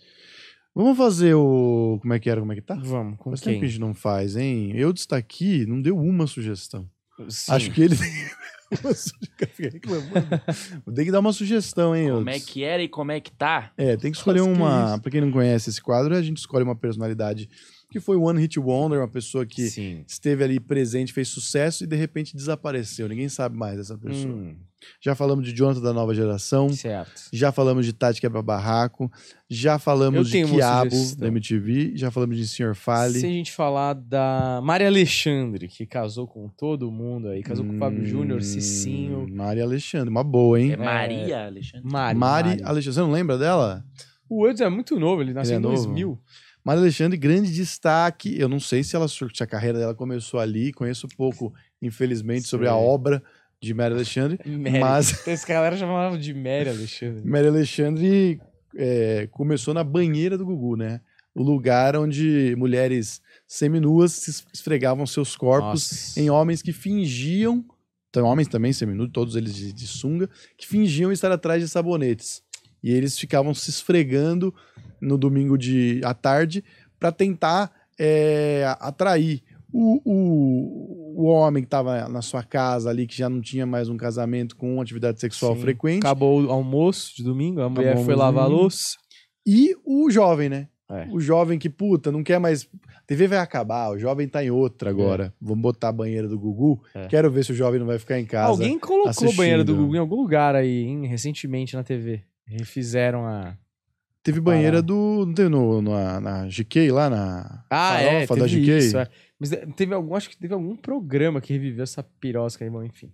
[0.78, 1.98] Vamos fazer o.
[2.00, 2.40] Como é que era?
[2.40, 2.76] Como é que tá?
[2.76, 3.58] Vamos, com Faz tempo quem?
[3.58, 4.70] que a gente não faz, hein?
[4.76, 6.88] Eu destaquei, não deu uma sugestão.
[7.28, 7.50] Sim.
[7.52, 8.08] Acho que ele tem
[8.80, 9.48] uma sugestão.
[9.54, 10.94] Fica reclamando.
[10.94, 12.10] Tem que dar uma sugestão, hein?
[12.10, 13.72] Como é que era e como é que tá?
[13.76, 14.92] É, tem que escolher Nossa, que uma.
[14.92, 15.02] isso.
[15.02, 17.48] Pra quem não conhece esse quadro, a gente escolhe uma personalidade
[17.90, 20.04] que foi One Hit Wonder, uma pessoa que Sim.
[20.06, 23.08] esteve ali presente, fez sucesso e de repente desapareceu.
[23.08, 24.32] Ninguém sabe mais dessa pessoa.
[24.32, 24.54] Hum,
[25.00, 27.22] Já falamos de Jonathan da nova geração, certo.
[27.32, 29.10] já falamos de Tati Quebra Barraco,
[29.48, 32.74] já falamos de Quiabo da MTV, já falamos de Sr.
[32.74, 33.18] Fale.
[33.18, 37.74] Se a gente falar da Maria Alexandre, que casou com todo mundo aí, casou com
[37.74, 40.72] o Fábio Júnior, Cicinho, Hum, Mari Alexandre, uma boa, hein?
[40.72, 41.90] É Maria, Alexandre?
[41.90, 42.18] Mari.
[42.18, 42.62] Mari, Mari.
[42.62, 43.84] Alexandre, você não lembra dela?
[44.28, 45.84] O Edson é muito novo, ele nasceu Ele é em novo?
[45.86, 46.18] 2000.
[46.64, 48.38] Mari Alexandre, grande destaque.
[48.38, 52.68] Eu não sei se, ela, se a carreira dela começou ali, conheço pouco, infelizmente, sobre
[52.68, 52.80] a Sei.
[52.82, 53.22] obra
[53.60, 54.38] de Mari Alexandre.
[54.46, 54.78] Mary.
[54.78, 57.22] Mas Esse galera chamava de Mary Alexandre.
[57.26, 58.40] Mari Alexandre
[58.76, 61.00] é, começou na banheira do Gugu, né?
[61.34, 66.20] O lugar onde mulheres seminuas se esfregavam seus corpos Nossa.
[66.20, 67.64] em homens que fingiam,
[68.10, 72.42] então, homens também seminudos, todos eles de, de sunga, que fingiam estar atrás de sabonetes.
[72.82, 74.54] E eles ficavam se esfregando
[75.00, 76.64] no domingo de à tarde
[76.98, 79.42] para tentar é, atrair
[79.72, 83.88] o, o, o homem que estava na sua casa ali, que já não tinha mais
[83.88, 85.60] um casamento com uma atividade sexual Sim.
[85.60, 88.96] frequente, Acabou o almoço de domingo, a mulher foi lavar a louça.
[89.46, 90.68] e o jovem, né?
[90.90, 91.06] É.
[91.10, 92.66] O jovem que, puta, não quer mais.
[92.96, 95.34] A TV vai acabar, o jovem tá em outra agora.
[95.38, 96.82] Vamos botar a banheira do Gugu.
[96.94, 97.06] É.
[97.08, 98.48] Quero ver se o jovem não vai ficar em casa.
[98.48, 99.34] Alguém colocou assistindo.
[99.34, 102.22] o banheiro do Gugu em algum lugar aí, hein, recentemente na TV.
[102.46, 103.54] Refizeram a.
[104.22, 105.26] Teve banheira do.
[105.26, 107.64] Não teve no, na, na GK lá na.
[107.70, 108.78] Ah, é, farofa da GK?
[108.78, 108.98] isso.
[108.98, 109.08] é.
[109.38, 113.12] Mas teve algum, acho que teve algum programa que reviveu essa pirosca aí, bom, enfim.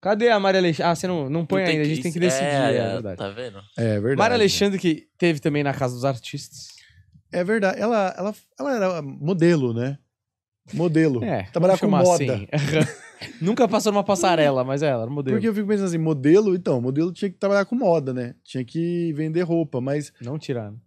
[0.00, 0.90] Cadê a Maria Alexandre?
[0.90, 3.18] Ah, você não, não põe Não ainda, a gente tem que decidir, é, é, verdade.
[3.18, 3.58] Tá vendo?
[3.76, 4.16] É verdade.
[4.16, 6.68] Maria Alexandre que teve também na Casa dos Artistas.
[7.32, 7.80] É verdade.
[7.80, 9.98] Ela, ela, ela era modelo, né?
[10.72, 11.24] Modelo.
[11.24, 12.34] É, Trabalhar vamos com moda.
[12.34, 12.46] assim.
[13.42, 15.36] Nunca passou numa passarela, mas ela era modelo.
[15.36, 18.34] Porque eu fico pensando assim, modelo, então, modelo tinha que trabalhar com moda, né?
[18.44, 20.80] Tinha que vender roupa, mas Não tiraram.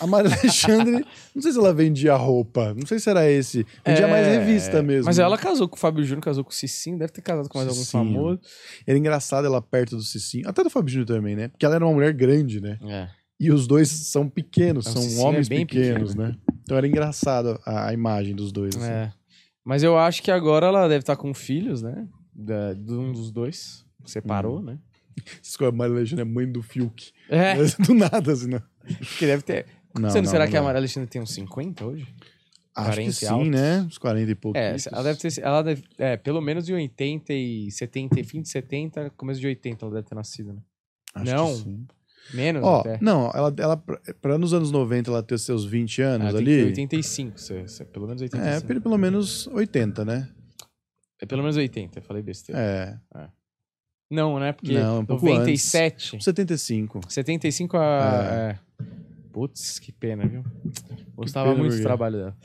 [0.00, 3.66] A Maria Alexandre, não sei se ela vendia roupa, não sei se era esse.
[3.84, 5.06] Vendia mais É, revista mesmo.
[5.06, 7.58] Mas ela casou com o Fábio Júnior, casou com o Cicinho, deve ter casado com
[7.58, 8.04] mais algum Cicinho.
[8.04, 8.40] famoso.
[8.86, 11.48] Era engraçado ela perto do Cicinho, até do Fábio Júnior também, né?
[11.48, 12.78] Porque ela era uma mulher grande, né?
[12.82, 13.08] É.
[13.38, 16.28] E os dois são pequenos, O são é homens bem pequenos, pequeno.
[16.30, 16.36] né?
[16.62, 18.74] Então era engraçado a, a imagem dos dois.
[18.76, 18.86] assim.
[18.90, 19.12] É.
[19.64, 22.06] Mas eu acho que agora ela deve estar com filhos, né?
[22.34, 23.84] Da, de um dos dois.
[24.04, 24.78] Separou, né?
[25.60, 27.10] A Maria Alexandre é mãe do Fiuk.
[27.28, 27.54] É.
[27.86, 28.62] Do nada, assim, não.
[29.18, 29.66] Que deve ter.
[29.98, 30.62] Não, Você não, não, será não que a.
[30.62, 32.06] Maria Alexandre tem uns 50 hoje?
[32.74, 33.48] Acho 40 que e sim, altos?
[33.48, 33.80] né?
[33.80, 34.60] Uns 40 e poucos.
[34.60, 35.40] É, ela deve ter.
[35.40, 39.84] Ela deve, é, pelo menos em 80 e 70, fim de 70, começo de 80
[39.86, 40.60] ela deve ter nascido, né?
[41.14, 41.86] Acho não, que sim.
[42.34, 42.98] Menos Ó, até.
[43.00, 46.38] não, ela, ela pra- pra nos anos 90 ela ter seus 20 Ah, anos tem
[46.44, 46.64] que ter ali.
[46.66, 48.56] 85, cê- cê- pelo menos 85.
[48.64, 50.28] É, pelo pelo menos 80, né?
[51.22, 52.60] É pelo menos 80, eu falei besteira.
[52.60, 52.98] É.
[54.10, 54.52] Não, né?
[54.52, 56.22] Porque Não, um pouco 97.
[56.22, 57.00] 75.
[57.08, 58.24] 75 a.
[58.32, 58.58] É.
[59.32, 60.42] Putz, que pena, viu?
[61.14, 62.36] Gostava pena, muito do trabalho dela.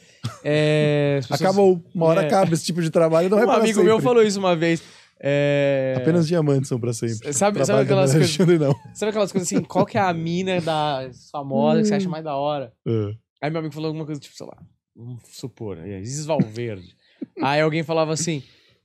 [0.44, 1.82] É, as pessoas- Acabou.
[1.96, 2.26] Uma hora É.
[2.28, 3.84] acaba esse tipo de trabalho não é Um amigo sempre.
[3.84, 4.82] meu falou isso uma vez.
[5.24, 5.94] É...
[5.98, 7.32] Apenas diamantes são pra sempre.
[7.32, 8.74] Sabe- sabe aquelas coisas- não.
[8.96, 9.64] Sabe aquelas coisas assim?
[9.64, 12.74] Qual que é a mina da famosa que você acha mais da hora?
[12.88, 13.14] É.
[13.42, 14.58] Aí meu amigo falou alguma coisa tipo, sei lá,
[14.96, 16.96] vamos supor, é, Isis Valverde.
[17.42, 18.42] Aí alguém falava assim,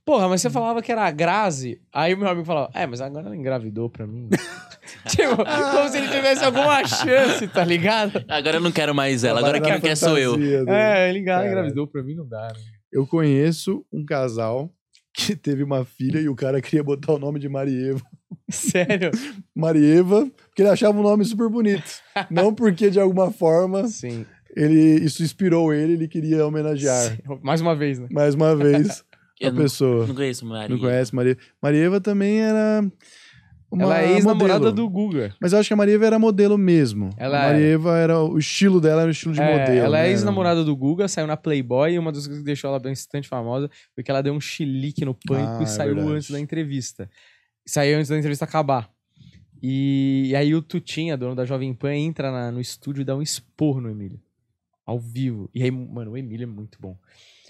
[0.07, 1.81] porra, mas você falava que era a Grazi.
[1.93, 4.29] Aí o meu amigo falava, é, mas agora ela engravidou pra mim.
[5.09, 8.23] tipo, como se ele tivesse alguma chance, tá ligado?
[8.25, 10.37] Agora eu não quero mais ela, agora quem não quer sou eu.
[10.37, 10.71] dele.
[10.71, 12.59] É, ele engravidou pra mim, não dá, né?
[12.89, 14.71] Eu conheço um casal
[15.13, 18.01] que teve uma filha e o cara queria botar o nome de Marieva.
[18.49, 19.11] Sério?
[19.53, 21.83] Marieva, porque ele achava o nome super bonito.
[22.31, 24.25] Não porque, de alguma forma, Sim.
[24.55, 27.17] ele, isso inspirou ele, ele queria homenagear.
[27.41, 28.07] Mais uma vez, né?
[28.09, 29.03] Mais uma vez,
[29.45, 30.07] a não, pessoa.
[30.07, 30.69] não conheço Maria.
[30.69, 31.37] Não conhece Maria.
[31.61, 32.89] Marieva também era.
[33.69, 34.75] Uma Ela é ex-namorada modelo.
[34.75, 35.35] do Guga.
[35.41, 37.09] Mas eu acho que a Marieva era modelo mesmo.
[37.17, 38.19] Ela a Marieva era.
[38.21, 39.85] O estilo dela era o estilo de É, modelo.
[39.85, 40.09] ela é né?
[40.11, 43.69] ex-namorada do Guga, saiu na Playboy e uma das coisas que deixou ela bastante famosa
[43.93, 46.15] foi que ela deu um chilique no pânico Ah, e é saiu verdade.
[46.15, 47.09] antes da entrevista.
[47.65, 48.89] Saiu antes da entrevista acabar.
[49.61, 53.17] E, e aí o Tutinha, dono da Jovem Pan, entra na- no estúdio e dá
[53.17, 54.19] um esporro no Emílio.
[54.85, 55.49] Ao vivo.
[55.53, 56.95] E aí, mano, o Emílio é muito bom.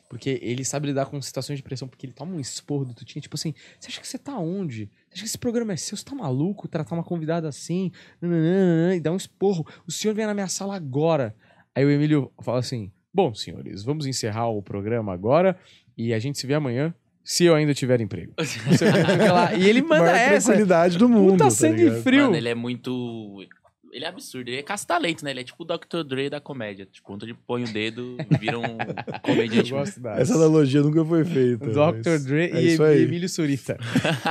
[0.10, 3.22] Porque ele sabe lidar com situações de pressão, porque ele toma um esporro do Tutinha,
[3.22, 4.86] tipo assim, você acha que você tá onde?
[5.10, 5.98] Você acha que esse programa é seu?
[5.98, 6.68] Você tá maluco?
[6.68, 7.92] Tratar uma convidada assim?
[8.22, 9.66] Nananana, e dá um esporro.
[9.86, 11.36] O senhor vem na minha sala agora.
[11.76, 15.58] Aí o Emílio fala assim: Bom, senhores, vamos encerrar o programa agora
[15.98, 16.94] e a gente se vê amanhã,
[17.24, 18.34] se eu ainda tiver emprego.
[19.60, 20.48] E ele manda Maior essa.
[20.48, 21.32] tranquilidade do mundo.
[21.32, 22.04] Puta tá sangue ligado?
[22.04, 22.24] frio.
[22.26, 23.44] Mano, ele é muito.
[23.92, 25.32] Ele é absurdo, ele é caça-talento, né?
[25.32, 26.04] Ele é tipo o Dr.
[26.06, 26.86] Dre da comédia.
[26.86, 29.72] Tipo, quando ele põe o dedo, vira um Eu comediante.
[29.72, 30.20] gosto da.
[30.20, 31.66] Essa analogia nunca foi feita.
[31.66, 32.24] Dr.
[32.26, 33.04] Dre é e aí.
[33.04, 33.78] Emílio Surita.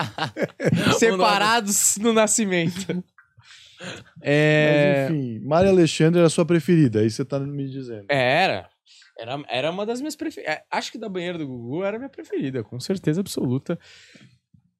[0.99, 3.03] Separados no nascimento.
[4.23, 5.09] É...
[5.09, 8.07] Mas enfim, Maria Alexandre era a sua preferida, aí você tá me dizendo.
[8.09, 8.69] Era.
[9.19, 10.59] Era, era uma das minhas preferidas.
[10.71, 13.79] Acho que da banheira do Gugu era a minha preferida, com certeza absoluta.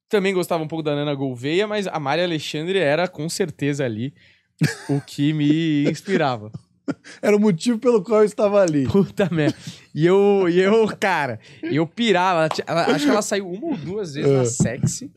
[0.09, 4.13] Também gostava um pouco da Nana Gouveia, mas a Maria Alexandre era com certeza ali
[4.89, 6.51] o que me inspirava.
[7.21, 8.87] Era o motivo pelo qual eu estava ali.
[8.87, 9.57] Puta merda.
[9.93, 12.47] E eu, e eu, cara, eu pirava.
[12.65, 14.45] Ela acho que ela saiu uma ou duas vezes na Ah.
[14.45, 15.11] sexy.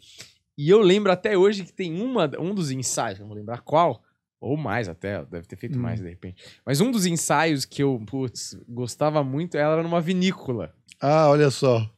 [0.58, 4.02] E eu lembro até hoje que tem uma, um dos ensaios, não vou lembrar qual,
[4.40, 5.82] ou mais até, deve ter feito Hum.
[5.82, 6.42] mais de repente.
[6.66, 10.74] Mas um dos ensaios que eu, putz, gostava muito, ela era numa vinícola.
[11.00, 11.88] Ah, olha só.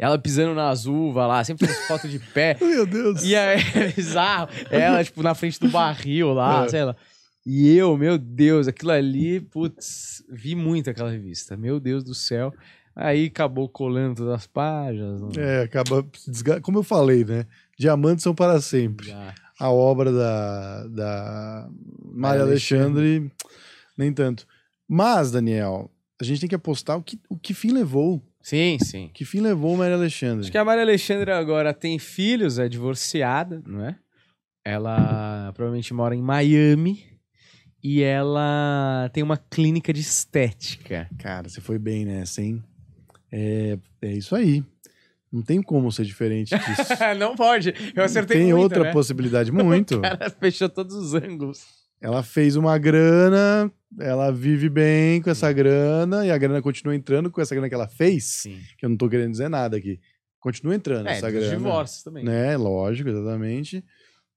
[0.00, 2.56] Ela pisando nas uvas lá, sempre fez foto de pé.
[2.60, 3.22] Meu Deus.
[3.22, 4.48] E aí, é bizarro.
[4.70, 6.68] Ela, tipo, na frente do barril lá, É.
[6.68, 6.96] sei lá.
[7.46, 11.56] E eu, meu Deus, aquilo ali, putz, vi muito aquela revista.
[11.56, 12.52] Meu Deus do céu.
[12.94, 15.20] Aí acabou colando todas as páginas.
[15.20, 16.04] não- É, acaba.
[16.62, 17.46] Como eu falei, né?
[17.78, 19.10] Diamantes são para sempre.
[19.58, 21.68] A obra da, da
[22.12, 23.30] Maria Alexandre,
[23.96, 24.46] nem tanto.
[24.88, 25.90] Mas, Daniel,
[26.20, 28.22] a gente tem que apostar o que, o que fim levou.
[28.42, 29.10] Sim, sim.
[29.12, 30.40] Que fim levou Maria Alexandre?
[30.40, 33.96] Acho que a Maria Alexandra agora tem filhos, é divorciada, não é?
[34.64, 37.04] Ela provavelmente mora em Miami
[37.82, 41.08] e ela tem uma clínica de estética.
[41.18, 42.62] Cara, você foi bem nessa, hein?
[43.32, 44.62] É, é isso aí.
[45.32, 46.92] Não tem como ser diferente disso.
[47.18, 47.72] não pode.
[47.94, 48.92] Eu acertei tem muito, outra né?
[48.92, 49.96] possibilidade, muito.
[49.98, 51.64] O cara fechou todos os ângulos.
[52.00, 57.30] Ela fez uma grana, ela vive bem com essa grana e a grana continua entrando
[57.30, 58.24] com essa grana que ela fez.
[58.24, 58.60] Sim.
[58.78, 59.98] Que eu não tô querendo dizer nada aqui.
[60.38, 61.50] Continua entrando É, essa grana.
[61.56, 62.24] divórcios também.
[62.24, 62.56] Né?
[62.56, 63.84] Lógico, exatamente.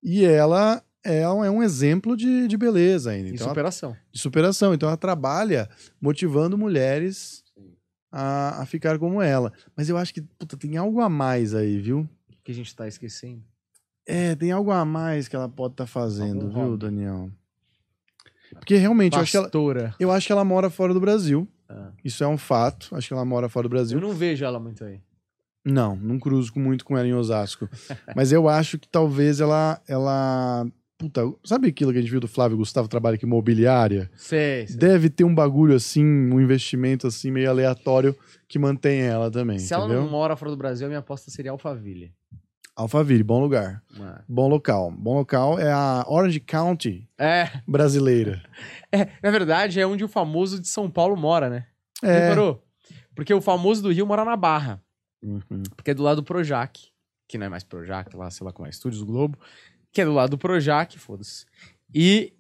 [0.02, 3.30] E ela é um, é um exemplo de, de beleza ainda.
[3.30, 3.96] Então, ela- superação.
[4.12, 4.74] de superação.
[4.74, 5.70] Então ela trabalha
[6.02, 7.44] motivando mulheres
[8.12, 9.52] a, a ficar como ela.
[9.78, 12.08] Mas eu acho que puta, tem algo a mais aí, viu?
[12.44, 13.42] Que a gente tá esquecendo.
[14.06, 16.78] É, tem algo a mais que ela pode estar fazendo, Algum viu, hobby.
[16.78, 17.32] Daniel?
[18.60, 19.96] Porque realmente, eu acho, que ela, Pastora.
[20.00, 21.48] eu acho que ela mora fora do Brasil.
[21.70, 21.92] Ah.
[22.04, 22.96] Isso é um fato.
[22.96, 23.98] Acho que ela mora fora do Brasil.
[23.98, 25.00] Eu não vejo ela muito aí.
[25.66, 27.70] Não, não cruzo com- muito com ela em Osasco.
[28.16, 29.82] Mas eu acho que talvez ela.
[29.88, 30.66] ela
[30.98, 34.10] puta, sabe aquilo que a gente viu do Flávio Gustavo trabalha aqui imobiliária?
[34.16, 34.78] Sei, sei.
[34.78, 38.16] Deve ter um bagulho assim, um investimento assim meio aleatório
[38.48, 39.58] que mantém ela também.
[39.60, 40.04] Se ela entendeu?
[40.04, 42.14] não mora fora do Brasil, a minha aposta seria Alphaville.
[42.76, 43.84] Alphaville, bom lugar.
[43.96, 44.90] Uma- Bom local.
[44.92, 48.42] Bom local é a Orange County É, brasileira.
[48.92, 51.68] é, na verdade, é onde o famoso de São Paulo mora, né?
[52.02, 52.30] É.
[52.30, 52.64] Reparou?
[53.16, 54.82] Porque o famoso do Rio mora na Barra.
[55.22, 55.62] Uhum.
[55.76, 56.80] Porque é do lado do Projac.
[57.28, 59.38] Que não é mais Projac, lá, sei lá como é, Estúdios Globo.
[59.92, 61.46] Que é do lado do Projac, foda-se.
[61.94, 62.34] E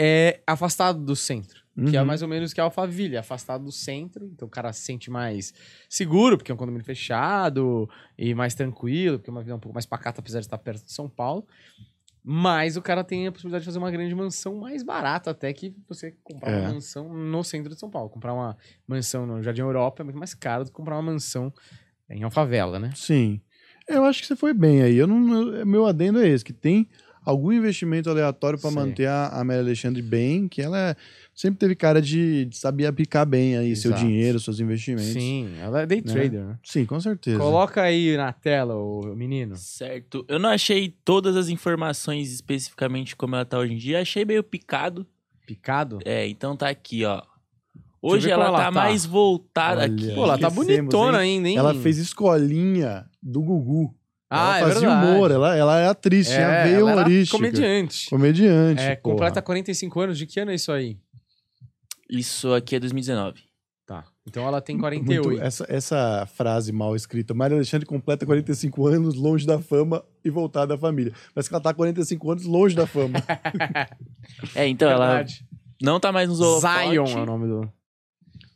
[0.00, 1.62] é afastado do centro.
[1.88, 2.06] Que é Uhum.
[2.06, 4.24] mais ou menos que a Alphaville, afastado do centro.
[4.26, 5.52] Então o cara se sente mais
[5.88, 7.88] seguro, porque é um condomínio fechado.
[8.16, 10.84] E mais tranquilo, porque é uma vida um pouco mais pacata, apesar de estar perto
[10.84, 11.44] de São Paulo.
[12.26, 15.74] Mas o cara tem a possibilidade de fazer uma grande mansão mais barata até que
[15.86, 16.60] você comprar É.
[16.60, 18.08] uma mansão no centro de São Paulo.
[18.08, 18.56] Comprar uma
[18.88, 21.52] mansão no Jardim Europa é muito mais caro do que comprar uma mansão
[22.08, 22.92] em Alfavela, né?
[22.94, 23.40] Sim.
[23.86, 24.96] Eu acho que você foi bem aí.
[24.96, 26.88] Eu não, eu- meu adendo é esse, que tem
[27.24, 30.96] algum investimento aleatório para manter a, a Maria Alexandre bem, que ela é-
[31.34, 34.04] sempre teve cara de, de saber aplicar bem aí seu Exato.
[34.06, 35.12] dinheiro, seus investimentos.
[35.12, 36.58] Sim, ela é day trader, né?
[36.62, 37.38] Sim, com certeza.
[37.38, 39.56] Coloca aí na tela, o menino.
[39.56, 40.24] Certo.
[40.28, 44.00] Eu não achei todas as informações especificamente como ela tá hoje em dia.
[44.00, 45.06] Achei meio picado.
[45.46, 45.98] Picado.
[46.04, 47.22] É, então tá aqui, ó.
[48.06, 48.80] Hoje ela, como tá, ela tá.
[48.80, 49.94] mais voltada Olha.
[49.94, 50.14] aqui.
[50.14, 51.36] Pô, ela tá bonitona hein?
[51.36, 51.56] ainda, hein?
[51.56, 53.94] Ela fez escolinha do Gugu.
[54.34, 55.06] Ah, ela é fazia verdade.
[55.12, 57.36] humor, ela, ela é atriz, tinha É, ela era humorística.
[57.36, 58.10] comediante.
[58.10, 58.82] Comediante.
[58.82, 59.14] É, porra.
[59.14, 60.18] completa 45 anos.
[60.18, 60.98] De que ano é isso aí?
[62.10, 63.40] Isso aqui é 2019.
[63.86, 64.04] Tá.
[64.26, 65.42] Então ela tem Muito- 48.
[65.42, 67.34] essa, essa frase mal escrita.
[67.34, 71.12] Maria Alexandre completa 45 anos longe da fama e voltada à família.
[71.34, 73.18] Parece que ela tá 45 anos longe da fama.
[74.54, 75.44] É, então ela Verdade.
[75.82, 76.90] não tá mais nos holofotes.
[76.90, 77.70] Zion é o nome do...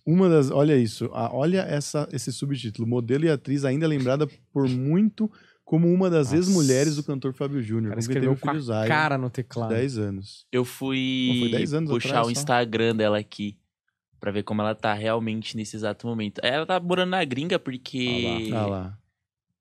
[0.06, 0.50] Uma das.
[0.50, 1.10] Olha isso.
[1.12, 2.88] olha essa, esse subtítulo.
[2.88, 5.30] Modelo e atriz ainda lembrada por muito
[5.68, 7.90] como uma das ex-mulheres do cantor Fábio Júnior.
[7.90, 9.68] teve escreveu com a Zion, cara no teclado.
[9.74, 10.46] 10 anos.
[10.50, 12.40] Eu Não, fui foi 10 anos puxar atrás o só.
[12.40, 13.58] Instagram dela aqui
[14.18, 16.40] pra ver como ela tá realmente nesse exato momento.
[16.42, 18.98] Ela tá morando na gringa porque Ah lá.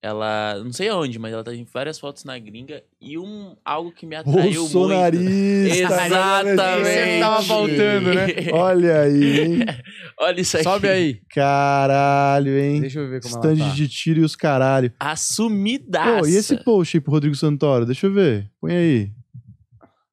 [0.01, 3.91] Ela, não sei aonde, mas ela tá em várias fotos na gringa e um algo
[3.91, 4.73] que me atraiu muito.
[4.73, 5.75] Bolsonarista.
[5.75, 6.89] Exatamente.
[6.89, 8.27] Esse que tava faltando, né?
[8.53, 9.59] Olha aí, hein?
[10.19, 10.63] Olha isso aqui.
[10.63, 11.21] Sobe aí.
[11.29, 12.81] Caralho, hein?
[12.81, 13.75] Deixa eu ver como Stand ela tá.
[13.75, 14.93] de tiro e os caralho.
[14.99, 16.19] Assumidaça.
[16.19, 17.85] Pô, e esse post aí pro Rodrigo Santoro?
[17.85, 18.51] Deixa eu ver.
[18.61, 19.11] Põe aí.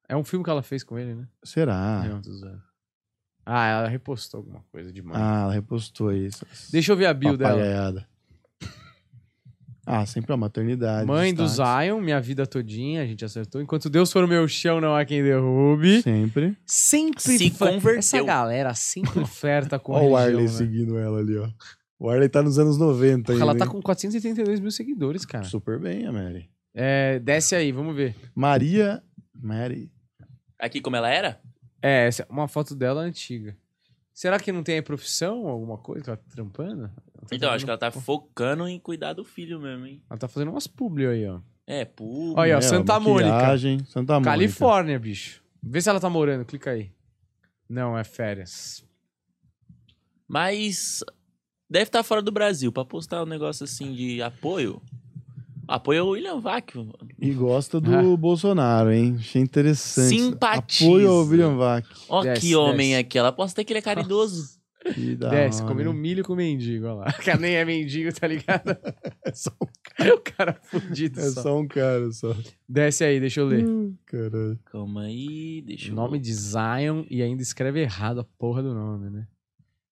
[0.09, 1.27] É um filme que ela fez com ele, né?
[1.43, 2.03] Será?
[2.07, 2.61] Não, tô zoando.
[3.45, 5.21] Ah, ela repostou alguma coisa demais.
[5.21, 6.29] Ah, ela repostou aí.
[6.71, 8.07] Deixa eu ver a bio dela.
[9.85, 11.05] Ah, sempre a maternidade.
[11.05, 11.47] Mãe do.
[11.47, 13.61] Zion, minha vida todinha, a gente acertou.
[13.61, 16.01] Enquanto Deus for o meu chão, não há quem derrube.
[16.01, 16.57] Sempre.
[16.65, 17.99] Sempre Se converteu.
[17.99, 20.51] Essa galera sempre flerta com a Olha o religião, Arley né?
[20.51, 21.47] seguindo ela ali, ó.
[21.99, 23.43] O Arley tá nos anos 90 ainda.
[23.43, 23.71] Ela tá hein?
[23.71, 25.45] com 432 mil seguidores, cara.
[25.45, 26.49] Super bem, a Mary.
[26.73, 28.15] É, desce aí, vamos ver.
[28.33, 29.01] Maria...
[29.33, 29.91] Mary...
[30.59, 31.39] Aqui como ela era?
[31.81, 33.55] É, essa é uma foto dela antiga.
[34.15, 36.83] Será que não tem aí profissão, alguma coisa que ela tá trampando?
[36.83, 40.01] Ela tá Então, acho que ela tá focando em cuidar do filho mesmo, hein?
[40.09, 41.41] Ela tá fazendo umas publi aí, ó.
[41.67, 42.39] É, público.
[42.39, 43.57] Olha, ó, É, Santa Mônica.
[43.85, 44.31] Santa Mônica.
[44.31, 45.43] Califórnia, bicho.
[45.61, 46.93] Vê se ela tá morando, clica aí.
[47.67, 48.85] Não, é férias.
[50.25, 51.03] Mas
[51.69, 54.81] deve estar fora do Brasil pra postar um negócio assim de apoio.
[55.67, 56.73] Apoio ao William Vac.
[57.19, 59.15] E gosta do Bolsonaro, hein?
[59.19, 60.09] Achei interessante.
[60.17, 60.85] Simpatiza.
[60.89, 61.85] Apoio ao William Vac.
[62.09, 62.99] Ó, Desce, que homem desce.
[63.01, 63.17] aqui.
[63.17, 64.55] Ela posta até que ele é caridoso.
[64.93, 67.05] Que da Desce, hora, comendo milho com mendigo, olha lá.
[67.19, 68.69] Que nem é mendigo, tá ligado?
[69.25, 71.41] É só, o cara fudido é só.
[71.41, 72.35] só um cara, só.
[72.69, 73.65] Desce aí, deixa eu ler.
[73.65, 74.59] Hum, Caralho.
[74.65, 75.95] Calma aí, deixa eu...
[75.95, 79.25] Nome de Zion e ainda escreve errado a porra do nome, né?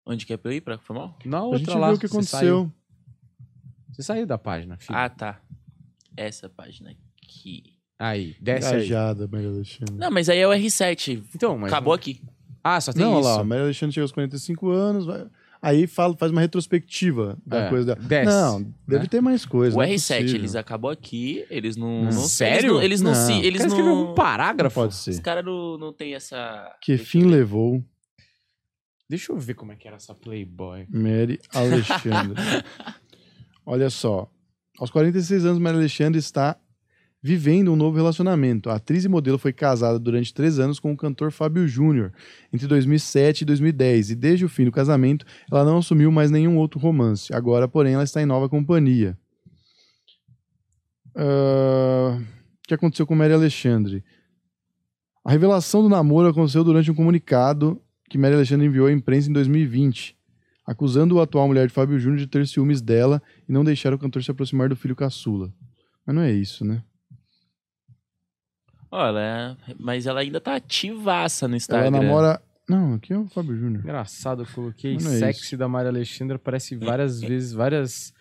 [0.05, 0.61] Onde que é pra eu ir?
[0.61, 1.17] Pra foi mal?
[1.25, 2.57] Na A outra gente lá, viu o que você saiu.
[2.57, 2.73] aconteceu.
[3.93, 4.99] Você saiu da página, filho.
[4.99, 5.41] Ah, tá.
[6.17, 6.91] Essa página
[7.23, 7.75] aqui.
[7.99, 8.75] Aí, desce aí.
[8.87, 9.95] Engajada, Maria Alexandre.
[9.95, 11.23] Não, mas aí é o R7.
[11.35, 11.73] Então, mas...
[11.73, 12.21] Acabou aqui.
[12.65, 13.29] Ah, só tem Não, olha isso.
[13.29, 15.27] lá, a Maria Alexandre chega aos 45 anos, vai...
[15.63, 18.07] aí fala, faz uma retrospectiva da É, coisa dela.
[18.09, 19.09] desce, não, deve né?
[19.09, 19.75] ter mais coisa.
[19.77, 20.35] o não é R7, possível.
[20.37, 21.45] eles acabou aqui.
[21.51, 22.05] Eles não...
[22.05, 22.11] Não.
[22.11, 22.81] não Sério?
[22.83, 23.11] Eles não...
[23.11, 23.43] Eles não, se- Não.
[23.43, 24.13] eles Cara, escreveu não...
[24.13, 24.75] um parágrafo.
[24.75, 25.21] Pode Os ser.
[25.23, 26.75] caras não, não tem essa...
[26.83, 27.83] Que fim levou
[29.09, 30.87] Deixa eu ver como é que era essa Playboy.
[30.89, 32.41] Mary Alexandre?
[33.67, 34.31] Olha só.
[34.79, 36.57] Aos 46 anos, Mary Alexandre está
[37.23, 38.71] vivendo um novo relacionamento.
[38.71, 42.13] A atriz e modelo foi casada durante três anos com o cantor Fábio Júnior,
[42.53, 46.57] entre 2007 e 2010, e desde o fim do casamento, ela não assumiu mais nenhum
[46.57, 47.33] outro romance.
[47.35, 49.19] Agora, porém, ela está em nova companhia.
[51.15, 52.19] Ah,
[52.65, 54.03] O que aconteceu com Mary Alexandre?
[55.25, 59.33] A revelação do namoro aconteceu durante um comunicado que Mary Alexandre enviou à imprensa em
[59.33, 60.17] 2020,
[60.67, 63.99] acusando a atual mulher de Fábio Júnior de ter ciúmes dela e não deixar o
[63.99, 65.53] cantor se aproximar do filho caçula.
[66.07, 66.85] Mas não é isso, né?
[68.93, 71.89] Olha, mas ela ainda tá ativaça no Instagram.
[71.89, 72.43] Ela namora.
[72.69, 73.83] Não, aqui é o Fábio Júnior.
[73.83, 78.13] Engraçado, eu coloquei é sexy da Maria Alexandra, aparece várias vezes, várias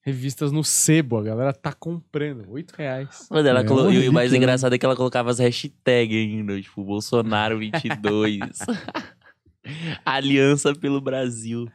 [0.00, 1.18] revistas no sebo.
[1.18, 2.48] A galera tá comprando.
[2.50, 3.26] Oito reais.
[3.28, 4.38] Mano, ela É colo- E o mais né?
[4.38, 8.38] engraçado é que ela colocava as hashtags ainda, tipo, Bolsonaro 22.
[10.06, 11.66] Aliança pelo Brasil.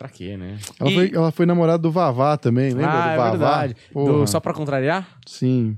[0.00, 0.58] Pra quê, né?
[0.80, 3.30] Ela, E- foi, ela foi namorada do Vavá também, lembra ah, do é Vavá?
[3.60, 3.76] verdade.
[3.92, 5.20] Porra, Do- só pra contrariar?
[5.26, 5.76] Sim.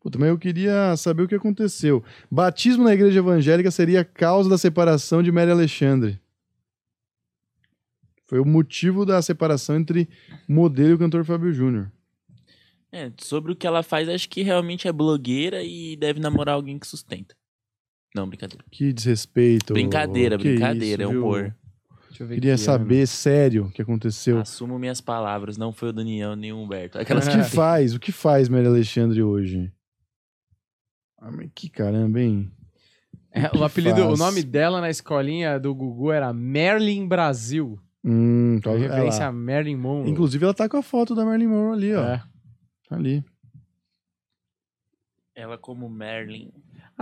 [0.00, 2.04] Puta, mas eu queria saber o que aconteceu.
[2.30, 6.20] Batismo na igreja evangélica seria a causa da separação de Mary Alexandre.
[8.28, 10.08] Foi o motivo da separação entre
[10.48, 11.90] o modelo e o cantor Fábio Júnior.
[12.92, 16.78] É, sobre o que ela faz, acho que realmente é blogueira e deve namorar alguém
[16.78, 17.34] que sustenta.
[18.14, 18.64] Não, brincadeira.
[18.70, 19.72] Que desrespeito.
[19.72, 21.18] Brincadeira, Que brincadeira, é viu?
[21.20, 21.56] humor.
[22.10, 24.38] Deixa eu ver Queria aqui, saber sério o que aconteceu.
[24.38, 26.98] Assumo minhas palavras, não foi o Daniel nem o Humberto.
[26.98, 27.94] Aquelas O que faz?
[27.94, 29.72] O que faz Mary Alexandre hoje?
[31.18, 32.50] Ah, mas que caramba, hein?
[33.30, 34.12] É, que o apelido, faz?
[34.12, 37.78] o nome dela na escolinha do Gugu era Merlin Brasil.
[38.04, 40.10] Hum, Em causa- referência a ela- Marilyn Monroe.
[40.10, 42.02] Inclusive, ela tá com a foto da Marilyn Monroe ali, ó.
[42.02, 42.22] É.
[42.88, 43.22] Tá ali.
[45.34, 46.50] Ela como Merlin.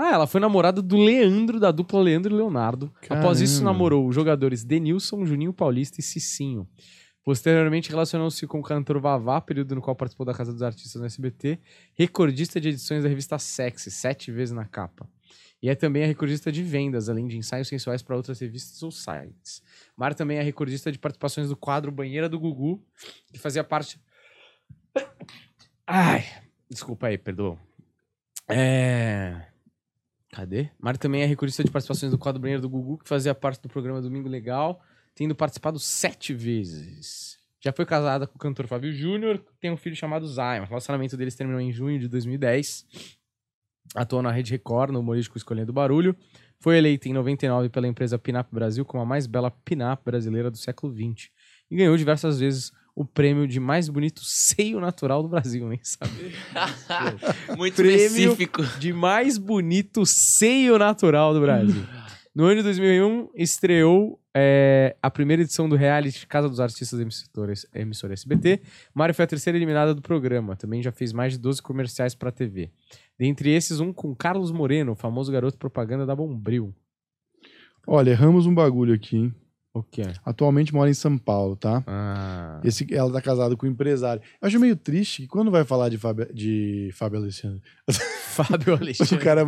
[0.00, 2.94] Ah, ela foi namorada do Leandro, da dupla Leandro e Leonardo.
[3.10, 3.72] Após isso, Caramba.
[3.72, 6.68] namorou os jogadores Denilson, Juninho Paulista e Cicinho.
[7.24, 11.04] Posteriormente, relacionou-se com o cantor Vavá, período no qual participou da Casa dos Artistas no
[11.04, 11.58] SBT,
[11.96, 15.10] recordista de edições da revista Sexy, sete vezes na capa.
[15.60, 18.92] E é também a recordista de vendas, além de ensaios sensuais para outras revistas ou
[18.92, 19.60] sites.
[19.96, 22.80] Mar também é recordista de participações do quadro Banheira do Gugu,
[23.32, 24.00] que fazia parte.
[25.84, 26.24] Ai,
[26.70, 27.58] desculpa aí, perdoa.
[28.48, 29.48] É.
[30.30, 30.70] Cadê?
[30.78, 33.68] Mari também é recordista de participações do quadro Banheiro do Gugu, que fazia parte do
[33.68, 34.80] programa Domingo Legal,
[35.14, 37.38] tendo participado sete vezes.
[37.60, 40.62] Já foi casada com o cantor Fábio Júnior, tem um filho chamado Zion.
[40.62, 42.86] O relacionamento deles terminou em junho de 2010.
[43.94, 46.14] Atuou na Rede Record, no humorístico Escolhendo Barulho.
[46.60, 50.56] Foi eleita em 99 pela empresa Pinup Brasil como a mais bela pinup brasileira do
[50.56, 51.30] século XX.
[51.70, 56.10] E ganhou diversas vezes o prêmio de mais bonito seio natural do Brasil, nem sabe?
[57.56, 58.64] Muito Prêmio específico.
[58.80, 61.84] de mais bonito seio natural do Brasil.
[62.34, 67.52] No ano de 2001, estreou é, a primeira edição do reality Casa dos Artistas emissora,
[67.72, 68.62] emissora SBT.
[68.92, 70.56] Mário foi a terceira eliminada do programa.
[70.56, 72.68] Também já fez mais de 12 comerciais para TV.
[73.16, 76.74] Dentre esses, um com Carlos Moreno, o famoso garoto propaganda da Bombril.
[77.86, 79.34] Olha, erramos um bagulho aqui, hein?
[79.78, 80.02] O quê?
[80.24, 81.82] Atualmente mora em São Paulo, tá?
[81.86, 82.60] Ah.
[82.64, 84.22] Esse, ela tá casada com um empresário.
[84.40, 87.60] Eu acho meio triste que quando vai falar de Fábio, de Fábio Alexandre,
[88.28, 89.18] Fábio o Alexandre.
[89.18, 89.42] cara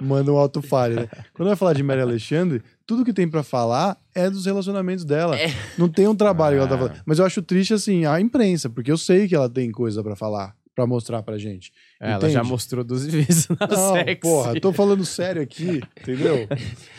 [0.00, 1.08] manda um autofalho, né?
[1.34, 5.36] Quando vai falar de Maria Alexandre, tudo que tem pra falar é dos relacionamentos dela.
[5.38, 5.48] É.
[5.78, 6.78] Não tem um trabalho que ela tá Ah.
[6.78, 7.02] falando.
[7.06, 10.14] Mas eu acho triste, assim, a imprensa, porque eu sei que ela tem coisa pra
[10.16, 11.72] falar, pra mostrar pra gente.
[12.00, 14.16] É, ela já mostrou 12 vezes na Não, sexy.
[14.20, 16.46] porra, tô falando sério aqui, entendeu?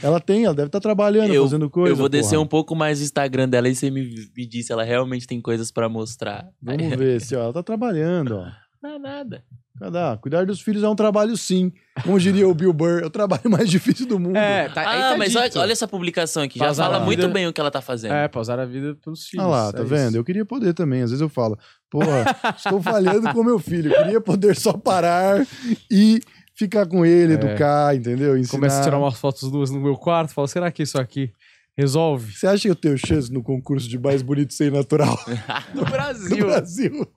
[0.04, 1.91] Ela tem, ela deve estar trabalhando, Eu- fazendo coisa.
[1.91, 2.41] eu vou descer porra.
[2.41, 5.40] um pouco mais o Instagram dela e você me, me diz se ela realmente tem
[5.40, 6.45] coisas pra mostrar.
[6.62, 8.66] Vamos ver se ó, ela tá trabalhando, ó.
[8.82, 9.44] Não é nada.
[9.80, 10.18] Cadê?
[10.22, 11.72] Cuidar dos filhos é um trabalho sim.
[12.04, 14.36] Como diria o Bill Burr, é o trabalho mais difícil do mundo.
[14.36, 16.58] É, tá, ah, tá mas olha, olha essa publicação aqui.
[16.58, 17.34] Já Pausar fala a muito vida.
[17.34, 18.14] bem o que ela tá fazendo.
[18.14, 19.45] É, pausar a vida pelos filhos.
[19.45, 20.08] Olha lá, tá é vendo?
[20.10, 20.18] isso.
[20.18, 21.04] Eu queria poder também.
[21.04, 21.58] Às vezes eu falo,
[21.91, 22.26] porra,
[22.56, 23.91] estou falhando com meu filho.
[23.94, 25.45] Eu queria poder só parar
[25.91, 26.20] e
[26.56, 27.36] ficar com ele, É.
[27.36, 28.36] educar, entendeu?
[28.36, 28.60] Ensinar.
[28.60, 31.32] Começa a tirar umas fotos duas no meu quarto, falo, será que isso aqui
[31.78, 32.34] resolve?
[32.34, 35.18] Você acha que eu tenho chance no concurso de mais bonito sem natural
[35.76, 36.45] No do Brasil.
[36.48, 37.08] Brasil?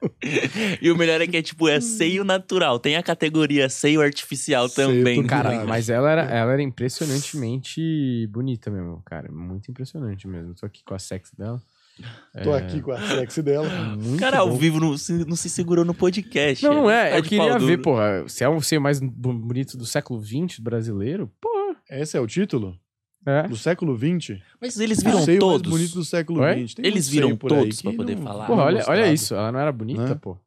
[0.82, 2.78] E o melhor é que é tipo, é seio natural.
[2.78, 5.26] Tem a categoria seio artificial Seio também.
[5.26, 9.30] Cara, mas ela era, ela era impressionantemente bonita mesmo, cara.
[9.32, 10.54] Muito impressionante mesmo.
[10.54, 11.60] Tô aqui com a sexy dela.
[12.42, 13.68] Tô É, aqui com a sexy dela.
[13.96, 14.56] muito Cara, ao bom.
[14.56, 16.64] vivo não se, não se segurou no podcast.
[16.64, 17.10] Não, não é.
[17.10, 21.30] Tá Eu queria ver, porra, se é o ser mais bonito do século XX brasileiro,
[21.40, 21.76] porra.
[21.90, 22.74] Esse é o título?
[23.26, 23.46] É.
[23.46, 24.40] Do século XX?
[24.60, 25.70] Mas eles O viram mais todos.
[25.70, 26.40] bonito do século?
[26.42, 26.74] XX.
[26.74, 28.46] Tem Eles viram todos pra que poder não- falar.
[28.46, 29.34] Porra, olha, olha isso.
[29.34, 30.14] Ela não era bonita, Né?
[30.14, 30.38] pô.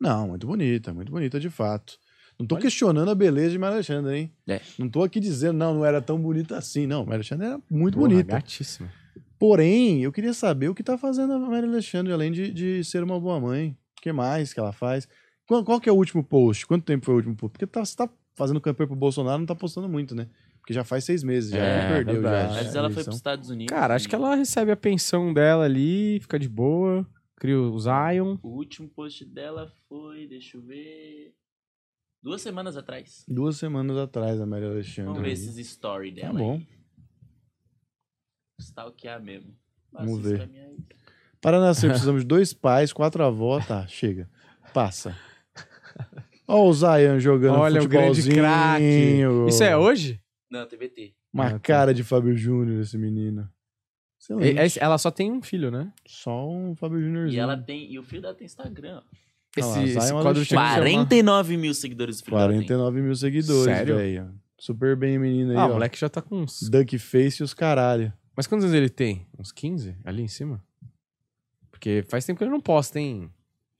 [0.00, 1.98] Não, muito bonita, muito bonita de fato.
[2.38, 4.32] Não tô questionando a beleza de Maria Alexandre, hein?
[4.46, 4.60] É.
[4.78, 6.86] Não tô aqui dizendo, não, não era tão bonita assim.
[6.86, 8.32] Não, Maria Alexandre era muito Porra, bonita.
[8.32, 8.90] Gatíssima.
[9.38, 13.02] Porém, eu queria saber o que tá fazendo a Maria Alexandre, além de, de ser
[13.02, 13.76] uma boa mãe.
[13.98, 15.08] O que mais que ela faz?
[15.46, 16.66] Qual, qual que é o último post?
[16.66, 17.52] Quanto tempo foi o último post?
[17.52, 20.26] Porque tá, você tá fazendo campanha pro Bolsonaro, não tá postando muito, né?
[20.66, 22.54] Porque já faz seis meses, já É, perdeu verdade.
[22.54, 22.62] já.
[22.64, 23.04] Mas a ela foi eleição.
[23.04, 23.72] pros Estados Unidos.
[23.72, 27.06] Cara, acho que ela recebe a pensão dela ali, fica de boa,
[27.36, 28.36] cria o Zion.
[28.42, 31.32] O último post dela foi, deixa eu ver.
[32.20, 33.24] Duas semanas atrás.
[33.28, 35.04] Duas semanas atrás, a Maria Alexandre.
[35.04, 36.36] Vamos ver esses stories Tá dela.
[36.40, 36.54] bom.
[36.54, 36.66] aí.
[38.60, 39.54] Stalkear mesmo.
[39.92, 40.78] Vamos Passa isso ver.
[41.40, 43.64] Para nascer, precisamos de dois pais, quatro avós.
[43.68, 44.28] Tá, chega.
[44.74, 45.16] Passa.
[46.48, 48.36] Olha o Zayan jogando Olha o grande futebolzinho.
[48.36, 49.48] craque.
[49.48, 50.20] Isso é hoje?
[50.50, 51.14] Não, TVT.
[51.32, 51.58] Uma Ah, tá.
[51.58, 53.48] cara de Fábio Júnior, esse menino.
[54.20, 54.58] Excelente.
[54.58, 55.92] É- é- Ela só tem um filho, né?
[56.06, 57.36] Só um Fábio Júniorzinho.
[57.36, 57.90] E ela tem.
[57.92, 59.02] E o filho dela tem Instagram.
[59.58, 62.58] Olha lá, Esse, esse quadro tinha que chamar- 49 mil seguidores o filho dela tem.
[62.58, 63.96] 49 mil seguidores, Sério?
[63.96, 64.34] velho.
[64.58, 65.72] Super bem, menino aí, Ah, o ó.
[65.74, 66.68] moleque já tá com uns...
[66.68, 68.12] Duck Face e os caralho.
[68.34, 69.26] Mas quantos anos ele tem?
[69.38, 69.96] Uns 15?
[70.04, 70.62] Ali em cima?
[71.70, 73.30] Porque faz tempo que ele não posta, hein?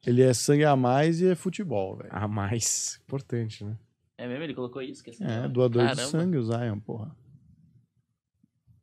[0.06, 2.10] Ele é sangue a mais e é futebol, velho.
[2.12, 3.00] A mais.
[3.04, 3.76] Importante, né?
[4.18, 4.44] É mesmo?
[4.44, 5.02] Ele colocou isso?
[5.04, 5.48] Que assim, É, ó.
[5.48, 6.08] doador de Caramba.
[6.10, 7.14] sangue, o Zion, porra.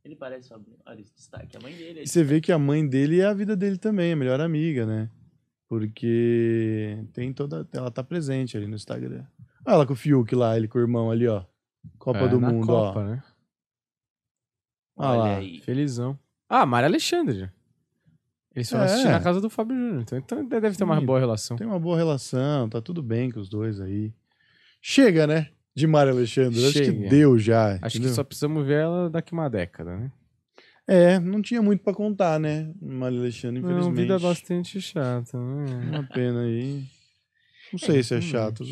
[0.06, 0.78] Ele parece Fabinho.
[0.86, 1.56] Olha esse destaque.
[1.56, 3.78] A mãe dele é E você vê que a mãe dele é a vida dele
[3.78, 5.10] também, a melhor amiga, né?
[5.70, 7.68] Porque tem toda.
[7.72, 9.26] Ela tá presente ali no Instagram.
[9.66, 11.46] Olha lá com o Fiuk lá, ele com o irmão ali, ó.
[11.98, 13.04] Copa É, do na Mundo, Copa, ó.
[13.04, 13.24] né?
[14.98, 15.38] Olha Olha lá.
[15.38, 15.62] aí.
[15.62, 16.20] Felizão.
[16.50, 17.50] Ah, Maria Alexandre.
[18.54, 18.86] Eles foram É.
[18.88, 20.02] assistir na casa do Fábio Júnior.
[20.02, 21.06] Então, então deve ter uma Sim.
[21.06, 21.58] boa relação.
[21.58, 24.14] Tem uma boa relação, tá tudo bem com os dois aí.
[24.86, 25.48] Chega, né?
[25.74, 26.60] De Mário Alexandre.
[26.66, 27.10] Acho que Chega.
[27.10, 27.76] deu já.
[27.82, 28.10] Acho entendeu?
[28.10, 30.12] que só precisamos ver ela daqui uma década, né?
[30.86, 32.70] É, não tinha muito pra contar, né?
[32.82, 33.88] Mário Alexandre, infelizmente.
[33.88, 35.90] Não, vida bastante chata, né?
[35.90, 36.84] Uma pena aí.
[37.72, 38.64] Não sei se é chato.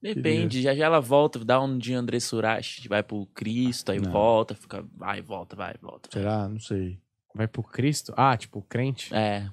[0.00, 4.10] Depende, já já ela volta, dá um de André Surashi, vai pro Cristo, aí Não.
[4.10, 6.08] volta, fica, vai, volta, vai, volta.
[6.12, 6.48] Será?
[6.48, 6.98] Não sei.
[7.34, 8.14] Vai pro Cristo?
[8.16, 9.12] Ah, tipo, crente?
[9.14, 9.50] É,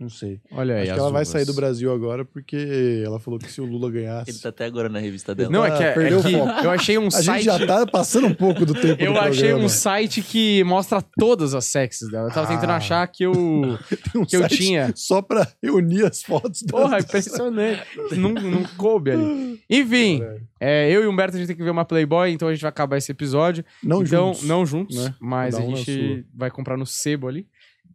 [0.00, 0.40] Não sei.
[0.52, 0.82] Olha aí.
[0.84, 3.90] Acho que ela vai sair do Brasil agora porque ela falou que se o Lula
[3.90, 4.30] ganhasse.
[4.30, 5.50] ele tá até agora na revista dela.
[5.50, 6.22] Não, é que, é, Perdeu é
[6.60, 7.26] que eu achei um A site.
[7.26, 9.64] gente já tá passando um pouco do tempo Eu do achei programa.
[9.64, 12.28] um site que mostra todas as sexes dela.
[12.30, 12.76] Eu tava tentando Ah.
[12.76, 13.32] achar que eu,
[14.12, 14.90] Tem um que eu tinha.
[14.96, 17.04] Só pra reunir as fotos das Porra, pessoas.
[17.50, 17.82] impressionante.
[18.16, 19.60] não, não coube ali.
[19.68, 20.22] Enfim,
[20.58, 22.62] é, eu e o Humberto a gente tem que ver uma Playboy, então a gente
[22.62, 23.62] vai acabar esse episódio.
[23.84, 24.48] Não então, juntos.
[24.48, 25.14] não juntos, né?
[25.20, 27.46] mas a gente vai comprar no sebo ali.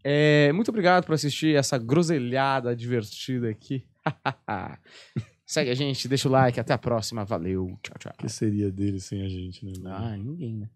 [0.07, 3.83] É, muito obrigado por assistir essa groselhada divertida aqui.
[5.43, 7.25] Segue a gente, deixa o like, até a próxima.
[7.25, 8.13] Valeu, tchau, tchau.
[8.13, 9.91] O que seria dele sem a gente, né?
[9.91, 10.69] Ah, ninguém, né?